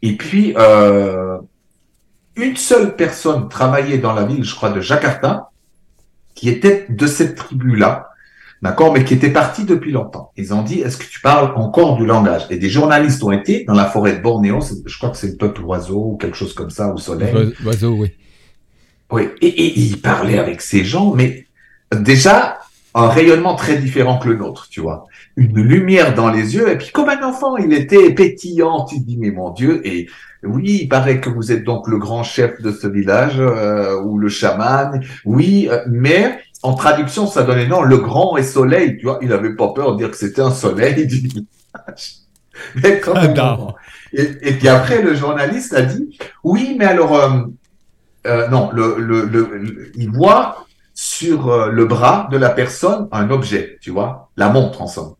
Et 0.03 0.16
puis, 0.16 0.55
euh, 0.57 1.38
une 2.37 2.57
seule 2.57 2.94
personne 2.94 3.49
travaillait 3.49 3.99
dans 3.99 4.12
la 4.12 4.25
ville, 4.25 4.44
je 4.44 4.55
crois, 4.55 4.70
de 4.70 4.81
Jakarta, 4.81 5.51
qui 6.35 6.49
était 6.49 6.87
de 6.88 7.07
cette 7.07 7.37
tribu-là, 7.37 8.11
d'accord, 8.62 8.92
mais 8.92 9.05
qui 9.05 9.14
était 9.14 9.31
parti 9.31 9.64
depuis 9.64 9.92
longtemps. 9.92 10.33
Ils 10.37 10.55
ont 10.55 10.62
dit, 10.62 10.81
est-ce 10.81 10.97
que 10.97 11.05
tu 11.05 11.20
parles 11.20 11.53
encore 11.57 11.97
du 11.97 12.07
langage? 12.07 12.47
Et 12.51 12.57
des 12.57 12.70
journalistes 12.70 13.23
ont 13.23 13.33
été 13.33 13.64
dans 13.64 13.75
la 13.75 13.85
forêt 13.87 14.16
de 14.16 14.23
Bornéo, 14.23 14.61
je 14.85 14.99
crois 14.99 15.11
que 15.11 15.16
c'est 15.16 15.29
le 15.29 15.37
peuple 15.37 15.62
oiseau 15.62 16.12
ou 16.12 16.16
quelque 16.16 16.37
chose 16.37 16.55
comme 16.55 16.70
ça, 16.70 16.92
au 16.92 16.99
soleil. 16.99 17.53
Oiseau, 17.64 17.94
oui. 17.94 18.12
Oui, 19.11 19.29
et, 19.40 19.47
et, 19.47 19.79
ils 19.79 20.01
parlaient 20.01 20.38
avec 20.38 20.61
ces 20.61 20.85
gens, 20.85 21.14
mais 21.14 21.47
déjà, 21.94 22.59
un 22.94 23.09
rayonnement 23.09 23.55
très 23.55 23.77
différent 23.77 24.18
que 24.18 24.29
le 24.29 24.37
nôtre, 24.37 24.68
tu 24.70 24.81
vois. 24.81 25.07
Une 25.37 25.61
lumière 25.61 26.14
dans 26.14 26.31
les 26.31 26.55
yeux, 26.55 26.70
et 26.70 26.79
puis 26.79 26.90
comme 26.90 27.09
un 27.09 27.23
enfant, 27.23 27.57
il 27.57 27.73
était 27.73 28.14
pétillant, 28.14 28.85
tu 28.85 29.01
te 29.01 29.07
dis, 29.07 29.16
mais 29.16 29.31
mon 29.31 29.51
Dieu, 29.51 29.87
et 29.87 30.09
oui, 30.46 30.80
il 30.83 30.88
paraît 30.88 31.20
que 31.20 31.30
vous 31.30 31.52
êtes 31.52 31.64
donc 31.64 31.88
le 31.88 31.98
grand 31.98 32.22
chef 32.22 32.61
de 32.61 32.72
ce 32.72 32.87
village 32.87 33.38
euh, 33.38 34.00
ou 34.00 34.18
le 34.18 34.28
chaman. 34.28 35.00
Oui, 35.24 35.68
euh, 35.70 35.80
mais 35.88 36.38
en 36.62 36.74
traduction, 36.74 37.26
ça 37.26 37.42
donnait 37.42 37.66
non, 37.66 37.83
le 37.83 37.98
grand 37.98 38.37
et 38.37 38.42
soleil. 38.42 38.96
Tu 38.98 39.04
vois, 39.04 39.18
il 39.22 39.33
avait 39.33 39.54
pas 39.54 39.72
peur 39.72 39.92
de 39.92 39.98
dire 39.98 40.11
que 40.11 40.16
c'était 40.16 40.42
un 40.42 40.50
soleil 40.50 41.07
du 41.07 41.16
village. 41.16 42.18
Mais 42.76 43.00
quand 43.00 43.14
même, 43.14 43.35
et, 44.12 44.52
puis 44.52 44.68
après, 44.68 45.02
le 45.02 45.14
journaliste 45.14 45.74
a 45.74 45.83
dit, 45.83 46.16
oui, 46.44 46.76
mais 46.78 46.85
alors, 46.85 47.16
euh, 47.16 47.42
euh 48.26 48.48
non, 48.48 48.70
le, 48.72 48.96
le, 48.98 49.24
le, 49.24 49.90
il 49.96 50.09
voit 50.09 50.66
sur 50.94 51.66
le 51.66 51.85
bras 51.85 52.28
de 52.30 52.37
la 52.37 52.50
personne 52.50 53.09
un 53.11 53.30
objet, 53.30 53.78
tu 53.80 53.90
vois, 53.90 54.30
la 54.37 54.50
montre 54.50 54.83
en 54.83 54.87
somme. 54.87 55.14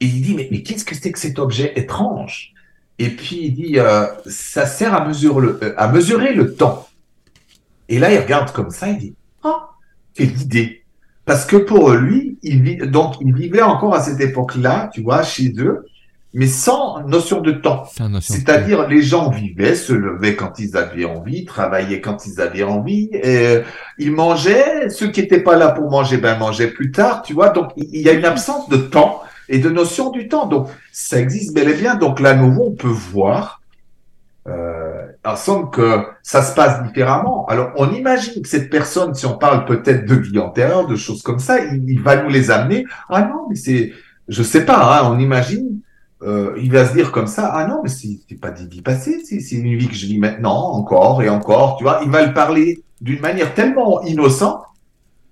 Et 0.00 0.06
il 0.06 0.22
dit, 0.22 0.34
mais, 0.34 0.48
mais 0.50 0.62
qu'est-ce 0.62 0.84
que 0.84 0.96
c'est 0.96 1.12
que 1.12 1.20
cet 1.20 1.38
objet 1.38 1.72
étrange? 1.76 2.55
Et 2.98 3.10
puis 3.10 3.40
il 3.44 3.54
dit, 3.54 3.78
euh, 3.78 4.06
ça 4.26 4.66
sert 4.66 4.94
à 4.94 5.06
mesurer, 5.06 5.40
le, 5.40 5.58
euh, 5.62 5.74
à 5.76 5.88
mesurer 5.88 6.32
le 6.32 6.54
temps. 6.54 6.88
Et 7.88 7.98
là, 7.98 8.12
il 8.12 8.18
regarde 8.18 8.52
comme 8.52 8.70
ça, 8.70 8.88
il 8.88 8.98
dit, 8.98 9.14
ah, 9.44 9.70
quelle 10.14 10.40
idée. 10.40 10.82
Parce 11.24 11.44
que 11.44 11.56
pour 11.56 11.90
lui, 11.90 12.38
il 12.42 12.62
vit, 12.62 12.76
donc 12.76 13.16
il 13.20 13.34
vivait 13.34 13.62
encore 13.62 13.94
à 13.94 14.00
cette 14.00 14.20
époque-là, 14.20 14.90
tu 14.94 15.02
vois, 15.02 15.22
chez 15.22 15.52
eux, 15.58 15.86
mais 16.32 16.46
sans 16.46 17.02
notion 17.06 17.40
de 17.40 17.52
temps. 17.52 17.84
C'est-à-dire, 18.20 18.88
les 18.88 19.02
gens 19.02 19.30
vivaient, 19.30 19.74
se 19.74 19.92
levaient 19.92 20.36
quand 20.36 20.58
ils 20.58 20.76
avaient 20.76 21.04
envie, 21.04 21.44
travaillaient 21.44 22.00
quand 22.00 22.26
ils 22.26 22.40
avaient 22.40 22.62
envie, 22.62 23.08
et, 23.12 23.22
euh, 23.24 23.62
ils 23.98 24.12
mangeaient. 24.12 24.88
Ceux 24.88 25.08
qui 25.10 25.20
n'étaient 25.20 25.42
pas 25.42 25.56
là 25.56 25.70
pour 25.70 25.90
manger, 25.90 26.18
ben 26.18 26.38
mangeaient 26.38 26.70
plus 26.70 26.92
tard, 26.92 27.22
tu 27.22 27.32
vois. 27.32 27.50
Donc, 27.50 27.72
il 27.76 28.00
y 28.00 28.08
a 28.08 28.12
une 28.12 28.24
absence 28.24 28.68
de 28.68 28.76
temps 28.76 29.22
et 29.48 29.58
de 29.58 29.70
notion 29.70 30.10
du 30.10 30.28
temps. 30.28 30.46
Donc, 30.46 30.68
ça 30.92 31.20
existe 31.20 31.54
bel 31.54 31.68
et 31.68 31.74
bien. 31.74 31.94
Donc, 31.94 32.20
là, 32.20 32.34
nouveau, 32.34 32.66
on 32.68 32.74
peut 32.74 32.88
voir, 32.88 33.60
euh, 34.46 35.06
que 35.72 36.04
ça 36.22 36.42
se 36.42 36.54
passe 36.54 36.82
différemment. 36.84 37.46
Alors, 37.46 37.72
on 37.76 37.90
imagine 37.92 38.42
que 38.42 38.48
cette 38.48 38.70
personne, 38.70 39.14
si 39.14 39.26
on 39.26 39.36
parle 39.36 39.64
peut-être 39.64 40.06
de 40.06 40.14
vie 40.14 40.38
antérieure, 40.38 40.86
de 40.86 40.96
choses 40.96 41.22
comme 41.22 41.40
ça, 41.40 41.58
il, 41.64 42.00
va 42.00 42.22
nous 42.22 42.28
les 42.28 42.50
amener. 42.50 42.84
Ah 43.08 43.22
non, 43.22 43.46
mais 43.48 43.56
c'est, 43.56 43.92
je 44.28 44.42
sais 44.42 44.64
pas, 44.64 45.00
hein, 45.00 45.10
on 45.12 45.18
imagine, 45.18 45.80
euh, 46.22 46.54
il 46.58 46.70
va 46.70 46.86
se 46.86 46.92
dire 46.92 47.10
comme 47.10 47.26
ça, 47.26 47.50
ah 47.52 47.66
non, 47.66 47.80
mais 47.82 47.88
c'est 47.88 48.40
pas 48.40 48.50
des 48.50 48.66
vies 48.66 48.82
passées, 48.82 49.22
c'est 49.24 49.56
une 49.56 49.76
vie 49.76 49.88
que 49.88 49.94
je 49.94 50.06
vis 50.06 50.18
maintenant, 50.18 50.72
encore 50.72 51.22
et 51.22 51.28
encore, 51.28 51.76
tu 51.76 51.84
vois. 51.84 52.00
Il 52.04 52.10
va 52.10 52.24
le 52.24 52.32
parler 52.32 52.82
d'une 53.00 53.20
manière 53.20 53.52
tellement 53.54 54.02
innocente 54.02 54.62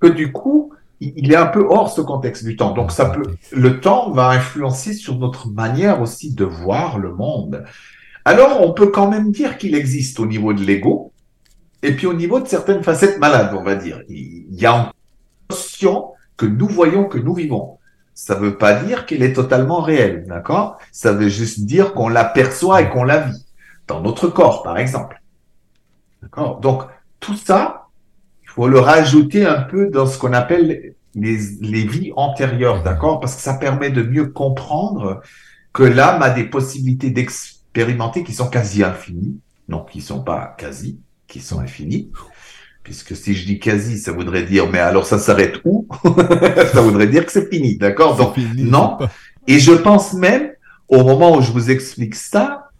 que 0.01 0.09
du 0.09 0.33
coup, 0.33 0.73
il 1.01 1.33
est 1.33 1.37
un 1.37 1.47
peu 1.47 1.67
hors 1.69 1.91
ce 1.91 2.01
contexte 2.01 2.45
du 2.45 2.57
temps. 2.57 2.73
Donc 2.73 2.93
ça 2.93 3.07
peut, 3.07 3.23
le 3.53 3.81
temps 3.81 4.11
va 4.11 4.29
influencer 4.29 4.95
sur 4.95 5.17
notre 5.17 5.49
manière 5.49 6.01
aussi 6.01 6.35
de 6.35 6.45
voir 6.45 6.99
le 6.99 7.13
monde. 7.13 7.65
Alors 8.25 8.63
on 8.63 8.73
peut 8.73 8.89
quand 8.89 9.11
même 9.11 9.31
dire 9.33 9.59
qu'il 9.59 9.75
existe 9.75 10.21
au 10.21 10.27
niveau 10.27 10.53
de 10.53 10.63
l'ego 10.63 11.13
et 11.83 11.93
puis 11.95 12.07
au 12.07 12.15
niveau 12.15 12.41
de 12.41 12.49
certaines 12.49 12.83
facettes 12.83 13.19
malades, 13.19 13.55
on 13.55 13.63
va 13.63 13.75
dire. 13.75 14.01
Il 14.09 14.47
y 14.55 14.65
a 14.65 14.75
une 14.75 14.91
notion 15.51 16.13
que 16.37 16.47
nous 16.47 16.69
voyons, 16.69 17.05
que 17.05 17.19
nous 17.19 17.35
vivons. 17.35 17.79
Ça 18.15 18.37
ne 18.37 18.41
veut 18.41 18.57
pas 18.57 18.75
dire 18.75 19.07
qu'elle 19.07 19.23
est 19.23 19.35
totalement 19.35 19.81
réelle, 19.81 20.25
d'accord? 20.27 20.79
Ça 20.93 21.13
veut 21.13 21.29
juste 21.29 21.67
dire 21.67 21.93
qu'on 21.93 22.09
l'aperçoit 22.09 22.81
et 22.81 22.89
qu'on 22.89 23.05
la 23.05 23.19
vit 23.19 23.45
dans 23.87 24.01
notre 24.01 24.29
corps, 24.29 24.63
par 24.63 24.79
exemple. 24.79 25.21
D'accord? 26.23 26.61
Donc, 26.61 26.85
tout 27.21 27.37
ça, 27.37 27.84
faut 28.55 28.69
le 28.69 28.79
rajouter 28.79 29.45
un 29.45 29.63
peu 29.63 29.89
dans 29.89 30.07
ce 30.07 30.17
qu'on 30.17 30.33
appelle 30.33 30.95
les, 31.15 31.39
les 31.61 31.85
vies 31.85 32.13
antérieures, 32.15 32.83
d'accord? 32.83 33.19
Parce 33.19 33.35
que 33.35 33.43
ça 33.43 33.55
permet 33.55 33.91
de 33.91 34.03
mieux 34.03 34.27
comprendre 34.27 35.23
que 35.73 35.83
l'âme 35.83 36.23
a 36.23 36.31
des 36.31 36.45
possibilités 36.45 37.11
d'expérimenter 37.11 38.23
qui 38.23 38.33
sont 38.33 38.49
quasi 38.49 38.85
infinies. 38.85 39.41
Non, 39.69 39.85
qui 39.85 40.01
sont 40.01 40.23
pas 40.23 40.55
quasi, 40.57 41.01
qui 41.27 41.41
sont 41.41 41.59
infinies. 41.59 42.11
Puisque 42.85 43.17
si 43.17 43.35
je 43.35 43.45
dis 43.45 43.59
quasi, 43.59 43.99
ça 43.99 44.13
voudrait 44.13 44.45
dire, 44.45 44.71
mais 44.71 44.79
alors 44.79 45.07
ça 45.07 45.19
s'arrête 45.19 45.61
où? 45.65 45.89
Ça 46.73 46.83
voudrait 46.83 47.07
dire 47.07 47.25
que 47.25 47.33
c'est 47.33 47.49
fini, 47.51 47.77
d'accord? 47.77 48.17
Donc, 48.17 48.37
non. 48.57 48.99
Et 49.49 49.59
je 49.59 49.73
pense 49.73 50.13
même, 50.13 50.51
au 50.89 51.03
moment 51.03 51.37
où 51.37 51.41
je 51.41 51.51
vous 51.51 51.71
explique 51.71 52.15
ça, 52.15 52.71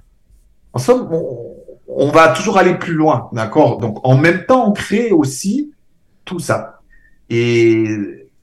en 0.75 0.79
somme, 0.79 1.09
on, 1.11 1.54
on 1.89 2.11
va 2.11 2.29
toujours 2.29 2.59
aller 2.59 2.75
plus 2.75 2.95
loin, 2.95 3.29
d'accord? 3.33 3.79
Donc, 3.79 3.99
en 4.05 4.17
même 4.17 4.47
temps, 4.47 4.69
on 4.69 4.73
crée 4.73 5.11
aussi 5.11 5.73
tout 6.25 6.39
ça. 6.39 6.81
Et 7.31 7.85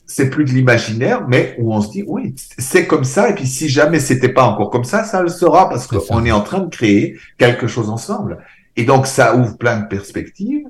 c'est 0.05 0.29
plus 0.29 0.45
de 0.45 0.51
l'imaginaire, 0.51 1.27
mais 1.27 1.55
où 1.59 1.73
on 1.73 1.81
se 1.81 1.91
dit, 1.91 2.03
oui, 2.05 2.35
c'est 2.57 2.85
comme 2.85 3.03
ça, 3.03 3.29
et 3.29 3.35
puis 3.35 3.47
si 3.47 3.69
jamais 3.69 3.99
c'était 3.99 4.29
pas 4.29 4.43
encore 4.43 4.69
comme 4.69 4.83
ça, 4.83 5.03
ça 5.03 5.21
le 5.21 5.29
sera, 5.29 5.69
parce 5.69 5.87
qu'on 5.87 6.25
est 6.25 6.31
en 6.31 6.41
train 6.41 6.59
de 6.59 6.69
créer 6.69 7.17
quelque 7.37 7.67
chose 7.67 7.89
ensemble. 7.89 8.43
Et 8.75 8.83
donc, 8.83 9.07
ça 9.07 9.35
ouvre 9.35 9.57
plein 9.57 9.79
de 9.79 9.87
perspectives. 9.87 10.67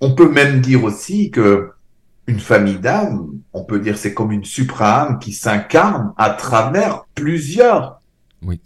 On 0.00 0.14
peut 0.14 0.28
même 0.28 0.60
dire 0.60 0.84
aussi 0.84 1.30
que 1.30 1.70
une 2.26 2.40
famille 2.40 2.78
d'âmes, 2.78 3.30
on 3.52 3.64
peut 3.64 3.80
dire 3.80 3.98
c'est 3.98 4.14
comme 4.14 4.30
une 4.30 4.44
supra-âme 4.44 5.18
qui 5.18 5.32
s'incarne 5.32 6.12
à 6.16 6.30
travers 6.30 7.04
plusieurs. 7.14 8.00
Oui. 8.42 8.60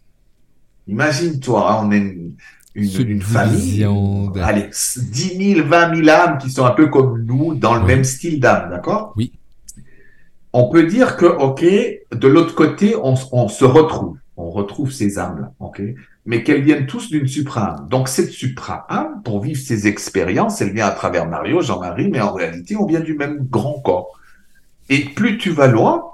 Imagine-toi, 0.89 1.73
hein, 1.73 1.83
on 1.83 1.91
est 1.91 1.99
une, 1.99 2.35
une, 2.77 3.23
famille, 3.23 3.87
allez, 4.43 4.69
10 4.69 5.55
000, 5.55 5.67
20 5.67 5.97
000 5.97 6.09
âmes 6.11 6.39
qui 6.39 6.51
sont 6.51 6.65
un 6.65 6.73
peu 6.73 6.89
comme 6.89 7.23
nous, 7.25 7.55
dans 7.55 7.75
le 7.75 7.87
même 7.87 8.05
style 8.05 8.39
d'âme, 8.39 8.69
d'accord? 8.71 9.15
Oui. 9.17 9.33
On 10.53 10.69
peut 10.69 10.85
dire 10.85 11.17
que, 11.17 11.25
ok, 11.25 11.65
de 12.13 12.29
l'autre 12.29 12.55
côté, 12.55 12.95
on, 13.03 13.15
on, 13.33 13.49
se 13.49 13.65
retrouve, 13.65 14.19
on 14.37 14.51
retrouve 14.51 14.93
ces 14.93 15.19
âmes-là, 15.19 15.53
ok? 15.59 15.83
Mais 16.27 16.43
qu'elles 16.43 16.63
viennent 16.63 16.87
tous 16.87 17.11
d'une 17.11 17.27
supra-âme. 17.27 17.89
Donc 17.89 18.09
cette 18.09 18.31
supra-âme, 18.31 19.23
pour 19.25 19.41
vivre 19.41 19.61
ces 19.61 19.87
expériences, 19.87 20.61
elle 20.61 20.73
vient 20.73 20.87
à 20.87 20.91
travers 20.91 21.27
Mario, 21.27 21.63
Jean-Marie, 21.63 22.09
mais 22.11 22.21
en 22.21 22.33
réalité, 22.33 22.77
on 22.77 22.85
vient 22.85 23.01
du 23.01 23.15
même 23.15 23.47
grand 23.51 23.81
corps. 23.81 24.19
Et 24.91 25.05
plus 25.05 25.39
tu 25.39 25.51
vas 25.51 25.69
loin, 25.69 26.05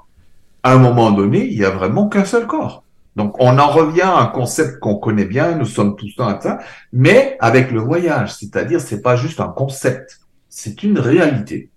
à 0.62 0.74
un 0.74 0.78
moment 0.78 1.10
donné, 1.10 1.44
il 1.44 1.58
y 1.58 1.64
a 1.64 1.70
vraiment 1.70 2.08
qu'un 2.08 2.24
seul 2.24 2.46
corps. 2.46 2.84
Donc, 3.16 3.36
on 3.40 3.58
en 3.58 3.68
revient 3.68 4.02
à 4.02 4.18
un 4.18 4.26
concept 4.26 4.78
qu'on 4.78 4.96
connaît 4.96 5.26
bien, 5.26 5.54
nous 5.56 5.66
sommes 5.66 5.96
tous 5.96 6.16
dans 6.16 6.40
ça, 6.40 6.58
mais 6.92 7.36
avec 7.40 7.70
le 7.70 7.80
voyage, 7.80 8.34
c'est-à-dire 8.34 8.80
c'est 8.80 9.02
pas 9.02 9.16
juste 9.16 9.40
un 9.40 9.48
concept, 9.48 10.20
c'est 10.48 10.82
une 10.82 10.98
réalité. 10.98 11.70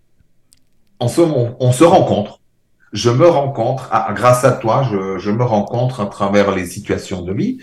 On 1.02 1.10
se, 1.10 1.20
on, 1.20 1.72
se 1.74 1.84
rencontre, 1.84 2.40
je 2.94 3.10
me 3.10 3.28
rencontre, 3.28 3.90
grâce 4.14 4.46
à 4.46 4.54
toi, 4.54 4.88
je, 4.90 5.18
je, 5.18 5.30
me 5.30 5.44
rencontre 5.44 6.00
à 6.00 6.06
travers 6.06 6.56
les 6.56 6.66
situations 6.66 7.22
de 7.22 7.34
vie, 7.34 7.58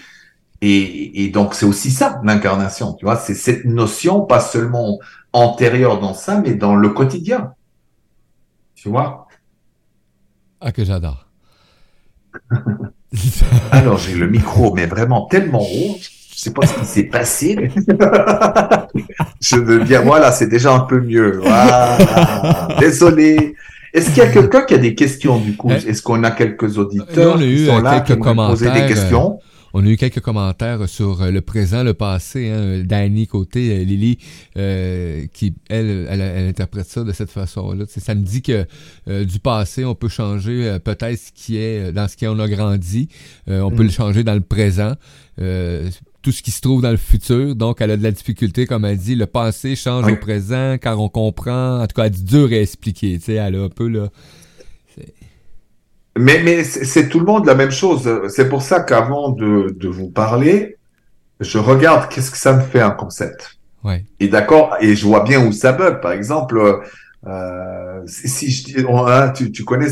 et, 0.61 1.25
et 1.25 1.31
donc 1.31 1.55
c'est 1.55 1.65
aussi 1.65 1.91
ça 1.91 2.21
l'incarnation, 2.25 2.93
tu 2.93 3.07
vois, 3.07 3.17
c'est 3.17 3.35
cette 3.35 3.65
notion 3.65 4.21
pas 4.21 4.41
seulement 4.41 4.99
antérieure 5.33 5.99
dans 5.99 6.13
ça, 6.13 6.39
mais 6.39 6.53
dans 6.53 6.77
le 6.77 6.91
quotidien, 6.91 7.55
tu 8.75 8.91
vois? 8.91 9.27
Ah 10.61 10.73
que 10.73 10.85
j'adore. 10.85 11.27
Alors, 13.71 13.99
j'ai 13.99 14.15
le 14.15 14.29
micro, 14.29 14.73
mais 14.75 14.87
vraiment 14.87 15.27
tellement 15.27 15.63
haut. 15.63 15.99
Je 16.35 16.39
sais 16.39 16.51
pas 16.51 16.67
ce 16.67 16.75
qui 16.75 16.87
s'est 16.87 17.05
passé. 17.05 17.71
je 19.41 19.57
deviens, 19.57 20.01
voilà, 20.01 20.33
c'est 20.33 20.49
déjà 20.49 20.75
un 20.75 20.81
peu 20.81 21.01
mieux. 21.01 21.41
Désolé. 22.81 23.55
Est-ce 23.93 24.09
qu'il 24.09 24.19
y 24.19 24.27
a 24.27 24.29
quelqu'un 24.29 24.63
qui 24.63 24.75
a 24.75 24.79
des 24.79 24.95
questions 24.95 25.39
du 25.39 25.55
coup? 25.55 25.71
Est-ce 25.71 26.03
qu'on 26.03 26.25
a 26.25 26.31
quelques 26.31 26.79
auditeurs 26.79 27.39
qui 27.39 27.67
sont 27.67 27.81
là 27.81 28.01
qui 28.01 28.17
poser 28.17 28.71
des 28.71 28.87
questions? 28.87 29.39
On 29.75 29.87
a 29.87 29.89
eu 29.89 29.97
quelques 29.97 30.21
commentaires 30.21 30.89
sur 30.89 31.23
euh, 31.23 31.31
le 31.31 31.41
présent, 31.41 31.83
le 31.83 31.95
passé. 31.95 32.51
Hein. 32.51 32.83
Danny 32.85 33.27
côté, 33.27 33.71
euh, 33.81 33.85
Lily, 33.85 34.19
euh, 34.57 35.27
qui 35.33 35.55
elle, 35.69 36.07
elle, 36.11 36.49
interprète 36.49 36.87
ça 36.87 37.05
de 37.05 37.13
cette 37.13 37.31
façon-là. 37.31 37.85
Ça 37.89 38.15
me 38.15 38.23
dit 38.23 38.43
que 38.43 38.67
du 39.25 39.39
passé, 39.39 39.85
on 39.85 39.95
peut 39.95 40.09
changer 40.09 40.79
peut-être 40.85 41.19
ce 41.19 41.33
qui 41.33 41.57
est 41.57 41.93
dans 41.93 42.09
ce 42.09 42.17
qui 42.17 42.27
on 42.27 42.39
a 42.39 42.49
grandi. 42.49 43.09
on 43.47 43.71
peut 43.71 43.83
le 43.83 43.89
mm. 43.89 43.93
changer 43.93 44.25
dans 44.25 44.35
le 44.35 44.41
présent. 44.41 44.95
tout 45.37 46.33
ce 46.33 46.43
qui 46.43 46.51
se 46.51 46.61
trouve 46.61 46.83
dans 46.83 46.91
le 46.91 46.97
futur. 46.97 47.55
Donc, 47.57 47.81
elle 47.81 47.91
a 47.91 47.97
de 47.97 48.03
la 48.03 48.13
difficulté, 48.13 48.67
comme 48.67 48.85
elle 48.85 48.99
dit, 48.99 49.15
le 49.15 49.27
passé 49.27 49.77
change 49.77 50.11
au 50.11 50.17
présent 50.17 50.77
car 50.81 51.01
on 51.01 51.09
comprend. 51.09 51.81
En 51.81 51.87
tout 51.87 51.95
cas, 51.95 52.05
elle 52.05 52.13
dit 52.13 52.25
dur 52.25 52.49
à 52.53 52.57
expliquer. 52.61 53.19
Tu 53.19 53.25
sais, 53.25 53.35
elle 53.35 53.57
a 53.57 53.63
un 53.63 53.69
peu 53.69 53.89
là. 53.89 54.09
Mais, 56.19 56.43
mais 56.43 56.65
c'est 56.65 57.09
tout 57.09 57.19
le 57.19 57.25
monde 57.25 57.47
la 57.47 57.55
même 57.55 57.71
chose. 57.71 58.29
C'est 58.29 58.49
pour 58.49 58.63
ça 58.63 58.81
qu'avant 58.81 59.31
de, 59.31 59.75
de 59.79 59.89
vous 59.89 60.11
parler, 60.11 60.77
je 61.41 61.59
regarde 61.59 62.09
qu'est-ce 62.11 62.31
que 62.31 62.37
ça 62.37 62.53
me 62.53 62.61
fait 62.61 62.81
un 62.81 62.91
concept. 62.91 63.59
Ouais. 63.83 64.05
Et 64.21 64.29
d'accord, 64.29 64.77
et 64.81 64.95
je 64.95 65.07
vois 65.07 65.25
bien 65.25 65.45
où 65.45 65.53
ça 65.53 65.73
bug. 65.73 66.01
Par 66.01 66.13
exemple, 66.13 66.83
euh, 67.27 68.01
si 68.07 68.51
je 68.51 68.65
dis, 68.65 68.87
hein, 68.87 69.31
tu, 69.31 69.51
tu 69.51 69.65
connais, 69.65 69.89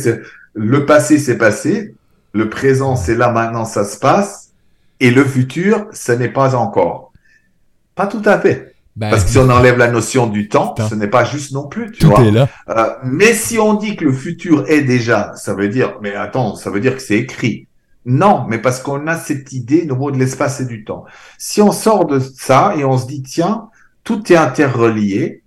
le 0.54 0.86
passé 0.86 1.18
c'est 1.18 1.38
passé, 1.38 1.94
le 2.32 2.48
présent 2.48 2.96
c'est 2.96 3.14
là 3.14 3.30
maintenant 3.30 3.64
ça 3.64 3.84
se 3.84 3.98
passe, 3.98 4.52
et 5.00 5.10
le 5.10 5.24
futur 5.24 5.86
ce 5.92 6.12
n'est 6.12 6.28
pas 6.28 6.54
encore. 6.54 7.12
Pas 7.94 8.06
tout 8.06 8.22
à 8.24 8.38
fait. 8.38 8.69
Ben, 8.96 9.10
Parce 9.10 9.24
que 9.24 9.30
si 9.30 9.38
on 9.38 9.48
enlève 9.48 9.78
la 9.78 9.90
notion 9.90 10.26
du 10.26 10.48
temps, 10.48 10.74
ce 10.76 10.94
n'est 10.94 11.08
pas 11.08 11.24
juste 11.24 11.52
non 11.52 11.68
plus, 11.68 11.92
tu 11.92 12.06
vois. 12.06 12.20
Euh, 12.20 12.90
mais 13.04 13.32
si 13.32 13.58
on 13.58 13.74
dit 13.74 13.96
que 13.96 14.04
le 14.04 14.12
futur 14.12 14.68
est 14.68 14.82
déjà, 14.82 15.32
ça 15.36 15.54
veut 15.54 15.68
dire, 15.68 15.94
mais 16.02 16.14
attends, 16.14 16.56
ça 16.56 16.70
veut 16.70 16.80
dire 16.80 16.96
que 16.96 17.02
c'est 17.02 17.18
écrit. 17.18 17.68
Non, 18.04 18.44
mais 18.48 18.58
parce 18.58 18.80
qu'on 18.80 19.06
a 19.06 19.16
cette 19.16 19.52
idée 19.52 19.84
nouveau 19.84 20.10
de 20.10 20.18
l'espace 20.18 20.60
et 20.60 20.64
du 20.64 20.84
temps. 20.84 21.04
Si 21.38 21.62
on 21.62 21.70
sort 21.70 22.06
de 22.06 22.18
ça 22.18 22.74
et 22.76 22.84
on 22.84 22.98
se 22.98 23.06
dit, 23.06 23.22
tiens, 23.22 23.68
tout 24.04 24.32
est 24.32 24.36
interrelié, 24.36 25.42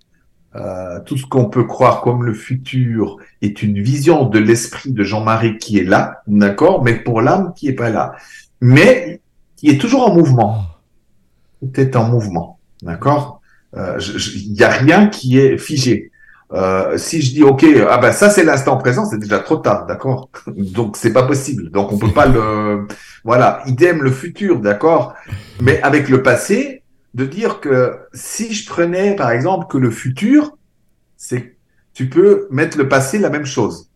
euh, 0.56 1.00
tout 1.04 1.16
ce 1.16 1.26
qu'on 1.26 1.46
peut 1.46 1.64
croire 1.64 2.00
comme 2.00 2.22
le 2.22 2.32
futur 2.32 3.18
est 3.42 3.62
une 3.62 3.82
vision 3.82 4.26
de 4.26 4.38
l'esprit 4.38 4.92
de 4.92 5.02
Jean-Marie 5.02 5.58
qui 5.58 5.78
est 5.78 5.84
là, 5.84 6.22
d'accord, 6.28 6.84
mais 6.84 6.94
pour 6.94 7.20
l'âme 7.20 7.52
qui 7.56 7.68
est 7.68 7.72
pas 7.72 7.90
là, 7.90 8.14
mais 8.60 9.20
qui 9.56 9.68
est 9.68 9.78
toujours 9.78 10.08
en 10.08 10.14
mouvement. 10.14 10.64
Tout 11.60 11.80
est 11.80 11.96
en 11.96 12.08
mouvement. 12.08 12.58
D'accord? 12.84 13.40
Euh, 13.76 13.98
Il 14.36 14.52
n'y 14.52 14.62
a 14.62 14.68
rien 14.70 15.08
qui 15.08 15.38
est 15.38 15.58
figé. 15.58 16.12
Euh, 16.52 16.96
si 16.98 17.22
je 17.22 17.32
dis 17.32 17.42
ok, 17.42 17.64
ah 17.88 17.98
ben 17.98 18.12
ça 18.12 18.30
c'est 18.30 18.44
l'instant 18.44 18.76
présent, 18.76 19.06
c'est 19.06 19.18
déjà 19.18 19.40
trop 19.40 19.56
tard, 19.56 19.86
d'accord? 19.86 20.28
Donc 20.46 20.96
c'est 20.96 21.12
pas 21.12 21.24
possible. 21.24 21.70
Donc 21.70 21.90
on 21.90 21.98
peut 21.98 22.12
pas 22.12 22.26
le, 22.26 22.86
voilà. 23.24 23.62
Idem 23.66 24.02
le 24.02 24.12
futur, 24.12 24.60
d'accord? 24.60 25.14
Mais 25.60 25.82
avec 25.82 26.08
le 26.08 26.22
passé, 26.22 26.82
de 27.14 27.24
dire 27.24 27.60
que 27.60 27.96
si 28.12 28.52
je 28.52 28.68
prenais 28.68 29.16
par 29.16 29.30
exemple 29.30 29.66
que 29.68 29.78
le 29.78 29.90
futur, 29.90 30.56
c'est 31.16 31.56
tu 31.94 32.08
peux 32.08 32.46
mettre 32.50 32.76
le 32.76 32.88
passé 32.88 33.18
la 33.18 33.30
même 33.30 33.46
chose. 33.46 33.88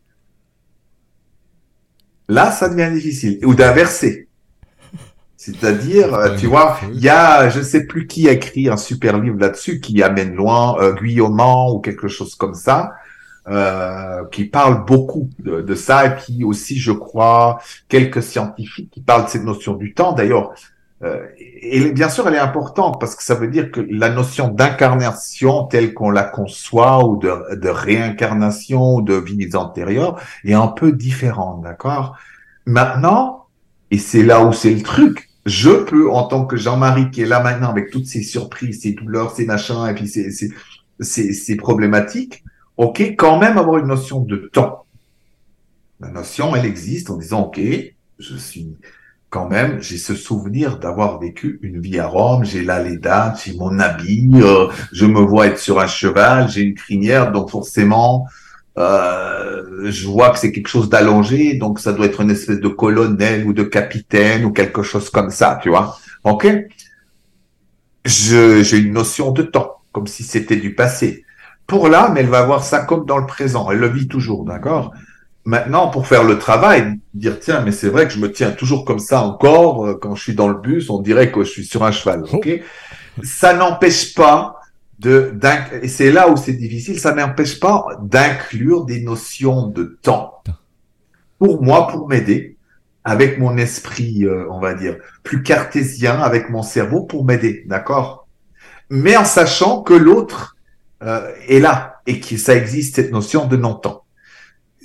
Là, 2.28 2.52
ça 2.52 2.68
devient 2.68 2.90
difficile. 2.92 3.44
Ou 3.44 3.54
d'inverser. 3.54 4.27
C'est-à-dire, 5.38 6.14
euh, 6.14 6.36
tu 6.36 6.48
vois, 6.48 6.80
il 6.92 6.98
y 6.98 7.08
a, 7.08 7.48
je 7.48 7.60
sais 7.62 7.86
plus 7.86 8.08
qui 8.08 8.28
a 8.28 8.32
écrit 8.32 8.68
un 8.68 8.76
super 8.76 9.20
livre 9.20 9.38
là-dessus, 9.38 9.78
qui 9.78 10.02
amène 10.02 10.34
loin, 10.34 10.76
euh, 10.80 10.96
ou 11.72 11.78
quelque 11.78 12.08
chose 12.08 12.34
comme 12.34 12.54
ça, 12.54 12.94
euh, 13.48 14.24
qui 14.32 14.46
parle 14.46 14.84
beaucoup 14.84 15.30
de, 15.38 15.74
ça, 15.76 16.06
et 16.06 16.16
puis 16.16 16.42
aussi, 16.42 16.80
je 16.80 16.90
crois, 16.90 17.60
quelques 17.88 18.20
scientifiques 18.20 18.90
qui 18.90 19.00
parlent 19.00 19.26
de 19.26 19.30
cette 19.30 19.44
notion 19.44 19.74
du 19.74 19.94
temps. 19.94 20.12
D'ailleurs, 20.12 20.54
euh, 21.04 21.24
et 21.38 21.92
bien 21.92 22.08
sûr, 22.08 22.26
elle 22.26 22.34
est 22.34 22.38
importante 22.38 22.98
parce 22.98 23.14
que 23.14 23.22
ça 23.22 23.36
veut 23.36 23.46
dire 23.46 23.70
que 23.70 23.80
la 23.88 24.08
notion 24.08 24.48
d'incarnation 24.48 25.66
telle 25.66 25.94
qu'on 25.94 26.10
la 26.10 26.24
conçoit 26.24 27.06
ou 27.06 27.16
de, 27.16 27.54
de 27.54 27.68
réincarnation 27.68 28.96
ou 28.96 29.02
de 29.02 29.14
vies 29.14 29.54
antérieures 29.54 30.20
est 30.44 30.54
un 30.54 30.66
peu 30.66 30.90
différente, 30.90 31.62
d'accord? 31.62 32.16
Maintenant, 32.66 33.46
et 33.92 33.98
c'est 33.98 34.24
là 34.24 34.44
où 34.44 34.52
c'est 34.52 34.74
le 34.74 34.82
truc, 34.82 35.27
je 35.48 35.70
peux, 35.84 36.10
en 36.10 36.24
tant 36.24 36.44
que 36.44 36.56
Jean-Marie 36.56 37.10
qui 37.10 37.22
est 37.22 37.26
là 37.26 37.42
maintenant 37.42 37.70
avec 37.70 37.90
toutes 37.90 38.06
ces 38.06 38.22
surprises, 38.22 38.82
ces 38.82 38.92
douleurs, 38.92 39.34
ces 39.34 39.46
machins, 39.46 39.86
et 39.88 39.94
puis 39.94 40.08
ces, 40.08 40.30
ces, 40.30 41.32
ces, 41.32 41.56
problématiques, 41.56 42.44
ok, 42.76 43.00
quand 43.16 43.38
même 43.38 43.58
avoir 43.58 43.78
une 43.78 43.86
notion 43.86 44.20
de 44.20 44.48
temps. 44.52 44.84
La 46.00 46.08
notion, 46.10 46.54
elle 46.54 46.66
existe 46.66 47.10
en 47.10 47.16
disant, 47.16 47.42
ok, 47.46 47.60
je 48.18 48.36
suis 48.36 48.76
quand 49.30 49.48
même, 49.48 49.80
j'ai 49.82 49.98
ce 49.98 50.14
souvenir 50.14 50.78
d'avoir 50.78 51.18
vécu 51.18 51.58
une 51.62 51.80
vie 51.80 51.98
à 51.98 52.06
Rome, 52.06 52.44
j'ai 52.44 52.62
là 52.62 52.82
les 52.82 52.96
dates, 52.96 53.42
j'ai 53.44 53.54
mon 53.54 53.78
habit, 53.78 54.30
euh, 54.34 54.68
je 54.92 55.04
me 55.04 55.20
vois 55.20 55.48
être 55.48 55.58
sur 55.58 55.80
un 55.80 55.86
cheval, 55.86 56.48
j'ai 56.48 56.62
une 56.62 56.74
crinière, 56.74 57.32
donc 57.32 57.50
forcément, 57.50 58.26
euh, 58.78 59.90
je 59.90 60.06
vois 60.06 60.30
que 60.30 60.38
c'est 60.38 60.52
quelque 60.52 60.68
chose 60.68 60.88
d'allongé, 60.88 61.54
donc 61.54 61.80
ça 61.80 61.92
doit 61.92 62.06
être 62.06 62.20
une 62.20 62.30
espèce 62.30 62.60
de 62.60 62.68
colonel 62.68 63.44
ou 63.46 63.52
de 63.52 63.64
capitaine 63.64 64.44
ou 64.44 64.52
quelque 64.52 64.82
chose 64.82 65.10
comme 65.10 65.30
ça, 65.30 65.58
tu 65.62 65.68
vois. 65.68 65.98
Ok? 66.24 66.46
J'ai 68.04 68.78
une 68.78 68.92
notion 68.92 69.32
de 69.32 69.42
temps. 69.42 69.74
comme 69.92 70.06
si 70.06 70.22
c'était 70.22 70.56
du 70.56 70.74
passé. 70.74 71.24
Pour 71.66 71.88
l'âme, 71.88 72.16
elle 72.16 72.28
va 72.28 72.42
voir 72.42 72.62
ça 72.62 72.80
comme 72.80 73.04
dans 73.04 73.18
le 73.18 73.26
présent. 73.26 73.70
Elle 73.70 73.78
le 73.78 73.88
vit 73.88 74.06
toujours, 74.06 74.44
d'accord? 74.44 74.92
Maintenant, 75.44 75.88
pour 75.88 76.06
faire 76.06 76.24
le 76.24 76.38
travail, 76.38 77.00
dire 77.14 77.40
tiens, 77.40 77.62
mais 77.62 77.72
c'est 77.72 77.88
vrai 77.88 78.06
que 78.06 78.12
je 78.12 78.20
me 78.20 78.30
tiens 78.30 78.52
toujours 78.52 78.84
comme 78.84 78.98
ça 78.98 79.22
encore 79.22 79.86
euh, 79.86 79.94
quand 79.94 80.14
je 80.14 80.22
suis 80.22 80.34
dans 80.34 80.48
le 80.48 80.58
bus, 80.60 80.90
on 80.90 81.00
dirait 81.00 81.32
que 81.32 81.42
je 81.42 81.50
suis 81.50 81.64
sur 81.64 81.84
un 81.84 81.90
cheval. 81.90 82.24
Ok, 82.32 82.48
ça 83.22 83.54
n'empêche 83.54 84.14
pas 84.14 84.57
de 84.98 85.32
et 85.82 85.88
c'est 85.88 86.10
là 86.10 86.28
où 86.28 86.36
c'est 86.36 86.52
difficile, 86.52 86.98
ça 86.98 87.14
n'empêche 87.14 87.60
pas 87.60 87.86
d'inclure 88.02 88.84
des 88.84 89.00
notions 89.00 89.68
de 89.68 89.98
temps. 90.02 90.42
Pour 91.38 91.62
moi, 91.62 91.86
pour 91.86 92.08
m'aider, 92.08 92.56
avec 93.04 93.38
mon 93.38 93.56
esprit, 93.56 94.24
euh, 94.24 94.46
on 94.50 94.58
va 94.58 94.74
dire, 94.74 94.96
plus 95.22 95.42
cartésien, 95.42 96.20
avec 96.20 96.50
mon 96.50 96.62
cerveau, 96.62 97.02
pour 97.04 97.24
m'aider, 97.24 97.64
d'accord? 97.66 98.26
Mais 98.90 99.16
en 99.16 99.24
sachant 99.24 99.82
que 99.82 99.94
l'autre 99.94 100.56
euh, 101.02 101.32
est 101.46 101.60
là 101.60 102.00
et 102.06 102.18
que 102.20 102.36
ça 102.36 102.56
existe 102.56 102.96
cette 102.96 103.12
notion 103.12 103.46
de 103.46 103.56
non-temps 103.56 104.04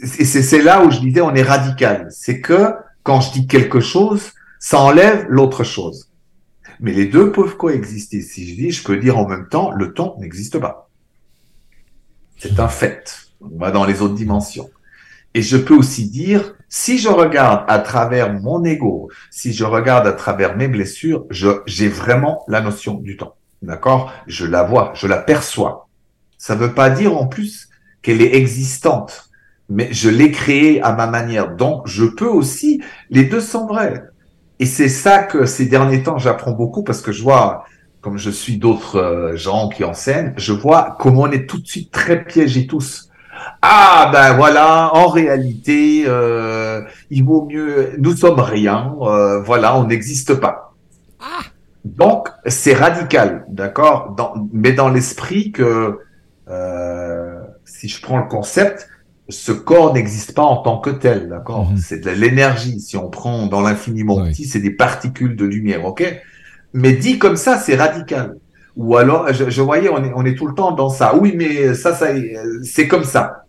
et 0.03 0.25
c'est 0.25 0.61
là 0.61 0.83
où 0.83 0.91
je 0.91 0.99
disais 0.99 1.21
on 1.21 1.33
est 1.33 1.43
radical. 1.43 2.07
C'est 2.11 2.41
que 2.41 2.73
quand 3.03 3.21
je 3.21 3.31
dis 3.31 3.47
quelque 3.47 3.79
chose, 3.79 4.31
ça 4.59 4.79
enlève 4.79 5.25
l'autre 5.29 5.63
chose. 5.63 6.09
Mais 6.83 6.91
les 6.91 7.05
deux 7.05 7.31
peuvent 7.31 7.55
coexister. 7.55 8.21
Si 8.21 8.47
je 8.47 8.55
dis, 8.55 8.71
je 8.71 8.83
peux 8.83 8.97
dire 8.97 9.17
en 9.17 9.25
même 9.25 9.47
temps, 9.47 9.71
le 9.71 9.93
temps 9.93 10.17
n'existe 10.19 10.59
pas. 10.59 10.89
C'est 12.37 12.59
un 12.59 12.67
fait. 12.67 13.29
On 13.39 13.57
va 13.57 13.71
dans 13.71 13.85
les 13.85 14.01
autres 14.01 14.15
dimensions. 14.15 14.69
Et 15.33 15.41
je 15.41 15.55
peux 15.55 15.73
aussi 15.73 16.09
dire, 16.09 16.55
si 16.67 16.99
je 16.99 17.07
regarde 17.07 17.63
à 17.69 17.79
travers 17.79 18.33
mon 18.33 18.65
ego, 18.65 19.09
si 19.31 19.53
je 19.53 19.63
regarde 19.63 20.05
à 20.05 20.11
travers 20.11 20.57
mes 20.57 20.67
blessures, 20.67 21.25
j'ai 21.31 21.87
vraiment 21.87 22.43
la 22.49 22.59
notion 22.59 22.95
du 22.95 23.15
temps. 23.15 23.37
D'accord? 23.61 24.11
Je 24.27 24.45
la 24.45 24.63
vois, 24.63 24.91
je 24.93 25.07
la 25.07 25.19
perçois. 25.19 25.87
Ça 26.37 26.53
ne 26.53 26.59
veut 26.59 26.73
pas 26.73 26.89
dire 26.89 27.15
en 27.15 27.27
plus 27.27 27.69
qu'elle 28.01 28.21
est 28.21 28.35
existante 28.35 29.31
mais 29.69 29.91
je 29.91 30.09
l'ai 30.09 30.31
créé 30.31 30.81
à 30.81 30.93
ma 30.93 31.07
manière. 31.07 31.55
Donc, 31.55 31.87
je 31.87 32.03
peux 32.03 32.27
aussi, 32.27 32.81
les 33.09 33.23
deux 33.23 33.39
sont 33.39 33.65
vrais. 33.65 34.03
Et 34.59 34.65
c'est 34.65 34.89
ça 34.89 35.23
que 35.23 35.45
ces 35.45 35.65
derniers 35.65 36.03
temps, 36.03 36.17
j'apprends 36.17 36.51
beaucoup 36.51 36.83
parce 36.83 37.01
que 37.01 37.11
je 37.11 37.23
vois, 37.23 37.65
comme 38.01 38.17
je 38.17 38.29
suis 38.29 38.57
d'autres 38.57 38.97
euh, 38.97 39.35
gens 39.35 39.69
qui 39.69 39.83
enseignent, 39.83 40.33
je 40.37 40.53
vois 40.53 40.95
comment 40.99 41.21
on 41.21 41.31
est 41.31 41.47
tout 41.47 41.59
de 41.59 41.67
suite 41.67 41.91
très 41.91 42.23
piégés 42.23 42.67
tous. 42.67 43.09
Ah 43.61 44.09
ben 44.13 44.33
voilà, 44.35 44.91
en 44.93 45.07
réalité, 45.07 46.05
euh, 46.07 46.81
il 47.09 47.23
vaut 47.23 47.45
mieux, 47.49 47.93
nous 47.97 48.15
sommes 48.15 48.39
rien, 48.39 48.95
euh, 49.01 49.41
voilà, 49.41 49.77
on 49.77 49.85
n'existe 49.85 50.35
pas. 50.35 50.73
Ah. 51.19 51.43
Donc 51.83 52.29
c'est 52.45 52.73
radical, 52.73 53.45
d'accord, 53.49 54.15
mais 54.53 54.71
dans 54.71 54.89
l'esprit 54.89 55.51
que 55.51 55.99
si 57.65 57.89
je 57.89 58.01
prends 58.01 58.19
le 58.19 58.27
concept, 58.27 58.87
ce 59.29 59.51
corps 59.51 59.93
n'existe 59.93 60.33
pas 60.33 60.43
en 60.43 60.57
tant 60.57 60.79
que 60.79 60.89
tel, 60.89 61.29
d'accord 61.29 61.69
mhm. 61.71 61.77
C'est 61.77 61.99
de 61.99 62.09
l'énergie. 62.09 62.79
Si 62.79 62.97
on 62.97 63.09
prend 63.09 63.47
dans 63.47 63.61
l'infiniment 63.61 64.17
petit, 64.25 64.45
c'est 64.45 64.59
des 64.59 64.71
particules 64.71 65.35
de 65.35 65.45
lumière, 65.45 65.85
ok 65.85 66.21
Mais 66.73 66.93
dit 66.93 67.19
comme 67.19 67.37
ça, 67.37 67.57
c'est 67.57 67.75
radical. 67.75 68.35
Ou 68.75 68.97
alors, 68.97 69.31
je, 69.31 69.61
voyais, 69.61 69.89
on 69.89 70.03
est, 70.03 70.11
on 70.15 70.25
est 70.25 70.35
tout 70.35 70.47
le 70.47 70.55
temps 70.55 70.71
dans 70.71 70.89
ça. 70.89 71.15
Oui, 71.15 71.33
mais 71.35 71.75
ça, 71.75 71.93
ça, 71.93 72.07
c'est 72.63 72.87
comme 72.87 73.03
ça. 73.03 73.45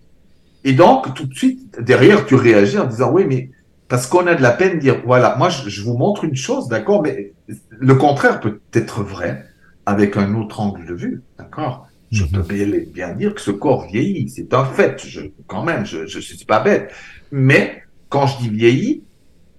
Et 0.65 0.75
donc, 0.75 1.15
tout 1.15 1.27
de 1.27 1.35
suite, 1.35 1.81
derrière, 1.81 2.27
tu 2.27 2.35
réagis 2.35 2.79
en 2.79 2.87
disant, 2.87 3.11
oui, 3.11 3.25
mais 3.27 3.51
parce 3.89 4.07
qu'on 4.07 4.27
a 4.27 4.35
de 4.35 4.43
la 4.43 4.51
peine 4.51 4.75
de 4.75 4.81
dire, 4.81 5.03
voilà, 5.07 5.35
moi, 5.39 5.49
je, 5.49 5.69
je 5.69 5.83
vous 5.83 5.97
montre 5.97 6.25
une 6.25 6.37
chose, 6.37 6.69
d'accord, 6.69 7.03
mais 7.03 7.33
le 7.71 7.95
contraire 7.95 8.41
peut 8.41 8.61
être 8.75 9.03
vrai 9.03 9.47
avec 9.87 10.17
un 10.17 10.35
autre 10.35 10.61
angle 10.61 10.87
de 10.87 10.95
vue, 10.95 11.23
d'accord 11.39 11.87
je 12.11 12.25
peux 12.25 12.43
mhm. 12.43 12.85
bien 12.93 13.13
dire 13.15 13.35
que 13.35 13.41
ce 13.41 13.51
corps 13.51 13.87
vieillit, 13.87 14.29
c'est 14.29 14.55
un 14.55 14.65
fait. 14.65 15.05
Je, 15.07 15.21
quand 15.47 15.65
même, 15.65 15.85
je 15.85 16.03
ne 16.03 16.07
suis 16.07 16.45
pas 16.45 16.61
bête. 16.61 16.93
Mais 17.33 17.83
quand 18.09 18.27
je 18.27 18.39
dis 18.39 18.49
vieillit, 18.49 19.05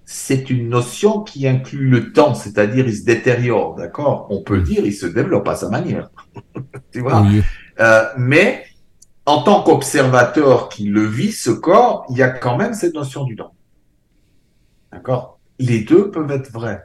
c'est 0.05 0.49
une 0.49 0.69
notion 0.69 1.21
qui 1.21 1.47
inclut 1.47 1.89
le 1.89 2.13
temps, 2.13 2.35
c'est-à-dire 2.35 2.87
il 2.87 2.95
se 2.95 3.03
détériore, 3.03 3.75
d'accord? 3.75 4.27
On 4.29 4.43
peut 4.43 4.61
dire 4.61 4.85
il 4.85 4.93
se 4.93 5.07
développe 5.07 5.47
à 5.47 5.55
sa 5.55 5.69
manière, 5.69 6.09
tu 6.91 7.01
vois? 7.01 7.25
Euh, 7.79 8.05
Mais 8.17 8.65
en 9.25 9.41
tant 9.41 9.63
qu'observateur 9.63 10.69
qui 10.69 10.85
le 10.85 11.05
vit, 11.05 11.31
ce 11.31 11.49
corps, 11.49 12.05
il 12.09 12.17
y 12.17 12.23
a 12.23 12.29
quand 12.29 12.55
même 12.55 12.73
cette 12.73 12.93
notion 12.93 13.23
du 13.23 13.35
temps, 13.35 13.55
d'accord? 14.91 15.39
Les 15.57 15.79
deux 15.79 16.11
peuvent 16.11 16.31
être 16.31 16.51
vrais. 16.51 16.83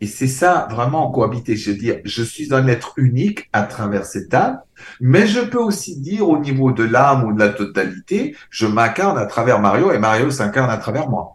Et 0.00 0.06
c'est 0.06 0.28
ça 0.28 0.68
vraiment 0.70 1.10
cohabiter. 1.10 1.56
Je 1.56 1.70
veux 1.70 1.76
dire, 1.76 2.00
je 2.04 2.22
suis 2.22 2.52
un 2.52 2.66
être 2.66 2.92
unique 2.96 3.48
à 3.52 3.62
travers 3.62 4.04
cette 4.04 4.32
âme, 4.34 4.60
mais 5.00 5.26
je 5.26 5.40
peux 5.40 5.58
aussi 5.58 5.98
dire 5.98 6.28
au 6.28 6.38
niveau 6.38 6.72
de 6.72 6.84
l'âme 6.84 7.24
ou 7.24 7.32
de 7.32 7.38
la 7.38 7.48
totalité, 7.48 8.36
je 8.50 8.66
m'incarne 8.66 9.16
à 9.16 9.26
travers 9.26 9.58
Mario 9.58 9.92
et 9.92 9.98
Mario 9.98 10.30
s'incarne 10.30 10.70
à 10.70 10.76
travers 10.76 11.08
moi. 11.08 11.32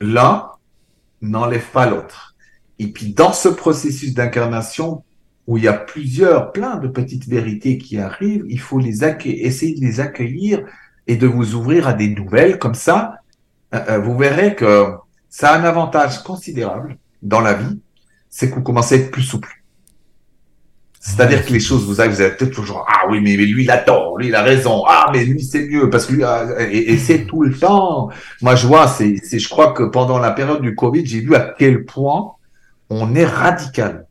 L'un 0.00 0.50
n'enlève 1.20 1.66
pas 1.72 1.90
l'autre. 1.90 2.36
Et 2.78 2.86
puis 2.86 3.12
dans 3.12 3.32
ce 3.32 3.48
processus 3.48 4.14
d'incarnation 4.14 5.02
où 5.48 5.56
il 5.56 5.64
y 5.64 5.68
a 5.68 5.72
plusieurs, 5.72 6.52
plein 6.52 6.76
de 6.76 6.86
petites 6.86 7.26
vérités 7.26 7.78
qui 7.78 7.98
arrivent, 7.98 8.44
il 8.48 8.60
faut 8.60 8.78
les 8.78 9.02
accueillir, 9.02 9.44
essayer 9.44 9.74
de 9.74 9.80
les 9.80 9.98
accueillir 9.98 10.64
et 11.08 11.16
de 11.16 11.26
vous 11.26 11.54
ouvrir 11.54 11.88
à 11.88 11.94
des 11.94 12.10
nouvelles. 12.10 12.58
Comme 12.58 12.74
ça, 12.74 13.16
euh, 13.74 13.80
euh, 13.88 13.98
vous 13.98 14.16
verrez 14.16 14.54
que 14.54 14.92
ça 15.28 15.50
a 15.50 15.58
un 15.58 15.64
avantage 15.64 16.22
considérable 16.22 16.98
dans 17.22 17.40
la 17.40 17.54
vie, 17.54 17.78
c'est 18.30 18.50
que 18.50 18.54
vous 18.54 18.62
commencez 18.62 18.94
à 18.94 18.98
être 18.98 19.10
plus 19.10 19.22
souple. 19.22 19.58
C'est-à-dire 21.00 21.46
que 21.46 21.52
les 21.52 21.60
choses, 21.60 21.86
vous 21.86 22.00
avez, 22.00 22.10
vous 22.10 22.22
êtes 22.22 22.36
peut-être 22.36 22.52
toujours, 22.52 22.84
ah 22.88 23.06
oui, 23.08 23.20
mais, 23.20 23.36
lui, 23.36 23.64
il 23.64 23.70
a 23.70 23.78
tort, 23.78 24.18
lui, 24.18 24.28
il 24.28 24.34
a 24.34 24.42
raison, 24.42 24.84
ah, 24.86 25.10
mais 25.12 25.24
lui, 25.24 25.42
c'est 25.42 25.66
mieux, 25.66 25.88
parce 25.88 26.06
que 26.06 26.12
lui, 26.12 26.24
et, 26.70 26.98
c'est 26.98 27.24
tout 27.24 27.42
le 27.42 27.54
temps. 27.54 28.10
Moi, 28.42 28.56
je 28.56 28.66
vois, 28.66 28.88
c'est, 28.88 29.16
c'est, 29.22 29.38
je 29.38 29.48
crois 29.48 29.72
que 29.72 29.84
pendant 29.84 30.18
la 30.18 30.32
période 30.32 30.60
du 30.60 30.74
Covid, 30.74 31.06
j'ai 31.06 31.20
vu 31.20 31.34
à 31.34 31.54
quel 31.56 31.84
point 31.84 32.32
on 32.90 33.14
est 33.14 33.24
radical. 33.24 34.06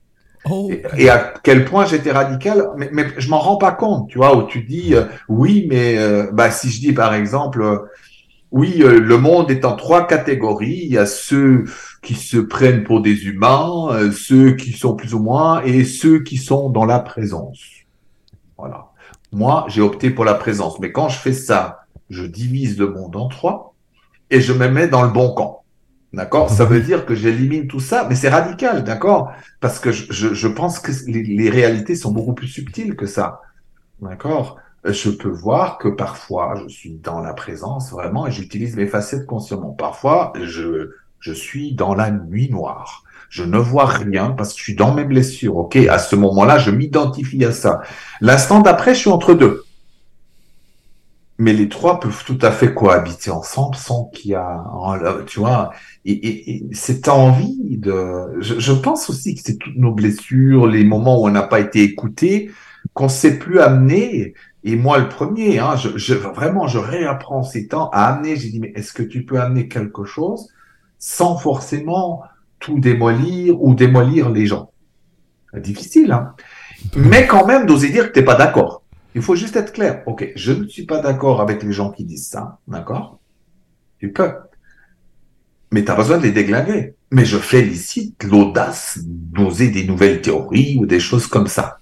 Oh. 0.50 0.72
Et, 0.98 1.10
à 1.10 1.34
quel 1.44 1.66
point 1.66 1.86
j'étais 1.86 2.12
radical, 2.12 2.70
mais, 2.78 2.90
mais 2.94 3.08
je 3.18 3.30
m'en 3.30 3.40
rends 3.40 3.58
pas 3.58 3.74
compte, 3.74 4.10
tu 4.10 4.18
vois, 4.18 4.36
où 4.36 4.44
tu 4.44 4.62
dis, 4.62 4.96
euh, 4.96 5.04
oui, 5.28 5.68
mais, 5.70 5.98
euh, 5.98 6.32
bah, 6.32 6.52
si 6.52 6.70
je 6.70 6.80
dis, 6.80 6.94
par 6.94 7.14
exemple, 7.14 7.88
oui, 8.52 8.82
euh, 8.82 9.00
le 9.00 9.18
monde 9.18 9.52
est 9.52 9.66
en 9.66 9.76
trois 9.76 10.08
catégories. 10.08 10.82
Il 10.84 10.92
y 10.92 10.98
a 10.98 11.06
ceux 11.06 11.66
qui 12.08 12.16
se 12.16 12.38
prennent 12.38 12.86
pour 12.86 13.02
des 13.02 13.26
humains, 13.26 13.90
euh, 13.92 14.14
ceux 14.14 14.56
qui 14.56 14.72
sont 14.72 14.96
plus 14.96 15.14
ou 15.14 15.20
moins, 15.20 15.62
et 15.64 15.84
ceux 15.84 16.24
qui 16.24 16.38
sont 16.38 16.70
dans 16.70 16.86
la 16.86 17.02
présence. 17.02 17.60
Voilà. 18.58 18.92
Moi, 19.34 19.66
j'ai 19.68 19.82
opté 19.82 20.10
pour 20.10 20.24
la 20.24 20.34
présence. 20.34 20.80
Mais 20.80 20.94
quand 20.94 21.10
je 21.10 21.20
fais 21.20 21.34
ça, 21.34 21.82
je 22.10 22.24
divise 22.24 22.80
le 22.80 22.94
monde 22.94 23.18
en 23.18 23.28
trois 23.28 23.76
et 24.30 24.40
je 24.40 24.54
me 24.54 24.70
mets 24.70 24.88
dans 24.88 25.04
le 25.04 25.10
bon 25.10 25.34
camp. 25.34 25.64
D'accord? 26.14 26.50
Ça 26.50 26.64
veut 26.64 26.80
dire 26.80 27.06
que 27.06 27.14
j'élimine 27.14 27.68
tout 27.68 27.82
ça, 27.82 28.08
mais 28.08 28.16
c'est 28.16 28.30
radical, 28.30 28.86
d'accord? 28.86 29.34
Parce 29.60 29.78
que 29.78 29.92
je, 29.92 30.48
pense 30.48 30.80
que 30.80 30.94
les, 31.08 31.24
les 31.24 31.50
réalités 31.50 31.96
sont 31.96 32.14
beaucoup 32.14 32.34
plus 32.34 32.48
subtiles 32.48 32.96
que 32.96 33.06
ça. 33.06 33.42
D'accord? 34.02 34.62
Je 34.86 35.10
peux 35.10 35.28
voir 35.28 35.78
que 35.78 35.90
parfois 35.90 36.56
je 36.56 36.70
suis 36.70 36.92
dans 36.92 37.20
la 37.20 37.34
présence 37.34 37.92
vraiment 37.92 38.28
et 38.28 38.32
j'utilise 38.32 38.78
mes 38.78 38.88
facettes 38.88 39.26
consciemment. 39.26 39.72
Parfois, 39.72 40.32
je, 40.42 40.92
je 41.20 41.34
suis 41.34 41.74
dans 41.74 41.96
la 41.96 42.12
nuit 42.12 42.50
noire. 42.50 43.04
Je 43.30 43.44
ne 43.44 43.58
vois 43.58 43.86
rien 43.86 44.32
parce 44.32 44.54
que 44.54 44.60
je 44.60 44.64
suis 44.64 44.76
dans 44.76 44.94
mes 44.94 45.04
blessures. 45.04 45.58
Ok, 45.58 45.76
à 45.76 46.00
ce 46.00 46.16
moment-là, 46.16 46.58
je 46.58 46.72
m'identifie 46.72 47.44
à 47.44 47.52
ça. 47.52 47.82
L'instant 48.22 48.62
d'après, 48.62 48.96
je 48.96 49.02
suis 49.02 49.10
entre 49.10 49.34
deux. 49.34 49.64
Mais 51.40 51.54
les 51.54 51.70
trois 51.70 52.00
peuvent 52.00 52.24
tout 52.26 52.40
à 52.42 52.52
fait 52.52 52.74
cohabiter 52.74 53.30
ensemble 53.30 53.76
sans 53.76 54.06
qu'il 54.06 54.32
y 54.32 54.36
a, 54.36 54.64
tu 55.28 55.40
vois, 55.40 55.72
et, 56.04 56.56
et, 56.56 56.66
cette 56.72 57.08
envie 57.10 57.78
de, 57.78 58.42
je, 58.42 58.72
pense 58.72 59.08
aussi 59.12 59.36
que 59.36 59.42
c'est 59.44 59.58
toutes 59.58 59.76
nos 59.76 59.92
blessures, 59.92 60.66
les 60.66 60.84
moments 60.84 61.22
où 61.22 61.28
on 61.28 61.30
n'a 61.30 61.44
pas 61.44 61.60
été 61.60 61.84
écouté, 61.84 62.50
qu'on 62.96 63.08
sait 63.08 63.38
plus 63.38 63.60
amener 63.60 64.34
et 64.68 64.76
moi, 64.76 64.98
le 64.98 65.08
premier, 65.08 65.60
hein, 65.60 65.78
je, 65.78 65.98
je, 65.98 66.14
vraiment, 66.14 66.68
je 66.68 66.78
réapprends 66.78 67.42
ces 67.42 67.70
temps 67.70 67.90
à 67.92 68.08
amener. 68.08 68.36
J'ai 68.36 68.50
dit, 68.50 68.60
mais 68.60 68.74
est-ce 68.76 68.92
que 68.92 69.02
tu 69.02 69.24
peux 69.24 69.40
amener 69.40 69.70
quelque 69.70 70.04
chose? 70.04 70.50
Sans 71.00 71.38
forcément 71.38 72.24
tout 72.60 72.80
démolir 72.80 73.62
ou 73.62 73.76
démolir 73.76 74.30
les 74.30 74.46
gens 74.46 74.72
Difficile, 75.54 76.12
hein 76.12 76.34
Mais 76.96 77.26
quand 77.26 77.46
même, 77.46 77.66
d'oser 77.66 77.90
dire 77.90 78.08
que 78.08 78.14
tu 78.14 78.20
n'es 78.20 78.26
pas 78.26 78.36
d'accord. 78.36 78.84
Il 79.16 79.22
faut 79.22 79.36
juste 79.36 79.56
être 79.56 79.74
clair. 79.74 80.04
Ok, 80.06 80.32
je 80.36 80.52
ne 80.52 80.68
suis 80.68 80.86
pas 80.86 81.00
d'accord 81.00 81.42
avec 81.42 81.64
les 81.64 81.72
gens 81.72 81.92
qui 81.92 82.04
disent 82.04 82.28
ça, 82.28 82.60
d'accord? 82.68 83.20
Tu 84.00 84.12
peux. 84.12 84.32
Mais 85.72 85.84
tu 85.84 85.92
as 85.92 85.96
besoin 85.96 86.18
de 86.18 86.24
les 86.24 86.32
déglinguer. 86.32 86.94
Mais 87.12 87.26
je 87.26 87.38
félicite 87.38 88.24
l'audace 88.24 89.00
d'oser 89.04 89.70
des 89.70 89.86
nouvelles 89.86 90.22
théories 90.22 90.78
ou 90.78 90.86
des 90.86 91.00
choses 91.00 91.28
comme 91.28 91.48
ça. 91.48 91.80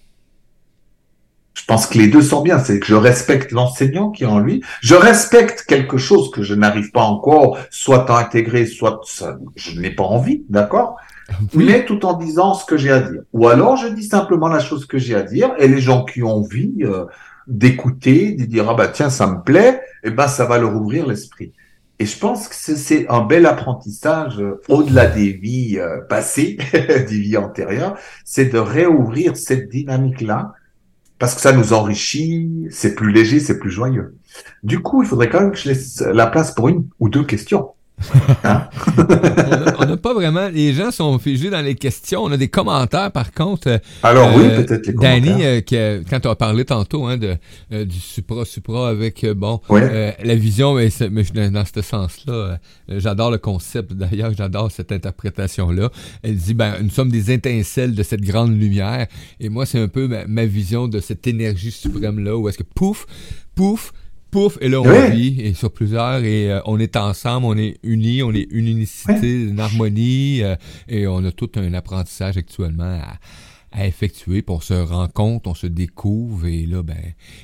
Je 1.56 1.64
pense 1.66 1.88
que 1.88 1.98
les 1.98 2.08
deux 2.08 2.22
sont 2.22 2.42
bien. 2.42 2.60
C'est 2.60 2.80
que 2.80 2.86
je 2.86 2.96
respecte 2.96 3.52
l'enseignant 3.52 4.12
qui 4.12 4.24
est 4.24 4.28
en 4.28 4.40
lui. 4.40 4.62
Je 4.82 4.94
respecte 4.94 5.64
quelque 5.64 5.98
chose 5.98 6.30
que 6.32 6.44
je 6.44 6.54
n'arrive 6.54 6.92
pas 6.92 7.04
encore, 7.04 7.58
soit 7.72 8.10
à 8.12 8.20
intégrer, 8.20 8.66
soit 8.66 9.02
je 9.56 9.80
n'ai 9.80 9.92
pas 9.92 10.04
envie, 10.04 10.44
d'accord? 10.50 10.98
Mais 11.54 11.86
tout 11.86 12.06
en 12.06 12.14
disant 12.14 12.54
ce 12.54 12.66
que 12.66 12.78
j'ai 12.78 12.92
à 12.92 13.00
dire. 13.00 13.22
Ou 13.34 13.48
alors 13.48 13.78
je 13.78 13.88
dis 13.88 14.04
simplement 14.04 14.48
la 14.48 14.60
chose 14.60 14.86
que 14.86 14.98
j'ai 14.98 15.16
à 15.16 15.24
dire 15.24 15.54
et 15.58 15.68
les 15.68 15.82
gens 15.82 16.04
qui 16.06 16.22
ont 16.22 16.38
envie 16.38 16.76
euh, 16.82 17.06
d'écouter, 17.48 18.34
de 18.34 18.46
dire 18.46 18.70
ah 18.70 18.76
bah 18.76 18.90
tiens 18.90 19.10
ça 19.10 19.26
me 19.26 19.42
plaît, 19.42 19.82
et 20.04 20.10
eh 20.10 20.12
ben 20.12 20.28
ça 20.28 20.46
va 20.46 20.60
leur 20.60 20.76
ouvrir 20.76 21.08
l'esprit. 21.08 21.54
Et 21.98 22.06
je 22.06 22.18
pense 22.20 22.50
que 22.50 22.56
c'est 22.56 23.08
un 23.10 23.22
bel 23.22 23.46
apprentissage 23.46 24.40
euh, 24.40 24.62
au-delà 24.68 25.08
des 25.08 25.32
vies 25.32 25.80
euh, 25.80 26.02
passées, 26.02 26.58
des 26.74 27.20
vies 27.20 27.38
antérieures, 27.38 27.98
c'est 28.24 28.46
de 28.46 28.60
réouvrir 28.60 29.38
cette 29.38 29.70
dynamique-là 29.70 30.54
parce 31.20 31.36
que 31.36 31.42
ça 31.42 31.54
nous 31.54 31.74
enrichit, 31.74 32.68
c'est 32.72 32.96
plus 32.96 33.12
léger, 33.12 33.40
c'est 33.40 33.60
plus 33.60 33.72
joyeux. 33.72 34.16
Du 34.64 34.80
coup, 34.80 35.04
il 35.04 35.08
faudrait 35.08 35.30
quand 35.30 35.42
même 35.42 35.52
que 35.52 35.58
je 35.58 35.70
laisse 35.70 36.02
la 36.02 36.28
place 36.28 36.54
pour 36.54 36.68
une 36.68 36.88
ou 37.00 37.10
deux 37.10 37.24
questions. 37.24 37.75
Hein? 38.44 38.70
on 39.80 39.86
n'a 39.86 39.98
pas 39.98 40.14
vraiment. 40.14 40.50
Les 40.50 40.74
gens 40.74 40.92
sont 40.92 41.18
figés 41.18 41.50
dans 41.50 41.62
les 41.62 41.76
questions. 41.76 42.24
On 42.24 42.32
a 42.32 42.38
des 42.38 42.48
commentaires, 42.48 43.12
par 43.12 43.32
contre. 43.32 43.70
Euh, 43.70 43.78
Alors 44.04 44.36
oui, 44.36 44.44
euh, 44.46 44.64
peut-être 44.64 44.88
les 44.88 44.94
commentaires. 44.94 45.22
Danny, 45.22 45.46
euh, 45.46 46.04
quand 46.10 46.20
tu 46.20 46.28
as 46.28 46.36
parlé 46.36 46.66
tantôt 46.66 47.06
hein, 47.06 47.18
de, 47.18 47.38
du 47.84 48.00
supra-supra 48.00 48.90
avec 48.90 49.26
bon 49.26 49.62
la 49.70 50.36
vision, 50.36 50.76
mais, 50.76 50.90
mais 51.34 51.50
dans 51.50 51.64
ce 51.66 51.82
sens-là, 51.82 52.60
j'adore 52.90 53.32
le 53.32 53.38
concept. 53.38 53.94
D'ailleurs, 53.94 54.32
j'adore 54.36 54.72
cette 54.72 54.92
interprétation-là. 54.92 55.90
Elle 56.24 56.36
dit, 56.36 56.54
ben, 56.54 56.76
nous 56.82 56.90
sommes 56.90 57.10
des 57.10 57.32
étincelles 57.32 57.96
de 57.96 58.04
cette 58.04 58.22
grande 58.22 58.60
lumière. 58.60 59.08
Et 59.40 59.50
moi, 59.50 59.66
c'est 59.66 59.80
un 59.80 59.88
peu 59.88 60.08
ma, 60.08 60.26
ma 60.28 60.46
vision 60.46 60.88
de 60.88 61.00
cette 61.00 61.28
énergie 61.28 61.72
suprême-là, 61.72 62.38
où 62.38 62.50
est-ce 62.50 62.58
que 62.58 62.64
pouf, 62.64 63.06
pouf, 63.56 63.94
pouf, 64.32 64.58
et 64.62 64.70
là, 64.70 64.82
on 64.82 65.10
vit, 65.10 65.42
et 65.42 65.54
sur 65.54 65.72
plusieurs, 65.72 66.24
et 66.24 66.52
euh, 66.52 66.60
on 66.66 66.80
est 66.80 66.96
ensemble, 66.96 67.46
on 67.46 67.58
est 67.58 67.78
unis, 67.84 68.24
on 68.24 68.34
est 68.34 68.48
une 68.52 68.68
unicité, 68.68 69.44
une 69.44 69.60
harmonie, 69.60 70.44
euh, 70.44 70.56
et 70.88 71.08
on 71.08 71.24
a 71.24 71.32
tout 71.32 71.52
un 71.56 71.74
apprentissage 71.74 72.38
actuellement 72.38 73.00
à, 73.02 73.86
effectuer, 73.86 74.42
puis 74.42 74.56
on 74.56 74.62
se 74.62 74.74
rend 74.74 75.10
compte, 75.10 75.48
on 75.48 75.54
se 75.54 75.68
découvre, 75.68 76.48
et 76.48 76.66
là, 76.66 76.82
ben, 76.82 76.96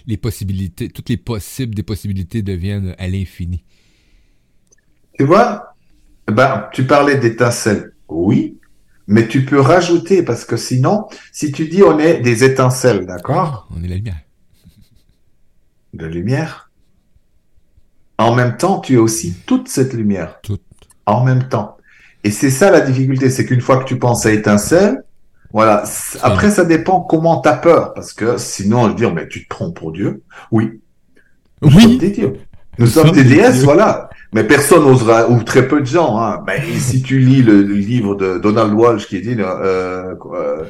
les 0.07 0.15
possibilités, 0.15 0.87
toutes 0.87 1.09
les 1.09 1.17
possibles 1.17 1.75
des 1.75 1.83
possibilités 1.83 2.41
deviennent 2.41 2.95
à 2.97 3.09
l'infini. 3.09 3.65
Tu 5.19 5.25
vois, 5.25 5.75
ben, 6.27 6.69
tu 6.71 6.87
parlais 6.87 7.17
d'étincelles, 7.17 7.93
oui, 8.07 8.57
mais 9.07 9.27
tu 9.27 9.43
peux 9.43 9.59
rajouter, 9.59 10.23
parce 10.23 10.45
que 10.45 10.55
sinon, 10.55 11.07
si 11.33 11.51
tu 11.51 11.67
dis 11.67 11.83
on 11.83 11.99
est 11.99 12.21
des 12.21 12.45
étincelles, 12.45 13.05
d'accord? 13.05 13.67
On 13.75 13.83
est 13.83 13.89
la 13.89 13.97
lumière. 13.97 14.21
De 15.93 16.05
lumière 16.05 16.70
en 18.21 18.35
même 18.35 18.57
temps, 18.57 18.79
tu 18.79 18.95
es 18.95 18.97
aussi 18.97 19.35
toute 19.45 19.67
cette 19.67 19.93
lumière. 19.93 20.39
Toute. 20.41 20.61
En 21.05 21.23
même 21.23 21.47
temps. 21.47 21.77
Et 22.23 22.31
c'est 22.31 22.51
ça 22.51 22.69
la 22.69 22.81
difficulté, 22.81 23.29
c'est 23.29 23.45
qu'une 23.45 23.61
fois 23.61 23.77
que 23.77 23.85
tu 23.85 23.97
penses 23.97 24.25
à 24.25 24.31
étincelle, 24.31 25.03
voilà. 25.53 25.83
Après, 26.21 26.49
ça 26.49 26.63
dépend 26.63 27.01
comment 27.01 27.41
tu 27.41 27.49
as 27.49 27.53
peur, 27.53 27.93
parce 27.93 28.13
que 28.13 28.37
sinon, 28.37 28.85
je 28.85 28.89
veux 28.89 28.95
dire, 28.95 29.13
mais 29.13 29.27
tu 29.27 29.43
te 29.43 29.49
trompes 29.49 29.75
pour 29.75 29.91
Dieu. 29.91 30.23
Oui. 30.51 30.81
Nous 31.61 31.75
oui. 31.75 31.81
sommes 31.81 31.97
des 31.97 32.09
dieux. 32.11 32.33
Nous, 32.77 32.87
sommes, 32.87 33.11
des 33.11 33.23
déesses, 33.23 33.63
voilà. 33.63 34.09
Mais 34.33 34.45
personne 34.45 34.83
n'osera, 34.85 35.29
ou 35.29 35.43
très 35.43 35.67
peu 35.67 35.81
de 35.81 35.85
gens. 35.85 36.17
Hein. 36.17 36.41
Ben, 36.47 36.61
si 36.79 37.01
tu 37.01 37.19
lis 37.19 37.41
le, 37.41 37.61
livre 37.61 38.15
de 38.15 38.37
Donald 38.37 38.73
Walsh 38.73 39.07
qui 39.07 39.19
dit 39.21 39.35
euh, 39.37 40.15
euh, 40.33 40.63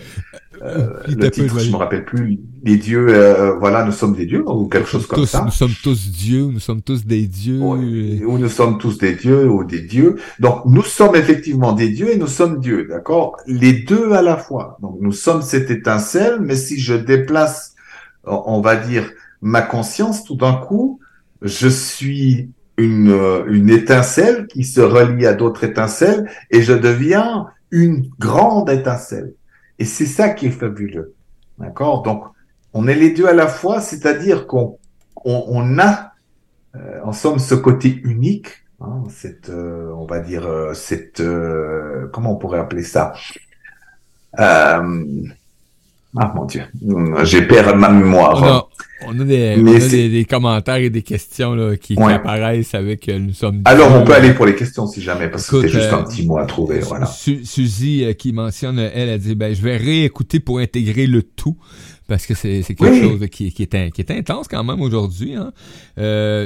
euh, 0.63 0.93
le 1.07 1.29
titre, 1.31 1.59
je 1.59 1.71
me 1.71 1.75
rappelle 1.75 2.05
plus, 2.05 2.39
les 2.63 2.77
dieux, 2.77 3.07
euh, 3.09 3.53
voilà, 3.57 3.83
nous 3.83 3.91
sommes 3.91 4.15
des 4.15 4.25
dieux 4.25 4.43
ou 4.47 4.67
quelque 4.67 4.87
chose 4.87 5.07
comme 5.07 5.25
ça. 5.25 5.43
Nous 5.45 5.51
sommes 5.51 5.73
tous 5.83 6.11
dieux, 6.11 6.45
nous 6.45 6.59
sommes 6.59 6.81
tous 6.81 7.05
des 7.05 7.27
dieux. 7.27 7.59
Ou 7.59 8.37
nous 8.37 8.49
sommes 8.49 8.77
tous 8.77 8.97
des 8.97 9.13
dieux 9.13 9.49
ou 9.49 9.63
des 9.63 9.81
dieux. 9.81 10.17
Donc 10.39 10.65
nous 10.65 10.83
sommes 10.83 11.15
effectivement 11.15 11.73
des 11.73 11.89
dieux 11.89 12.11
et 12.11 12.17
nous 12.17 12.27
sommes 12.27 12.59
dieux, 12.59 12.87
d'accord? 12.87 13.37
Les 13.47 13.73
deux 13.73 14.11
à 14.13 14.21
la 14.21 14.37
fois. 14.37 14.77
Donc 14.81 14.97
nous 15.01 15.11
sommes 15.11 15.41
cette 15.41 15.71
étincelle, 15.71 16.39
mais 16.41 16.55
si 16.55 16.79
je 16.79 16.93
déplace, 16.93 17.75
on 18.23 18.61
va 18.61 18.75
dire, 18.75 19.09
ma 19.41 19.61
conscience, 19.61 20.23
tout 20.23 20.35
d'un 20.35 20.53
coup, 20.53 20.99
je 21.41 21.67
suis 21.67 22.49
une, 22.81 23.11
euh, 23.11 23.45
une 23.47 23.69
étincelle 23.69 24.47
qui 24.47 24.63
se 24.63 24.81
relie 24.81 25.25
à 25.25 25.33
d'autres 25.33 25.63
étincelles 25.63 26.29
et 26.49 26.61
je 26.61 26.73
deviens 26.73 27.47
une 27.71 28.09
grande 28.19 28.69
étincelle. 28.69 29.33
Et 29.79 29.85
c'est 29.85 30.05
ça 30.05 30.29
qui 30.29 30.47
est 30.47 30.51
fabuleux. 30.51 31.13
D'accord? 31.57 32.03
Donc, 32.03 32.23
on 32.73 32.87
est 32.87 32.95
les 32.95 33.11
deux 33.11 33.27
à 33.27 33.33
la 33.33 33.47
fois, 33.47 33.81
c'est-à-dire 33.81 34.47
qu'on 34.47 34.77
on, 35.23 35.79
a, 35.79 36.11
euh, 36.75 36.99
en 37.03 37.13
somme, 37.13 37.39
ce 37.39 37.55
côté 37.55 38.01
unique, 38.03 38.65
hein, 38.79 39.03
cette, 39.09 39.49
euh, 39.49 39.91
on 39.95 40.05
va 40.05 40.19
dire, 40.19 40.47
cette, 40.73 41.21
comment 42.11 42.33
on 42.33 42.37
pourrait 42.37 42.59
appeler 42.59 42.83
ça? 42.83 43.13
Ah 46.17 46.33
mon 46.35 46.43
Dieu, 46.43 46.63
j'ai 47.23 47.41
perdu 47.47 47.79
ma 47.79 47.89
mémoire. 47.89 48.69
On 49.13 49.19
a 49.19 49.23
des, 49.25 50.25
commentaires 50.29 50.77
et 50.77 50.89
des 50.89 51.01
questions 51.01 51.53
là, 51.53 51.75
qui, 51.75 51.97
apparaissent 52.01 52.73
avec 52.73 53.09
euh, 53.09 53.19
nous 53.19 53.33
sommes. 53.33 53.61
Alors 53.65 53.93
on 53.93 54.05
peut 54.05 54.13
aller 54.13 54.33
pour 54.33 54.45
les 54.45 54.55
questions 54.55 54.87
si 54.87 55.01
jamais 55.01 55.27
parce 55.27 55.49
que 55.49 55.61
c'est 55.61 55.67
juste 55.67 55.91
un 55.91 55.99
euh, 55.99 56.03
petit 56.03 56.25
mot 56.25 56.37
à 56.37 56.45
trouver. 56.45 56.79
Voilà. 56.79 57.05
Suzy 57.05 58.05
euh, 58.05 58.13
qui 58.13 58.31
mentionne, 58.31 58.79
elle 58.79 59.09
a 59.09 59.17
dit 59.17 59.35
ben 59.35 59.53
je 59.53 59.61
vais 59.61 59.75
réécouter 59.75 60.39
pour 60.39 60.59
intégrer 60.59 61.07
le 61.07 61.23
tout 61.23 61.57
parce 62.07 62.25
que 62.25 62.33
c'est 62.33 62.63
quelque 62.63 63.01
chose 63.01 63.19
qui, 63.31 63.51
qui, 63.51 63.63
est, 63.63 63.91
qui 63.91 64.01
est 64.01 64.11
intense 64.11 64.47
quand 64.47 64.63
même 64.63 64.81
aujourd'hui. 64.81 65.35
Hein. 65.35 65.51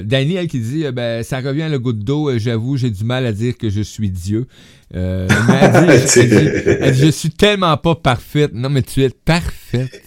Daniel 0.03 0.47
qui 0.47 0.59
dit 0.59 0.85
ben 0.91 1.23
ça 1.23 1.41
revient 1.41 1.63
à 1.63 1.69
le 1.69 1.77
goutte 1.77 1.99
d'eau. 1.99 2.35
J'avoue 2.37 2.77
j'ai 2.77 2.89
du 2.89 3.03
mal 3.03 3.27
à 3.27 3.31
dire 3.31 3.57
que 3.57 3.69
je 3.69 3.81
suis 3.81 4.09
Dieu. 4.09 4.47
elle, 4.93 5.27
dit, 5.27 6.19
elle 6.79 6.93
dit 6.93 7.01
je 7.01 7.11
suis 7.11 7.31
tellement 7.31 7.75
pas 7.77 7.95
parfaite. 7.95 8.51
Non 8.53 8.69
mais 8.69 8.81
tu 8.81 9.03
es 9.03 9.09
parfaite. 9.09 10.04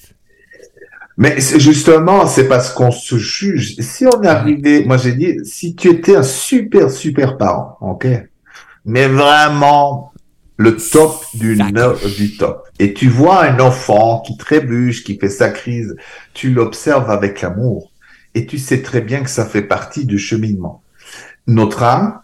Mais 1.18 1.40
justement, 1.40 2.28
c'est 2.28 2.46
parce 2.46 2.72
qu'on 2.72 2.92
se 2.92 3.16
juge. 3.18 3.74
Si 3.80 4.06
on 4.06 4.22
est 4.22 4.28
arrivé, 4.28 4.84
moi 4.84 4.98
j'ai 4.98 5.12
dit, 5.12 5.34
si 5.42 5.74
tu 5.74 5.90
étais 5.90 6.14
un 6.14 6.22
super, 6.22 6.92
super 6.92 7.36
parent, 7.36 7.76
ok, 7.80 8.06
mais 8.84 9.08
vraiment 9.08 10.12
le 10.56 10.76
top 10.76 11.24
du, 11.34 11.58
du 12.16 12.36
top, 12.36 12.68
et 12.78 12.94
tu 12.94 13.08
vois 13.08 13.44
un 13.44 13.58
enfant 13.58 14.20
qui 14.24 14.36
trébuche, 14.36 15.02
qui 15.02 15.18
fait 15.18 15.28
sa 15.28 15.50
crise, 15.50 15.96
tu 16.34 16.50
l'observes 16.50 17.10
avec 17.10 17.42
amour, 17.42 17.90
et 18.36 18.46
tu 18.46 18.56
sais 18.56 18.80
très 18.80 19.00
bien 19.00 19.22
que 19.22 19.30
ça 19.30 19.44
fait 19.44 19.62
partie 19.62 20.06
du 20.06 20.20
cheminement. 20.20 20.82
Notre 21.48 21.82
âme, 21.82 22.20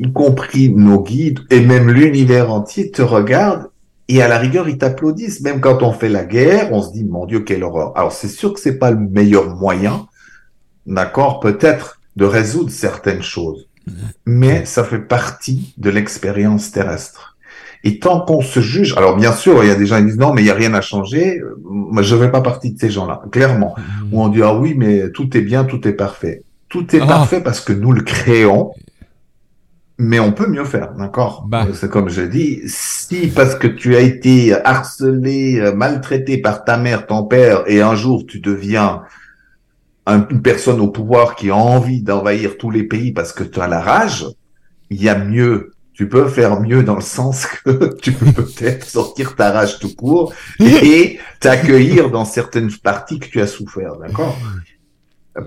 y 0.00 0.12
compris 0.12 0.70
nos 0.70 1.00
guides, 1.00 1.38
et 1.50 1.60
même 1.60 1.88
l'univers 1.88 2.52
entier, 2.52 2.90
te 2.90 3.02
regarde 3.02 3.68
et 4.08 4.22
à 4.22 4.28
la 4.28 4.38
rigueur, 4.38 4.68
ils 4.68 4.78
t'applaudissent. 4.78 5.40
Même 5.40 5.60
quand 5.60 5.82
on 5.82 5.92
fait 5.92 6.08
la 6.08 6.24
guerre, 6.24 6.72
on 6.72 6.82
se 6.82 6.92
dit, 6.92 7.04
mon 7.04 7.26
Dieu, 7.26 7.40
quelle 7.40 7.64
horreur. 7.64 7.92
Alors, 7.96 8.12
c'est 8.12 8.28
sûr 8.28 8.52
que 8.52 8.60
c'est 8.60 8.78
pas 8.78 8.90
le 8.90 8.98
meilleur 8.98 9.54
moyen, 9.56 10.06
d'accord, 10.86 11.40
peut-être 11.40 12.00
de 12.16 12.24
résoudre 12.24 12.70
certaines 12.70 13.22
choses. 13.22 13.68
Mais 14.24 14.64
ça 14.64 14.84
fait 14.84 14.98
partie 14.98 15.74
de 15.76 15.90
l'expérience 15.90 16.70
terrestre. 16.70 17.36
Et 17.86 17.98
tant 17.98 18.20
qu'on 18.20 18.40
se 18.40 18.60
juge, 18.60 18.94
alors 18.96 19.14
bien 19.14 19.32
sûr, 19.32 19.62
il 19.62 19.68
y 19.68 19.70
a 19.70 19.74
des 19.74 19.84
gens 19.84 19.98
qui 19.98 20.06
disent 20.06 20.18
non, 20.18 20.32
mais 20.32 20.40
il 20.40 20.46
n'y 20.46 20.50
a 20.50 20.54
rien 20.54 20.72
à 20.72 20.80
changer. 20.80 21.42
Je 22.00 22.14
ne 22.14 22.20
fais 22.20 22.30
pas 22.30 22.40
partie 22.40 22.72
de 22.72 22.78
ces 22.78 22.88
gens-là, 22.88 23.22
clairement. 23.30 23.74
Où 24.10 24.22
on 24.22 24.28
dit 24.28 24.42
ah 24.42 24.54
oui, 24.54 24.74
mais 24.74 25.10
tout 25.10 25.36
est 25.36 25.42
bien, 25.42 25.64
tout 25.64 25.86
est 25.86 25.92
parfait. 25.92 26.44
Tout 26.70 26.96
est 26.96 27.00
ah. 27.02 27.06
parfait 27.06 27.42
parce 27.42 27.60
que 27.60 27.74
nous 27.74 27.92
le 27.92 28.00
créons 28.00 28.72
mais 29.98 30.18
on 30.18 30.32
peut 30.32 30.46
mieux 30.46 30.64
faire, 30.64 30.92
d'accord? 30.94 31.46
Bah. 31.48 31.66
C'est 31.72 31.88
comme 31.88 32.08
je 32.08 32.22
dis, 32.22 32.62
si 32.66 33.28
parce 33.28 33.54
que 33.54 33.68
tu 33.68 33.94
as 33.96 34.00
été 34.00 34.54
harcelé, 34.64 35.60
euh, 35.60 35.74
maltraité 35.74 36.38
par 36.38 36.64
ta 36.64 36.76
mère, 36.76 37.06
ton 37.06 37.24
père, 37.24 37.62
et 37.66 37.80
un 37.80 37.94
jour 37.94 38.24
tu 38.26 38.40
deviens 38.40 39.02
une 40.06 40.42
personne 40.42 40.80
au 40.80 40.88
pouvoir 40.88 41.34
qui 41.34 41.50
a 41.50 41.56
envie 41.56 42.02
d'envahir 42.02 42.58
tous 42.58 42.70
les 42.70 42.84
pays 42.84 43.12
parce 43.12 43.32
que 43.32 43.44
tu 43.44 43.60
as 43.60 43.68
la 43.68 43.80
rage, 43.80 44.26
il 44.90 45.02
y 45.02 45.08
a 45.08 45.18
mieux. 45.18 45.72
Tu 45.94 46.08
peux 46.08 46.26
faire 46.26 46.60
mieux 46.60 46.82
dans 46.82 46.96
le 46.96 47.00
sens 47.00 47.46
que 47.64 47.94
tu 48.00 48.12
peux 48.12 48.32
peut-être 48.32 48.84
sortir 48.84 49.36
ta 49.36 49.52
rage 49.52 49.78
tout 49.78 49.94
court 49.94 50.34
et 50.60 51.20
t'accueillir 51.38 52.10
dans 52.10 52.24
certaines 52.24 52.72
parties 52.72 53.20
que 53.20 53.28
tu 53.28 53.40
as 53.40 53.46
souffert, 53.46 53.96
d'accord? 53.96 54.36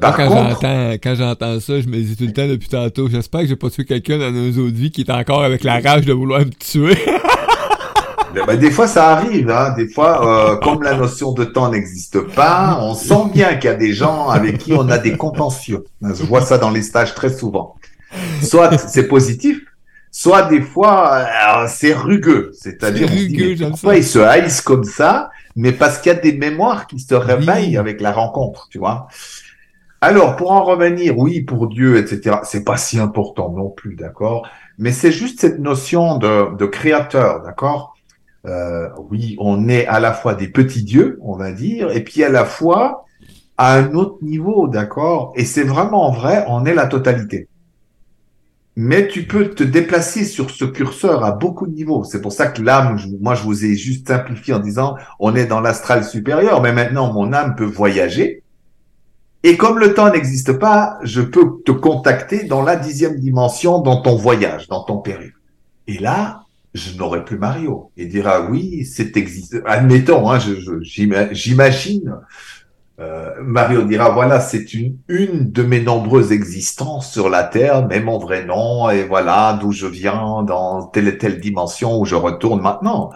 Par 0.02 0.18
quand 0.18 0.30
j'entends 0.30 0.92
quand 1.02 1.16
j'entends 1.16 1.60
ça, 1.60 1.80
je 1.80 1.88
me 1.88 1.98
dis 1.98 2.16
tout 2.16 2.26
le 2.26 2.34
temps 2.34 2.48
depuis 2.48 2.68
tantôt, 2.68 3.08
j'espère 3.10 3.42
que 3.42 3.48
j'ai 3.48 3.56
pas 3.56 3.70
tué 3.70 3.86
quelqu'un 3.86 4.18
dans 4.18 4.32
nos 4.32 4.50
autres 4.50 4.76
vies 4.76 4.92
qui 4.92 5.02
est 5.02 5.12
encore 5.12 5.44
avec 5.44 5.64
la 5.64 5.80
rage 5.80 6.06
de 6.06 6.14
vouloir 6.14 6.42
me 6.42 6.52
tuer. 6.52 6.98
Ben, 8.34 8.46
ben, 8.46 8.60
des 8.60 8.72
fois, 8.72 8.88
ça 8.88 9.10
arrive. 9.10 9.50
Hein. 9.50 9.74
Des 9.76 9.88
fois, 9.88 10.52
euh, 10.52 10.58
comme 10.58 10.84
la 10.84 10.96
notion 10.96 11.32
de 11.32 11.46
temps 11.46 11.72
n'existe 11.72 12.20
pas, 12.20 12.78
on 12.82 12.94
sent 12.94 13.32
bien 13.34 13.56
qu'il 13.56 13.70
y 13.70 13.74
a 13.74 13.76
des 13.76 13.94
gens 13.94 14.30
avec 14.30 14.58
qui 14.60 14.74
on 14.74 14.90
a 14.90 14.98
des 14.98 15.16
contentieux. 15.16 15.86
Je 16.02 16.24
vois 16.24 16.42
ça 16.42 16.58
dans 16.58 16.70
les 16.70 16.82
stages 16.82 17.16
très 17.16 17.30
souvent. 17.30 17.76
Soit 18.44 18.78
c'est 18.78 19.08
positif, 19.08 19.62
soit 20.12 20.44
des 20.44 20.62
fois 20.62 21.16
euh, 21.16 21.68
c'est 21.68 21.94
rugueux. 21.94 22.52
C'est-à-dire, 22.54 23.10
pourquoi 23.70 23.96
ils 23.96 24.04
se 24.04 24.20
haïssent 24.20 24.62
comme 24.62 24.84
ça, 24.84 25.30
mais 25.56 25.72
parce 25.72 25.98
qu'il 25.98 26.12
y 26.12 26.16
a 26.16 26.20
des 26.20 26.34
mémoires 26.34 26.86
qui 26.88 27.00
se 27.00 27.16
réveillent 27.16 27.78
avec 27.78 28.02
la 28.02 28.12
rencontre, 28.12 28.68
tu 28.70 28.78
vois. 28.78 29.08
Alors, 30.02 30.36
pour 30.36 30.52
en 30.52 30.64
revenir, 30.64 31.18
oui, 31.18 31.42
pour 31.42 31.68
Dieu, 31.68 31.98
etc., 31.98 32.38
c'est 32.44 32.64
pas 32.64 32.78
si 32.78 33.00
important 33.00 33.52
non 33.52 33.70
plus, 33.70 33.96
d'accord? 33.96 34.48
Mais 34.78 34.92
c'est 34.92 35.12
juste 35.12 35.40
cette 35.40 35.60
notion 35.60 36.18
de, 36.18 36.56
de 36.56 36.66
créateur, 36.66 37.42
d'accord? 37.42 37.96
Euh, 38.46 38.90
oui, 39.10 39.36
on 39.40 39.68
est 39.68 39.88
à 39.88 40.00
la 40.00 40.14
fois 40.14 40.36
des 40.36 40.48
petits 40.48 40.84
dieux, 40.84 41.18
on 41.22 41.36
va 41.36 41.52
dire, 41.52 41.92
et 41.92 42.04
puis 42.04 42.24
à 42.24 42.30
la 42.30 42.46
fois 42.46 43.06
à 43.58 43.74
un 43.76 43.94
autre 43.96 44.18
niveau, 44.22 44.68
d'accord? 44.68 45.34
Et 45.36 45.46
c'est 45.46 45.64
vraiment 45.64 46.12
vrai, 46.12 46.46
on 46.48 46.66
est 46.66 46.76
la 46.76 46.86
totalité. 46.88 47.48
Mais 48.76 49.08
tu 49.08 49.26
peux 49.26 49.50
te 49.50 49.64
déplacer 49.64 50.24
sur 50.24 50.52
ce 50.52 50.64
curseur 50.64 51.26
à 51.26 51.32
beaucoup 51.32 51.66
de 51.66 51.74
niveaux. 51.74 52.04
C'est 52.04 52.22
pour 52.22 52.32
ça 52.32 52.46
que 52.46 52.62
l'âme, 52.62 53.00
moi 53.20 53.34
je 53.34 53.42
vous 53.42 53.66
ai 53.66 53.76
juste 53.76 54.08
simplifié 54.08 54.54
en 54.54 54.60
disant 54.60 54.96
on 55.20 55.36
est 55.36 55.48
dans 55.48 55.62
l'astral 55.62 56.04
supérieur, 56.04 56.62
mais 56.62 56.72
maintenant 56.72 57.12
mon 57.12 57.34
âme 57.34 57.56
peut 57.56 57.66
voyager. 57.66 58.44
Et 59.44 59.56
comme 59.56 59.80
le 59.80 59.94
temps 59.94 60.12
n'existe 60.12 60.54
pas, 60.54 60.98
je 61.04 61.22
peux 61.22 61.62
te 61.66 61.72
contacter 61.72 62.44
dans 62.44 62.64
la 62.64 62.76
dixième 62.76 63.20
dimension, 63.20 63.80
dans 63.80 64.02
ton 64.02 64.16
voyage, 64.16 64.68
dans 64.68 64.84
ton 64.84 64.98
périple. 64.98 65.40
Et 65.88 66.00
là, 66.00 66.44
je 66.74 66.98
n'aurai 66.98 67.24
plus 67.24 67.38
Mario. 67.38 67.92
Et 67.98 68.06
dira 68.06 68.50
oui, 68.50 68.86
c'est 68.86 69.16
existe. 69.16 69.62
Admettons, 69.66 70.30
hein, 70.32 70.40
j'imagine 71.32 72.16
euh, 73.00 73.36
Mario 73.44 73.84
dira 73.84 74.10
voilà, 74.10 74.40
c'est 74.40 74.74
une, 74.74 74.98
une 75.08 75.52
de 75.52 75.62
mes 75.62 75.82
nombreuses 75.82 76.32
existences 76.32 77.12
sur 77.12 77.30
la 77.30 77.44
Terre, 77.44 77.86
mais 77.86 78.00
mon 78.00 78.18
vrai 78.18 78.44
nom, 78.44 78.90
et 78.90 79.04
voilà 79.04 79.58
d'où 79.62 79.72
je 79.72 79.86
viens 79.86 80.42
dans 80.42 80.88
telle 80.88 81.08
et 81.08 81.18
telle 81.20 81.40
dimension 81.40 82.00
où 82.00 82.06
je 82.06 82.16
retourne 82.16 82.60
maintenant. 82.60 83.12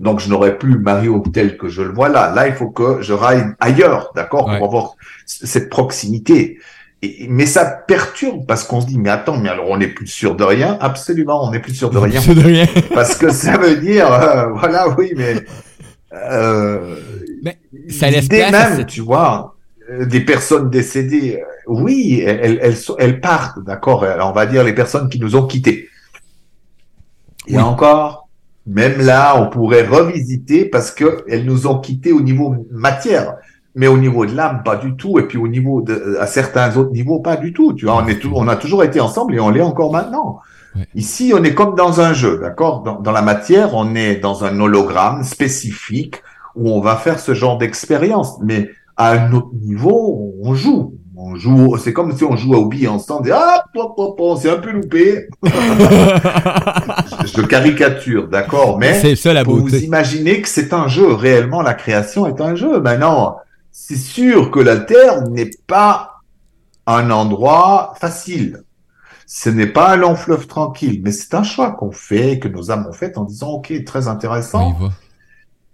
Donc 0.00 0.20
je 0.20 0.28
n'aurai 0.28 0.58
plus 0.58 0.78
Mario 0.78 1.22
tel 1.32 1.56
que 1.56 1.68
je 1.68 1.82
le 1.82 1.92
vois 1.92 2.08
là. 2.08 2.32
Là, 2.34 2.48
il 2.48 2.54
faut 2.54 2.68
que 2.68 3.02
je 3.02 3.12
raille 3.12 3.44
ailleurs, 3.60 4.12
d'accord, 4.14 4.44
pour 4.44 4.66
avoir 4.66 4.94
cette 5.24 5.68
proximité. 5.68 6.58
Et, 7.02 7.26
mais 7.28 7.46
ça 7.46 7.64
perturbe 7.66 8.46
parce 8.46 8.64
qu'on 8.64 8.80
se 8.80 8.86
dit 8.86 8.98
mais 8.98 9.10
attends 9.10 9.36
mais 9.36 9.50
alors 9.50 9.68
on 9.68 9.76
n'est 9.76 9.86
plus 9.86 10.06
sûr 10.06 10.34
de 10.34 10.44
rien 10.44 10.78
absolument 10.80 11.46
on 11.46 11.50
n'est 11.50 11.60
plus 11.60 11.74
sûr 11.74 11.90
de 11.90 11.98
rien, 11.98 12.22
de 12.22 12.40
rien. 12.40 12.66
parce 12.94 13.16
que 13.16 13.30
ça 13.30 13.58
veut 13.58 13.76
dire 13.76 14.10
euh, 14.10 14.46
voilà 14.54 14.88
oui 14.96 15.12
mais 15.14 15.44
euh, 16.12 16.96
mais 17.42 17.58
ça 17.88 18.10
laisse 18.10 18.28
place 18.28 18.52
même, 18.52 18.86
tu 18.86 19.00
vois, 19.00 19.56
euh, 19.90 20.04
des 20.06 20.20
personnes 20.20 20.70
décédées, 20.70 21.40
euh, 21.40 21.44
oui, 21.66 22.22
elles, 22.24 22.58
elles, 22.62 22.76
elles 22.98 23.20
partent, 23.20 23.62
d'accord 23.64 24.04
On 24.20 24.32
va 24.32 24.46
dire 24.46 24.64
les 24.64 24.72
personnes 24.72 25.08
qui 25.08 25.20
nous 25.20 25.36
ont 25.36 25.46
quittés. 25.46 25.88
Et 27.48 27.58
encore, 27.58 28.25
même 28.66 29.00
là, 29.00 29.40
on 29.40 29.48
pourrait 29.48 29.86
revisiter 29.86 30.64
parce 30.64 30.90
que 30.90 31.24
elles 31.28 31.44
nous 31.44 31.66
ont 31.66 31.78
quittés 31.78 32.12
au 32.12 32.20
niveau 32.20 32.66
matière, 32.70 33.36
mais 33.76 33.86
au 33.86 33.96
niveau 33.96 34.26
de 34.26 34.34
l'âme, 34.34 34.62
pas 34.64 34.76
du 34.76 34.96
tout. 34.96 35.18
Et 35.18 35.22
puis 35.22 35.38
au 35.38 35.46
niveau 35.46 35.82
de, 35.82 36.16
à 36.20 36.26
certains 36.26 36.76
autres 36.76 36.90
niveaux, 36.90 37.20
pas 37.20 37.36
du 37.36 37.52
tout. 37.52 37.74
Tu 37.74 37.84
vois, 37.86 38.02
on 38.02 38.06
est 38.08 38.18
tout, 38.18 38.32
on 38.34 38.48
a 38.48 38.56
toujours 38.56 38.82
été 38.82 38.98
ensemble 39.00 39.34
et 39.34 39.40
on 39.40 39.50
l'est 39.50 39.62
encore 39.62 39.92
maintenant. 39.92 40.40
Ici, 40.94 41.32
on 41.34 41.42
est 41.42 41.54
comme 41.54 41.74
dans 41.74 42.00
un 42.02 42.12
jeu, 42.12 42.38
d'accord? 42.38 42.82
Dans, 42.82 43.00
dans 43.00 43.12
la 43.12 43.22
matière, 43.22 43.74
on 43.74 43.94
est 43.94 44.16
dans 44.16 44.44
un 44.44 44.60
hologramme 44.60 45.22
spécifique 45.24 46.22
où 46.54 46.70
on 46.70 46.80
va 46.80 46.96
faire 46.96 47.18
ce 47.18 47.32
genre 47.34 47.56
d'expérience. 47.56 48.38
Mais 48.42 48.70
à 48.96 49.12
un 49.12 49.32
autre 49.32 49.54
niveau, 49.62 50.34
on 50.42 50.54
joue. 50.54 50.94
On 51.18 51.34
joue, 51.34 51.78
c'est 51.78 51.94
comme 51.94 52.14
si 52.14 52.24
on 52.24 52.36
jouait 52.36 52.58
au 52.58 52.66
billes 52.66 52.88
ensemble. 52.88 53.28
Et, 53.28 53.32
ah, 53.32 53.64
on 53.74 54.36
s'est 54.36 54.50
un 54.50 54.58
peu 54.58 54.70
loupé. 54.70 55.28
je, 57.26 57.40
caricature, 57.42 58.28
d'accord, 58.28 58.78
mais 58.78 59.00
c'est 59.00 59.16
ça 59.16 59.32
la 59.32 59.44
beauté. 59.44 59.78
vous 59.78 59.84
imaginez 59.84 60.40
que 60.40 60.48
c'est 60.48 60.72
un 60.72 60.88
jeu. 60.88 61.12
Réellement, 61.12 61.62
la 61.62 61.74
création 61.74 62.26
est 62.26 62.40
un 62.40 62.54
jeu. 62.54 62.80
Maintenant, 62.80 63.38
c'est 63.70 63.96
sûr 63.96 64.50
que 64.50 64.60
la 64.60 64.78
Terre 64.78 65.28
n'est 65.28 65.50
pas 65.66 66.22
un 66.86 67.10
endroit 67.10 67.94
facile. 68.00 68.62
Ce 69.26 69.50
n'est 69.50 69.66
pas 69.66 69.92
un 69.92 69.96
long 69.96 70.14
fleuve 70.14 70.46
tranquille, 70.46 71.00
mais 71.02 71.10
c'est 71.10 71.34
un 71.34 71.42
choix 71.42 71.72
qu'on 71.72 71.90
fait, 71.90 72.38
que 72.38 72.46
nos 72.46 72.70
âmes 72.70 72.86
ont 72.88 72.92
fait 72.92 73.18
en 73.18 73.24
disant, 73.24 73.50
OK, 73.54 73.72
très 73.84 74.06
intéressant. 74.06 74.76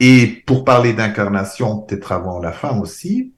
Et 0.00 0.26
pour 0.46 0.64
parler 0.64 0.94
d'incarnation, 0.94 1.78
peut-être 1.78 2.12
avant 2.12 2.40
la 2.40 2.50
fin 2.50 2.78
aussi, 2.80 3.32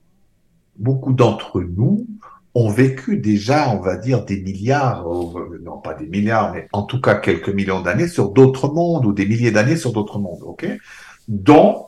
beaucoup 0.77 1.12
d'entre 1.12 1.61
nous 1.61 2.07
ont 2.55 2.70
vécu 2.70 3.16
déjà, 3.16 3.70
on 3.70 3.80
va 3.80 3.96
dire, 3.96 4.24
des 4.24 4.40
milliards, 4.40 5.07
euh, 5.09 5.61
non 5.62 5.78
pas 5.78 5.94
des 5.94 6.07
milliards, 6.07 6.52
mais 6.52 6.68
en 6.72 6.82
tout 6.82 7.00
cas 7.00 7.16
quelques 7.16 7.48
millions 7.48 7.80
d'années 7.80 8.09
sur 8.09 8.30
d'autres 8.30 8.68
mondes 8.68 9.07
ou 9.07 9.12
des 9.12 9.26
milliers 9.26 9.50
d'années 9.50 9.76
sur 9.76 9.92
d'autres 9.92 10.18
mondes, 10.18 10.42
ok? 10.42 10.66
Dont 11.26 11.86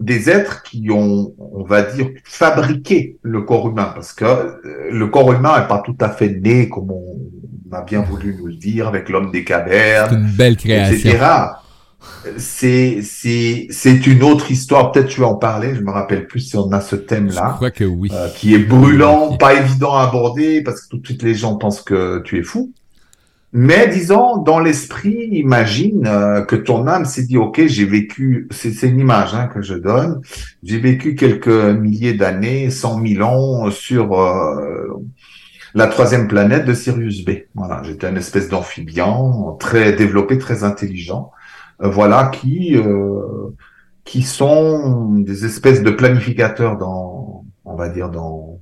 des 0.00 0.28
êtres 0.28 0.62
qui 0.62 0.90
ont, 0.90 1.32
on 1.38 1.62
va 1.62 1.82
dire, 1.82 2.10
fabriqué 2.24 3.18
le 3.22 3.42
corps 3.42 3.68
humain, 3.68 3.92
parce 3.94 4.12
que 4.12 4.24
euh, 4.24 4.90
le 4.90 5.06
corps 5.06 5.32
humain 5.32 5.60
n'est 5.60 5.68
pas 5.68 5.82
tout 5.84 5.96
à 6.00 6.08
fait 6.08 6.28
né 6.28 6.68
comme 6.68 6.90
on 6.90 7.16
a 7.72 7.82
bien 7.82 8.02
voulu 8.02 8.36
nous 8.38 8.46
le 8.46 8.56
dire 8.56 8.88
avec 8.88 9.08
l'homme 9.08 9.30
des 9.30 9.44
cavernes, 9.44 10.14
une 10.14 10.36
belle 10.36 10.56
création. 10.56 11.10
etc 11.10 11.26
c'est 12.36 13.00
c'est 13.02 13.66
c'est 13.70 14.06
une 14.06 14.22
autre 14.22 14.50
histoire. 14.50 14.92
Peut-être 14.92 15.08
tu 15.08 15.20
vas 15.20 15.28
en 15.28 15.36
parler. 15.36 15.74
Je 15.74 15.80
me 15.80 15.90
rappelle 15.90 16.26
plus 16.26 16.40
si 16.40 16.56
on 16.56 16.70
a 16.72 16.80
ce 16.80 16.96
thème-là. 16.96 17.50
Je 17.52 17.56
crois 17.56 17.70
que 17.70 17.84
oui. 17.84 18.10
Euh, 18.12 18.28
qui 18.36 18.54
est 18.54 18.58
brûlant, 18.58 19.36
pas 19.36 19.54
évident 19.54 19.94
à 19.94 20.02
aborder 20.02 20.62
parce 20.62 20.82
que 20.82 20.88
tout 20.88 20.98
de 20.98 21.06
suite 21.06 21.22
les 21.22 21.34
gens 21.34 21.56
pensent 21.56 21.82
que 21.82 22.20
tu 22.24 22.38
es 22.38 22.42
fou. 22.42 22.72
Mais 23.52 23.88
disons, 23.88 24.38
dans 24.38 24.58
l'esprit, 24.58 25.28
imagine 25.32 26.06
euh, 26.06 26.42
que 26.42 26.56
ton 26.56 26.86
âme 26.86 27.06
s'est 27.06 27.22
dit, 27.22 27.38
ok, 27.38 27.62
j'ai 27.66 27.86
vécu, 27.86 28.48
c'est 28.50 28.82
une 28.82 28.98
image 28.98 29.34
hein, 29.34 29.46
que 29.46 29.62
je 29.62 29.74
donne, 29.74 30.20
j'ai 30.62 30.78
vécu 30.78 31.14
quelques 31.14 31.46
milliers 31.46 32.12
d'années, 32.12 32.68
cent 32.68 32.98
mille 32.98 33.22
ans 33.22 33.70
sur 33.70 34.20
euh, 34.20 35.00
la 35.74 35.86
troisième 35.86 36.28
planète 36.28 36.66
de 36.66 36.74
Sirius 36.74 37.24
B. 37.24 37.30
Voilà, 37.54 37.82
j'étais 37.82 38.10
une 38.10 38.18
espèce 38.18 38.50
d'amphibien, 38.50 39.16
très 39.58 39.92
développé, 39.92 40.36
très 40.36 40.62
intelligent. 40.62 41.30
Euh, 41.82 41.88
voilà, 41.88 42.30
qui 42.32 42.76
euh, 42.76 43.50
qui 44.04 44.22
sont 44.22 45.10
des 45.16 45.44
espèces 45.44 45.82
de 45.82 45.90
planificateurs 45.90 46.78
dans, 46.78 47.44
on 47.64 47.74
va 47.74 47.88
dire 47.88 48.08
dans 48.10 48.60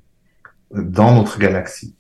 dans 0.73 1.15
notre 1.15 1.39
galaxie. 1.39 1.95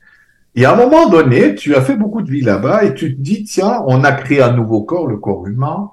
Et 0.56 0.64
à 0.64 0.72
un 0.72 0.76
moment 0.76 1.08
donné, 1.08 1.54
tu 1.54 1.74
as 1.74 1.82
fait 1.82 1.96
beaucoup 1.96 2.22
de 2.22 2.30
vie 2.30 2.40
là-bas 2.40 2.84
et 2.84 2.94
tu 2.94 3.14
te 3.14 3.20
dis 3.20 3.44
tiens, 3.44 3.82
on 3.86 4.04
a 4.04 4.12
créé 4.12 4.40
un 4.40 4.52
nouveau 4.52 4.82
corps, 4.82 5.06
le 5.06 5.16
corps 5.16 5.46
humain. 5.46 5.90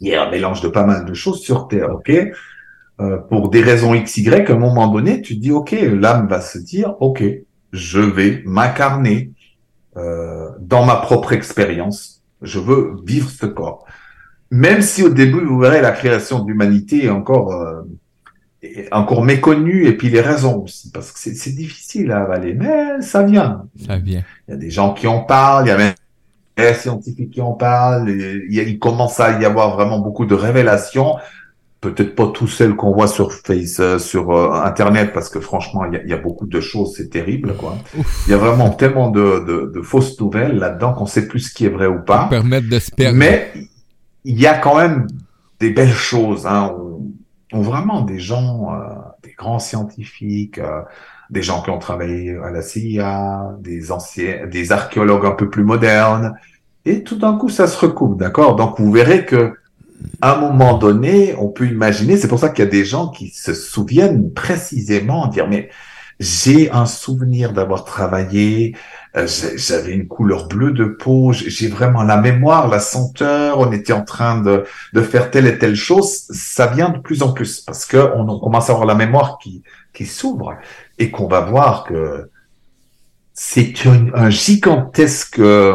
Il 0.00 0.08
y 0.08 0.14
a 0.14 0.26
un 0.26 0.30
mélange 0.30 0.60
de 0.60 0.68
pas 0.68 0.84
mal 0.84 1.04
de 1.04 1.14
choses 1.14 1.40
sur 1.40 1.68
Terre, 1.68 1.90
ok? 1.94 2.10
Euh, 3.00 3.16
Pour 3.18 3.48
des 3.48 3.62
raisons 3.62 3.94
x, 3.94 4.18
y, 4.18 4.28
à 4.28 4.54
un 4.54 4.58
moment 4.58 4.88
donné, 4.88 5.22
tu 5.22 5.36
te 5.36 5.40
dis 5.40 5.52
ok, 5.52 5.72
l'âme 5.72 6.28
va 6.28 6.40
se 6.40 6.58
dire 6.58 6.94
ok, 7.00 7.22
je 7.72 8.00
vais 8.00 8.42
m'incarner 8.44 9.32
euh, 9.96 10.50
dans 10.60 10.84
ma 10.84 10.96
propre 10.96 11.32
expérience. 11.32 12.22
Je 12.42 12.58
veux 12.58 12.96
vivre 13.04 13.30
ce 13.30 13.46
corps. 13.46 13.86
Même 14.50 14.82
si 14.82 15.02
au 15.02 15.10
début, 15.10 15.44
vous 15.44 15.58
verrez, 15.58 15.80
la 15.80 15.92
création 15.92 16.40
de 16.40 16.48
l'humanité 16.48 17.04
est 17.04 17.10
encore, 17.10 17.52
euh, 17.52 17.82
encore 18.90 19.22
méconnue, 19.22 19.86
et 19.86 19.96
puis 19.96 20.10
les 20.10 20.20
raisons 20.20 20.64
aussi, 20.64 20.90
parce 20.90 21.12
que 21.12 21.18
c'est 21.18 21.54
difficile 21.54 22.10
à 22.10 22.22
avaler, 22.22 22.54
mais 22.54 23.00
ça 23.00 23.22
vient. 23.22 23.64
Ça 23.86 23.96
vient. 23.98 24.24
Il 24.48 24.52
y 24.52 24.54
a 24.54 24.56
des 24.56 24.70
gens 24.70 24.92
qui 24.92 25.06
en 25.06 25.20
parlent, 25.20 25.66
il 25.66 25.68
y 25.68 25.72
a 25.72 25.76
même 25.76 25.94
des 26.56 26.74
scientifiques 26.74 27.30
qui 27.30 27.40
en 27.40 27.52
parlent, 27.52 28.10
il, 28.10 28.52
y 28.52 28.58
a, 28.58 28.64
il 28.64 28.78
commence 28.78 29.20
à 29.20 29.40
y 29.40 29.44
avoir 29.44 29.76
vraiment 29.76 30.00
beaucoup 30.00 30.26
de 30.26 30.34
révélations, 30.34 31.16
peut-être 31.80 32.16
pas 32.16 32.26
tout 32.26 32.48
celles 32.48 32.74
qu'on 32.74 32.92
voit 32.92 33.08
sur 33.08 33.32
Face, 33.32 33.78
euh, 33.78 33.98
sur 33.98 34.32
euh, 34.32 34.50
Internet, 34.64 35.12
parce 35.14 35.28
que 35.28 35.38
franchement, 35.40 35.84
il 35.84 35.94
y, 35.94 35.96
a, 35.96 36.02
il 36.02 36.10
y, 36.10 36.12
a, 36.12 36.18
beaucoup 36.18 36.46
de 36.46 36.60
choses, 36.60 36.94
c'est 36.96 37.08
terrible, 37.08 37.54
quoi. 37.54 37.78
Il 38.26 38.30
y 38.30 38.34
a 38.34 38.36
vraiment 38.36 38.70
tellement 38.70 39.10
de, 39.10 39.44
de, 39.46 39.72
de 39.72 39.80
fausses 39.80 40.20
nouvelles 40.20 40.58
là-dedans 40.58 40.92
qu'on 40.92 41.06
sait 41.06 41.28
plus 41.28 41.40
ce 41.40 41.54
qui 41.54 41.66
est 41.66 41.70
vrai 41.70 41.86
ou 41.86 42.00
pas. 42.00 42.26
Permettre 42.28 42.68
de 42.68 42.78
se 42.80 42.90
perdre. 42.90 43.16
Mais 43.16 43.52
il 44.24 44.40
y 44.40 44.46
a 44.46 44.56
quand 44.58 44.76
même 44.76 45.06
des 45.58 45.70
belles 45.70 45.92
choses. 45.92 46.46
Hein, 46.46 46.74
on, 47.52 47.60
vraiment 47.60 48.02
des 48.02 48.18
gens, 48.18 48.72
euh, 48.72 48.94
des 49.22 49.32
grands 49.32 49.58
scientifiques, 49.58 50.58
euh, 50.58 50.82
des 51.30 51.42
gens 51.42 51.62
qui 51.62 51.70
ont 51.70 51.78
travaillé 51.78 52.36
à 52.36 52.50
la 52.50 52.62
CIA, 52.62 53.56
des 53.60 53.92
anciens, 53.92 54.46
des 54.46 54.72
archéologues 54.72 55.26
un 55.26 55.32
peu 55.32 55.50
plus 55.50 55.64
modernes, 55.64 56.34
et 56.84 57.02
tout 57.02 57.16
d'un 57.16 57.36
coup 57.36 57.48
ça 57.48 57.66
se 57.66 57.78
recoupe, 57.78 58.18
d'accord? 58.18 58.56
Donc 58.56 58.80
vous 58.80 58.90
verrez 58.90 59.26
que 59.26 59.54
à 60.22 60.34
un 60.34 60.40
moment 60.40 60.78
donné, 60.78 61.34
on 61.38 61.48
peut 61.48 61.66
imaginer, 61.66 62.16
c'est 62.16 62.28
pour 62.28 62.38
ça 62.38 62.48
qu'il 62.48 62.64
y 62.64 62.68
a 62.68 62.70
des 62.70 62.84
gens 62.84 63.08
qui 63.08 63.28
se 63.28 63.52
souviennent 63.52 64.32
précisément, 64.32 65.26
dire 65.26 65.46
mais 65.48 65.68
j'ai 66.18 66.70
un 66.70 66.86
souvenir 66.86 67.52
d'avoir 67.52 67.84
travaillé 67.84 68.76
euh, 69.16 69.26
j'avais 69.56 69.92
une 69.92 70.06
couleur 70.06 70.46
bleue 70.46 70.70
de 70.70 70.84
peau, 70.84 71.32
j'ai 71.32 71.66
vraiment 71.66 72.04
la 72.04 72.16
mémoire, 72.16 72.68
la 72.68 72.78
senteur, 72.78 73.58
on 73.58 73.72
était 73.72 73.92
en 73.92 74.04
train 74.04 74.40
de, 74.40 74.64
faire 75.02 75.30
telle 75.30 75.46
et 75.46 75.58
telle 75.58 75.74
chose, 75.74 76.26
ça 76.30 76.68
vient 76.68 76.90
de 76.90 76.98
plus 76.98 77.22
en 77.22 77.32
plus 77.32 77.60
parce 77.60 77.86
que 77.86 78.12
on, 78.14 78.38
commence 78.38 78.70
à 78.70 78.72
avoir 78.72 78.86
la 78.86 78.94
mémoire 78.94 79.38
qui, 79.38 79.62
s'ouvre 80.06 80.54
et 80.98 81.10
qu'on 81.10 81.26
va 81.26 81.40
voir 81.40 81.84
que 81.84 82.30
c'est 83.34 83.74
un 84.14 84.30
gigantesque 84.30 85.38
ouais, 85.38 85.74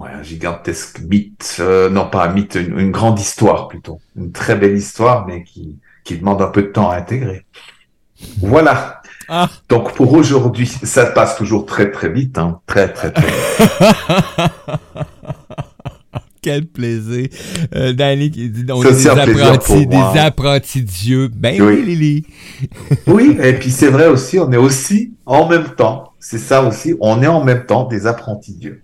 un 0.00 0.22
gigantesque 0.22 1.00
mythe, 1.00 1.58
euh, 1.60 1.90
non 1.90 2.08
pas 2.08 2.26
un 2.26 2.32
mythe, 2.32 2.54
une, 2.54 2.90
grande 2.90 3.20
histoire 3.20 3.68
plutôt, 3.68 4.00
une 4.16 4.32
très 4.32 4.56
belle 4.56 4.76
histoire, 4.76 5.26
mais 5.26 5.44
qui 5.44 5.78
demande 6.10 6.42
un 6.42 6.48
peu 6.48 6.62
de 6.62 6.68
temps 6.68 6.90
à 6.90 6.96
intégrer. 6.96 7.44
Voilà. 8.40 9.02
Ah. 9.28 9.48
Donc 9.68 9.94
pour 9.94 10.12
aujourd'hui, 10.12 10.66
ça 10.66 11.06
passe 11.06 11.36
toujours 11.36 11.64
très 11.66 11.90
très 11.90 12.10
vite, 12.10 12.38
hein. 12.38 12.60
très 12.66 12.92
très 12.92 13.12
très. 13.12 13.26
Quel 16.42 16.66
plaisir. 16.66 17.28
Euh, 17.74 17.92
Danny 17.92 18.30
qui 18.32 18.50
dit 18.50 18.64
on 18.72 18.82
est 18.82 18.92
des 18.92 19.06
apprentis, 19.06 19.86
des 19.86 20.18
apprentis 20.18 20.82
Dieu. 20.82 21.28
Ben 21.32 21.62
oui, 21.62 21.82
Lily. 21.82 22.26
oui, 23.06 23.38
et 23.40 23.52
puis 23.52 23.70
c'est 23.70 23.88
vrai 23.88 24.08
aussi, 24.08 24.40
on 24.40 24.50
est 24.50 24.56
aussi 24.56 25.14
en 25.24 25.48
même 25.48 25.68
temps, 25.76 26.14
c'est 26.18 26.38
ça 26.38 26.64
aussi, 26.64 26.94
on 27.00 27.22
est 27.22 27.28
en 27.28 27.44
même 27.44 27.64
temps 27.64 27.84
des 27.84 28.08
apprentis 28.08 28.54
Dieu. 28.54 28.82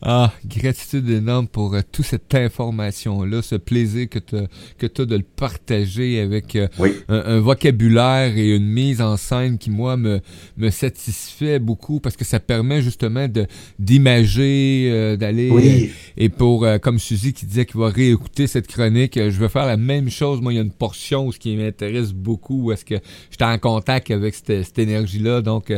Ah, 0.00 0.32
gratitude 0.46 1.08
énorme 1.10 1.46
pour 1.46 1.74
euh, 1.74 1.80
toute 1.90 2.06
cette 2.06 2.34
information-là, 2.34 3.42
ce 3.42 3.56
plaisir 3.56 4.08
que 4.08 4.18
tu 4.18 4.36
que 4.78 4.86
as 4.86 5.06
de 5.06 5.16
le 5.16 5.22
partager 5.22 6.20
avec 6.20 6.56
euh, 6.56 6.68
un, 7.08 7.40
vocabulaire 7.40 8.36
et 8.36 8.56
une 8.56 8.66
mise 8.66 9.00
en 9.00 9.16
scène 9.16 9.58
qui, 9.58 9.70
moi, 9.70 9.96
me, 9.96 10.20
me 10.56 10.70
satisfait 10.70 11.58
beaucoup 11.58 12.00
parce 12.00 12.16
que 12.16 12.24
ça 12.24 12.40
permet 12.40 12.82
justement 12.82 13.28
de 13.28 13.46
d'imager, 13.78 14.88
euh, 14.90 15.16
d'aller... 15.16 15.90
Et, 16.16 16.28
pour, 16.28 16.66
comme 16.82 16.98
Suzy 16.98 17.32
qui 17.32 17.46
disait 17.46 17.66
qu'il 17.66 17.80
va 17.80 17.88
réécouter 17.88 18.46
cette 18.46 18.66
chronique, 18.66 19.16
je 19.16 19.38
vais 19.38 19.48
faire 19.48 19.66
la 19.66 19.76
même 19.76 20.10
chose. 20.10 20.40
Moi, 20.40 20.52
il 20.52 20.56
y 20.56 20.58
a 20.58 20.62
une 20.62 20.70
portion 20.70 21.30
ce 21.30 21.38
qui 21.38 21.56
m'intéresse 21.56 22.12
beaucoup, 22.12 22.64
où 22.64 22.72
est-ce 22.72 22.84
que 22.84 22.96
j'étais 23.30 23.44
en 23.44 23.58
contact 23.58 24.10
avec 24.10 24.34
cette, 24.34 24.64
cette 24.64 24.78
énergie-là, 24.78 25.42
donc 25.42 25.72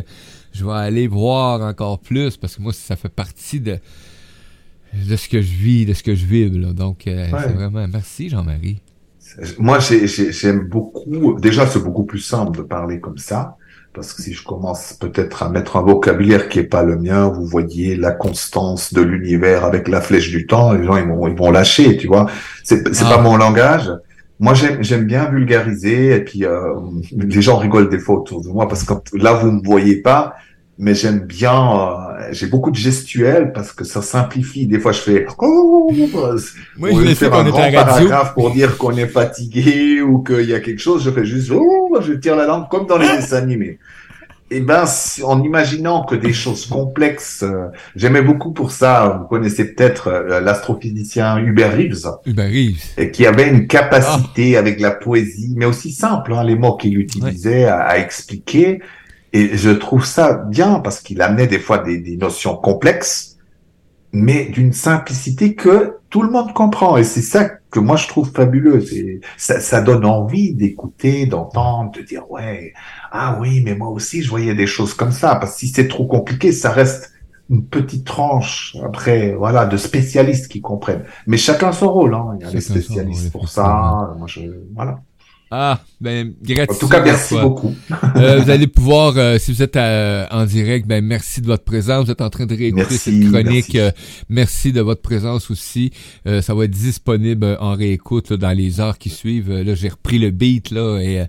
je 0.54 0.64
vais 0.64 0.72
aller 0.72 1.06
voir 1.08 1.60
encore 1.60 1.98
plus 1.98 2.36
parce 2.36 2.56
que 2.56 2.62
moi, 2.62 2.72
ça 2.72 2.96
fait 2.96 3.08
partie 3.08 3.60
de 3.60 3.78
de 4.94 5.16
ce 5.16 5.28
que 5.28 5.42
je 5.42 5.52
vis, 5.52 5.86
de 5.86 5.92
ce 5.92 6.02
que 6.02 6.14
je 6.14 6.24
vibre. 6.24 6.72
Donc, 6.72 7.06
euh, 7.06 7.26
c'est 7.30 7.52
vraiment... 7.52 7.86
Merci, 7.88 8.28
Jean-Marie. 8.28 8.80
Moi, 9.58 9.78
j'aime 9.80 10.68
beaucoup... 10.68 11.38
Déjà, 11.40 11.66
c'est 11.66 11.82
beaucoup 11.82 12.04
plus 12.04 12.20
simple 12.20 12.58
de 12.58 12.62
parler 12.62 13.00
comme 13.00 13.18
ça. 13.18 13.56
Parce 13.92 14.12
que 14.12 14.22
si 14.22 14.32
je 14.32 14.44
commence 14.44 14.92
peut-être 14.92 15.42
à 15.42 15.48
mettre 15.48 15.76
un 15.76 15.82
vocabulaire 15.82 16.48
qui 16.48 16.58
est 16.58 16.64
pas 16.64 16.82
le 16.82 16.96
mien, 16.96 17.28
vous 17.28 17.46
voyez 17.46 17.94
la 17.96 18.10
constance 18.10 18.92
de 18.92 19.02
l'univers 19.02 19.64
avec 19.64 19.86
la 19.86 20.00
flèche 20.00 20.30
du 20.30 20.46
temps, 20.46 20.72
les 20.72 20.84
gens 20.84 20.96
ils 20.96 21.06
vont 21.06 21.28
ils 21.28 21.36
vont 21.36 21.52
lâcher, 21.52 21.96
tu 21.96 22.08
vois. 22.08 22.26
C'est 22.64 22.92
c'est 22.92 23.04
pas 23.04 23.18
ah. 23.18 23.22
mon 23.22 23.36
langage. 23.36 23.88
Moi 24.44 24.52
j'aime 24.52 25.04
bien 25.04 25.24
vulgariser 25.30 26.16
et 26.16 26.20
puis 26.20 26.44
euh, 26.44 26.74
les 27.16 27.40
gens 27.40 27.56
rigolent 27.56 27.88
des 27.88 27.98
fois 27.98 28.16
autour 28.16 28.42
de 28.42 28.48
moi 28.48 28.68
parce 28.68 28.84
que 28.84 28.92
là 29.16 29.32
vous 29.32 29.50
me 29.50 29.62
voyez 29.64 29.96
pas, 30.02 30.34
mais 30.76 30.94
j'aime 30.94 31.20
bien, 31.20 31.54
euh, 31.54 32.28
j'ai 32.30 32.46
beaucoup 32.46 32.70
de 32.70 32.76
gestuels 32.76 33.52
parce 33.54 33.72
que 33.72 33.84
ça 33.84 34.02
simplifie. 34.02 34.66
Des 34.66 34.78
fois, 34.78 34.92
je 34.92 34.98
fais 34.98 35.26
oh, 35.38 35.90
Moi, 36.76 36.90
je 36.92 37.00
vais 37.00 37.14
faire 37.14 37.32
un 37.32 37.44
grand 37.44 37.72
paragraphe 37.72 38.34
pour 38.34 38.50
dire 38.50 38.76
qu'on 38.76 38.96
est 38.96 39.06
fatigué 39.06 40.02
ou 40.02 40.18
qu'il 40.18 40.50
y 40.50 40.54
a 40.54 40.60
quelque 40.60 40.80
chose. 40.80 41.04
Je 41.04 41.10
fais 41.10 41.24
juste 41.24 41.50
oh, 41.54 41.96
je 42.00 42.12
tire 42.12 42.36
la 42.36 42.46
langue 42.46 42.68
comme 42.68 42.86
dans 42.86 42.98
les 42.98 43.08
dessins 43.16 43.38
animés. 43.38 43.78
Et 44.54 44.58
eh 44.58 44.60
ben, 44.60 44.84
en 45.24 45.42
imaginant 45.42 46.04
que 46.04 46.14
des 46.14 46.32
choses 46.32 46.66
complexes, 46.66 47.42
euh, 47.42 47.66
j'aimais 47.96 48.22
beaucoup 48.22 48.52
pour 48.52 48.70
ça. 48.70 49.18
Vous 49.18 49.26
connaissez 49.26 49.74
peut-être 49.74 50.06
euh, 50.06 50.40
l'astrophysicien 50.40 51.38
Hubert 51.38 51.76
Reeves. 51.76 52.06
Hubert 52.24 52.46
Reeves. 52.46 52.84
Et 52.96 53.10
qui 53.10 53.26
avait 53.26 53.48
une 53.48 53.66
capacité 53.66 54.56
avec 54.56 54.78
la 54.78 54.92
poésie, 54.92 55.54
mais 55.56 55.64
aussi 55.64 55.90
simple, 55.90 56.32
hein, 56.32 56.44
les 56.44 56.54
mots 56.54 56.76
qu'il 56.76 56.96
utilisait 56.96 57.64
à, 57.64 57.80
à 57.80 57.98
expliquer. 57.98 58.80
Et 59.32 59.56
je 59.56 59.70
trouve 59.70 60.04
ça 60.04 60.34
bien 60.34 60.78
parce 60.78 61.00
qu'il 61.00 61.20
amenait 61.20 61.48
des 61.48 61.58
fois 61.58 61.78
des, 61.78 61.98
des 61.98 62.16
notions 62.16 62.54
complexes, 62.54 63.33
mais 64.14 64.46
d'une 64.46 64.72
simplicité 64.72 65.54
que 65.56 65.98
tout 66.08 66.22
le 66.22 66.30
monde 66.30 66.54
comprend. 66.54 66.96
Et 66.96 67.04
c'est 67.04 67.20
ça 67.20 67.44
que 67.44 67.80
moi 67.80 67.96
je 67.96 68.06
trouve 68.06 68.30
fabuleux. 68.30 68.82
Ça, 69.36 69.58
ça 69.58 69.82
donne 69.82 70.04
envie 70.04 70.54
d'écouter, 70.54 71.26
d'entendre, 71.26 71.90
de 71.90 72.00
dire 72.00 72.30
ouais, 72.30 72.72
ah 73.10 73.36
oui, 73.40 73.62
mais 73.64 73.74
moi 73.74 73.88
aussi 73.88 74.22
je 74.22 74.30
voyais 74.30 74.54
des 74.54 74.68
choses 74.68 74.94
comme 74.94 75.10
ça. 75.10 75.34
Parce 75.34 75.54
que 75.54 75.58
si 75.58 75.68
c'est 75.68 75.88
trop 75.88 76.06
compliqué, 76.06 76.52
ça 76.52 76.70
reste 76.70 77.12
une 77.50 77.66
petite 77.66 78.06
tranche 78.06 78.76
après 78.84 79.34
voilà 79.34 79.66
de 79.66 79.76
spécialistes 79.76 80.48
qui 80.48 80.60
comprennent. 80.60 81.04
Mais 81.26 81.36
chacun 81.36 81.72
son 81.72 81.92
rôle. 81.92 82.14
Hein. 82.14 82.36
Il 82.38 82.46
y 82.46 82.48
a 82.48 82.52
des 82.52 82.60
spécialistes 82.60 83.32
pour 83.32 83.48
ça. 83.48 84.14
Moi 84.16 84.28
je 84.28 84.42
voilà. 84.74 85.00
Ah, 85.50 85.80
ben, 86.00 86.32
gratitude. 86.42 86.76
En 86.76 86.78
tout 86.80 86.88
cas, 86.88 87.02
merci 87.04 87.34
beaucoup. 87.40 87.74
euh, 88.16 88.40
vous 88.40 88.50
allez 88.50 88.66
pouvoir, 88.66 89.14
euh, 89.16 89.38
si 89.38 89.52
vous 89.52 89.62
êtes 89.62 89.76
euh, 89.76 90.26
en 90.30 90.46
direct, 90.46 90.86
ben, 90.86 91.04
merci 91.04 91.40
de 91.40 91.46
votre 91.46 91.64
présence. 91.64 92.06
Vous 92.06 92.10
êtes 92.10 92.22
en 92.22 92.30
train 92.30 92.46
de 92.46 92.56
réécouter 92.56 92.96
cette 92.96 93.20
chronique. 93.30 93.74
Euh, 93.76 93.90
merci. 94.28 94.72
de 94.72 94.80
votre 94.80 95.02
présence 95.02 95.50
aussi. 95.50 95.92
ça 96.24 96.54
va 96.54 96.64
être 96.64 96.70
disponible 96.70 97.56
en 97.60 97.74
réécoute 97.74 98.32
dans 98.32 98.50
les 98.56 98.80
heures 98.80 98.98
qui 98.98 99.10
suivent. 99.10 99.52
là, 99.52 99.74
j'ai 99.74 99.88
repris 99.88 100.18
le 100.18 100.30
beat, 100.30 100.70
là, 100.70 100.98
et 101.00 101.24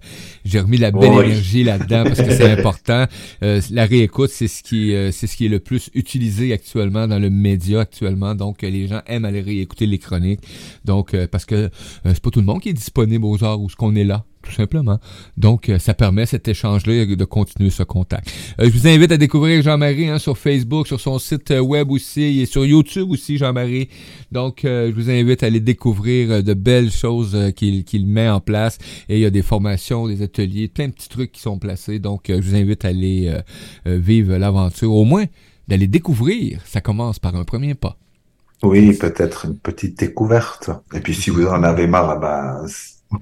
j'ai 0.46 0.60
remis 0.60 0.78
la 0.78 0.92
belle 0.92 1.12
énergie 1.14 1.64
là-dedans 1.64 2.04
parce 2.06 2.22
que 2.22 2.32
c'est 2.32 2.50
important. 2.60 3.06
la 3.42 3.86
réécoute, 3.86 4.30
c'est 4.32 4.48
ce 4.48 4.64
qui, 4.64 4.94
c'est 5.12 5.28
ce 5.28 5.36
qui 5.36 5.46
est 5.48 5.50
le 5.50 5.60
plus 5.60 5.90
utilisé 5.94 6.54
actuellement 6.54 7.08
dans 7.08 7.20
le 7.20 7.30
média 7.30 7.82
actuellement. 7.82 8.34
Donc, 8.36 8.62
les 8.62 8.88
gens 8.88 9.02
aiment 9.08 9.26
aller 9.26 9.42
réécouter 9.42 9.86
les 9.86 9.98
chroniques. 10.00 10.42
Donc, 10.86 11.16
parce 11.28 11.46
que 11.46 11.70
c'est 12.06 12.22
pas 12.22 12.30
tout 12.30 12.40
le 12.40 12.46
monde 12.46 12.62
qui 12.62 12.70
est 12.70 12.74
disponible 12.74 13.26
aux 13.26 13.44
heures 13.44 13.60
où 13.60 13.70
ce 13.70 13.76
qu'on 13.76 13.96
est 13.96 14.05
là 14.06 14.26
tout 14.46 14.52
simplement. 14.52 15.00
Donc, 15.38 15.70
euh, 15.70 15.80
ça 15.80 15.94
permet 15.94 16.26
cet 16.26 16.48
échange-là 16.48 17.06
de 17.06 17.26
continuer 17.26 17.70
ce 17.70 17.84
contact. 17.84 18.32
Euh, 18.60 18.66
je 18.66 18.78
vous 18.78 18.88
invite 18.88 19.12
à 19.12 19.18
découvrir 19.18 19.62
Jean-Marie 19.62 20.08
hein, 20.08 20.20
sur 20.20 20.38
Facebook, 20.38 20.88
sur 20.88 21.02
son 21.02 21.20
site 21.20 21.52
euh, 21.52 21.60
web 21.60 21.92
aussi, 21.92 22.42
et 22.42 22.46
sur 22.46 22.66
YouTube 22.66 23.10
aussi, 23.12 23.38
Jean-Marie. 23.38 23.90
Donc, 24.32 24.60
je 24.64 24.92
vous 24.92 25.10
invite 25.10 25.44
à 25.44 25.48
aller 25.48 25.60
découvrir 25.60 26.44
de 26.44 26.54
belles 26.54 26.92
choses 26.92 27.38
qu'il 27.56 28.06
met 28.06 28.30
en 28.30 28.40
place. 28.40 28.78
Et 29.10 29.16
il 29.16 29.22
y 29.22 29.26
a 29.26 29.30
des 29.30 29.42
formations, 29.42 30.08
des 30.08 30.22
ateliers, 30.22 30.68
plein 30.68 30.88
de 30.88 30.94
petits 30.94 31.10
trucs 31.10 31.32
qui 31.32 31.42
sont 31.42 31.58
placés. 31.58 32.00
Donc, 32.00 32.26
je 32.28 32.34
vous 32.34 32.56
invite 32.56 32.86
à 32.86 32.90
aller 32.90 33.34
vivre 33.86 34.36
l'aventure. 34.36 34.94
Au 34.94 35.06
moins, 35.06 35.26
d'aller 35.68 35.88
découvrir, 35.88 36.60
ça 36.66 36.82
commence 36.82 37.18
par 37.18 37.36
un 37.36 37.44
premier 37.44 37.74
pas. 37.74 37.98
Oui, 38.64 38.94
peut-être 38.94 39.46
une 39.46 39.58
petite 39.58 39.98
découverte. 40.00 40.70
Et 40.94 41.00
puis, 41.00 41.16
si 41.16 41.30
vous 41.30 41.46
en 41.46 41.64
avez 41.64 41.88
marre, 41.88 42.20
ben, 42.20 42.68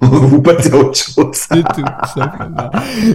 vous 0.00 0.42
passez 0.42 0.72
à 0.72 0.76
autre 0.76 0.96
chose. 0.96 1.26
C'est 1.32 1.62
tout, 1.62 1.84
simplement. 2.14 2.70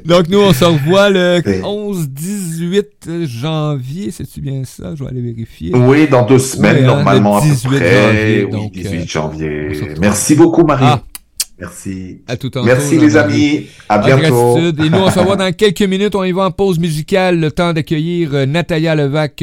Donc, 0.06 0.28
nous, 0.30 0.40
on 0.40 0.54
se 0.54 0.66
revoit 0.66 1.10
le 1.10 1.40
11-18 1.42 3.26
janvier. 3.26 4.12
C'est-tu 4.12 4.42
bien 4.42 4.64
ça? 4.66 4.96
Je 4.96 5.04
vais 5.04 5.10
aller 5.10 5.22
vérifier. 5.22 5.76
Oui, 5.76 6.08
dans 6.08 6.26
deux 6.26 6.40
semaines, 6.40 6.84
hein, 6.84 6.98
normalement, 6.98 7.40
18 7.40 7.68
à 7.68 7.70
peu 7.70 7.78
près. 7.78 8.42
Janvier, 8.42 8.48
oui, 8.52 8.72
18 8.72 8.98
euh, 8.98 9.06
janvier. 9.08 9.96
Merci 10.00 10.36
beaucoup, 10.36 10.64
Marie. 10.64 10.86
Ah. 10.88 11.04
Merci. 11.60 12.22
À 12.28 12.38
tout 12.38 12.50
Merci 12.64 12.98
les 12.98 13.18
amis. 13.18 13.68
À 13.90 13.98
bientôt. 13.98 14.58
Et 14.58 14.90
nous, 14.90 14.98
on 14.98 15.12
se 15.12 15.20
revoit 15.20 15.36
dans 15.36 15.52
quelques 15.52 15.82
minutes. 15.82 16.16
On 16.16 16.24
y 16.24 16.32
va 16.32 16.46
en 16.46 16.52
pause 16.52 16.80
musicale. 16.80 17.40
Le 17.40 17.52
temps 17.52 17.74
d'accueillir 17.74 18.34
euh, 18.34 18.46
Natalia 18.46 18.96
Levac 18.96 19.36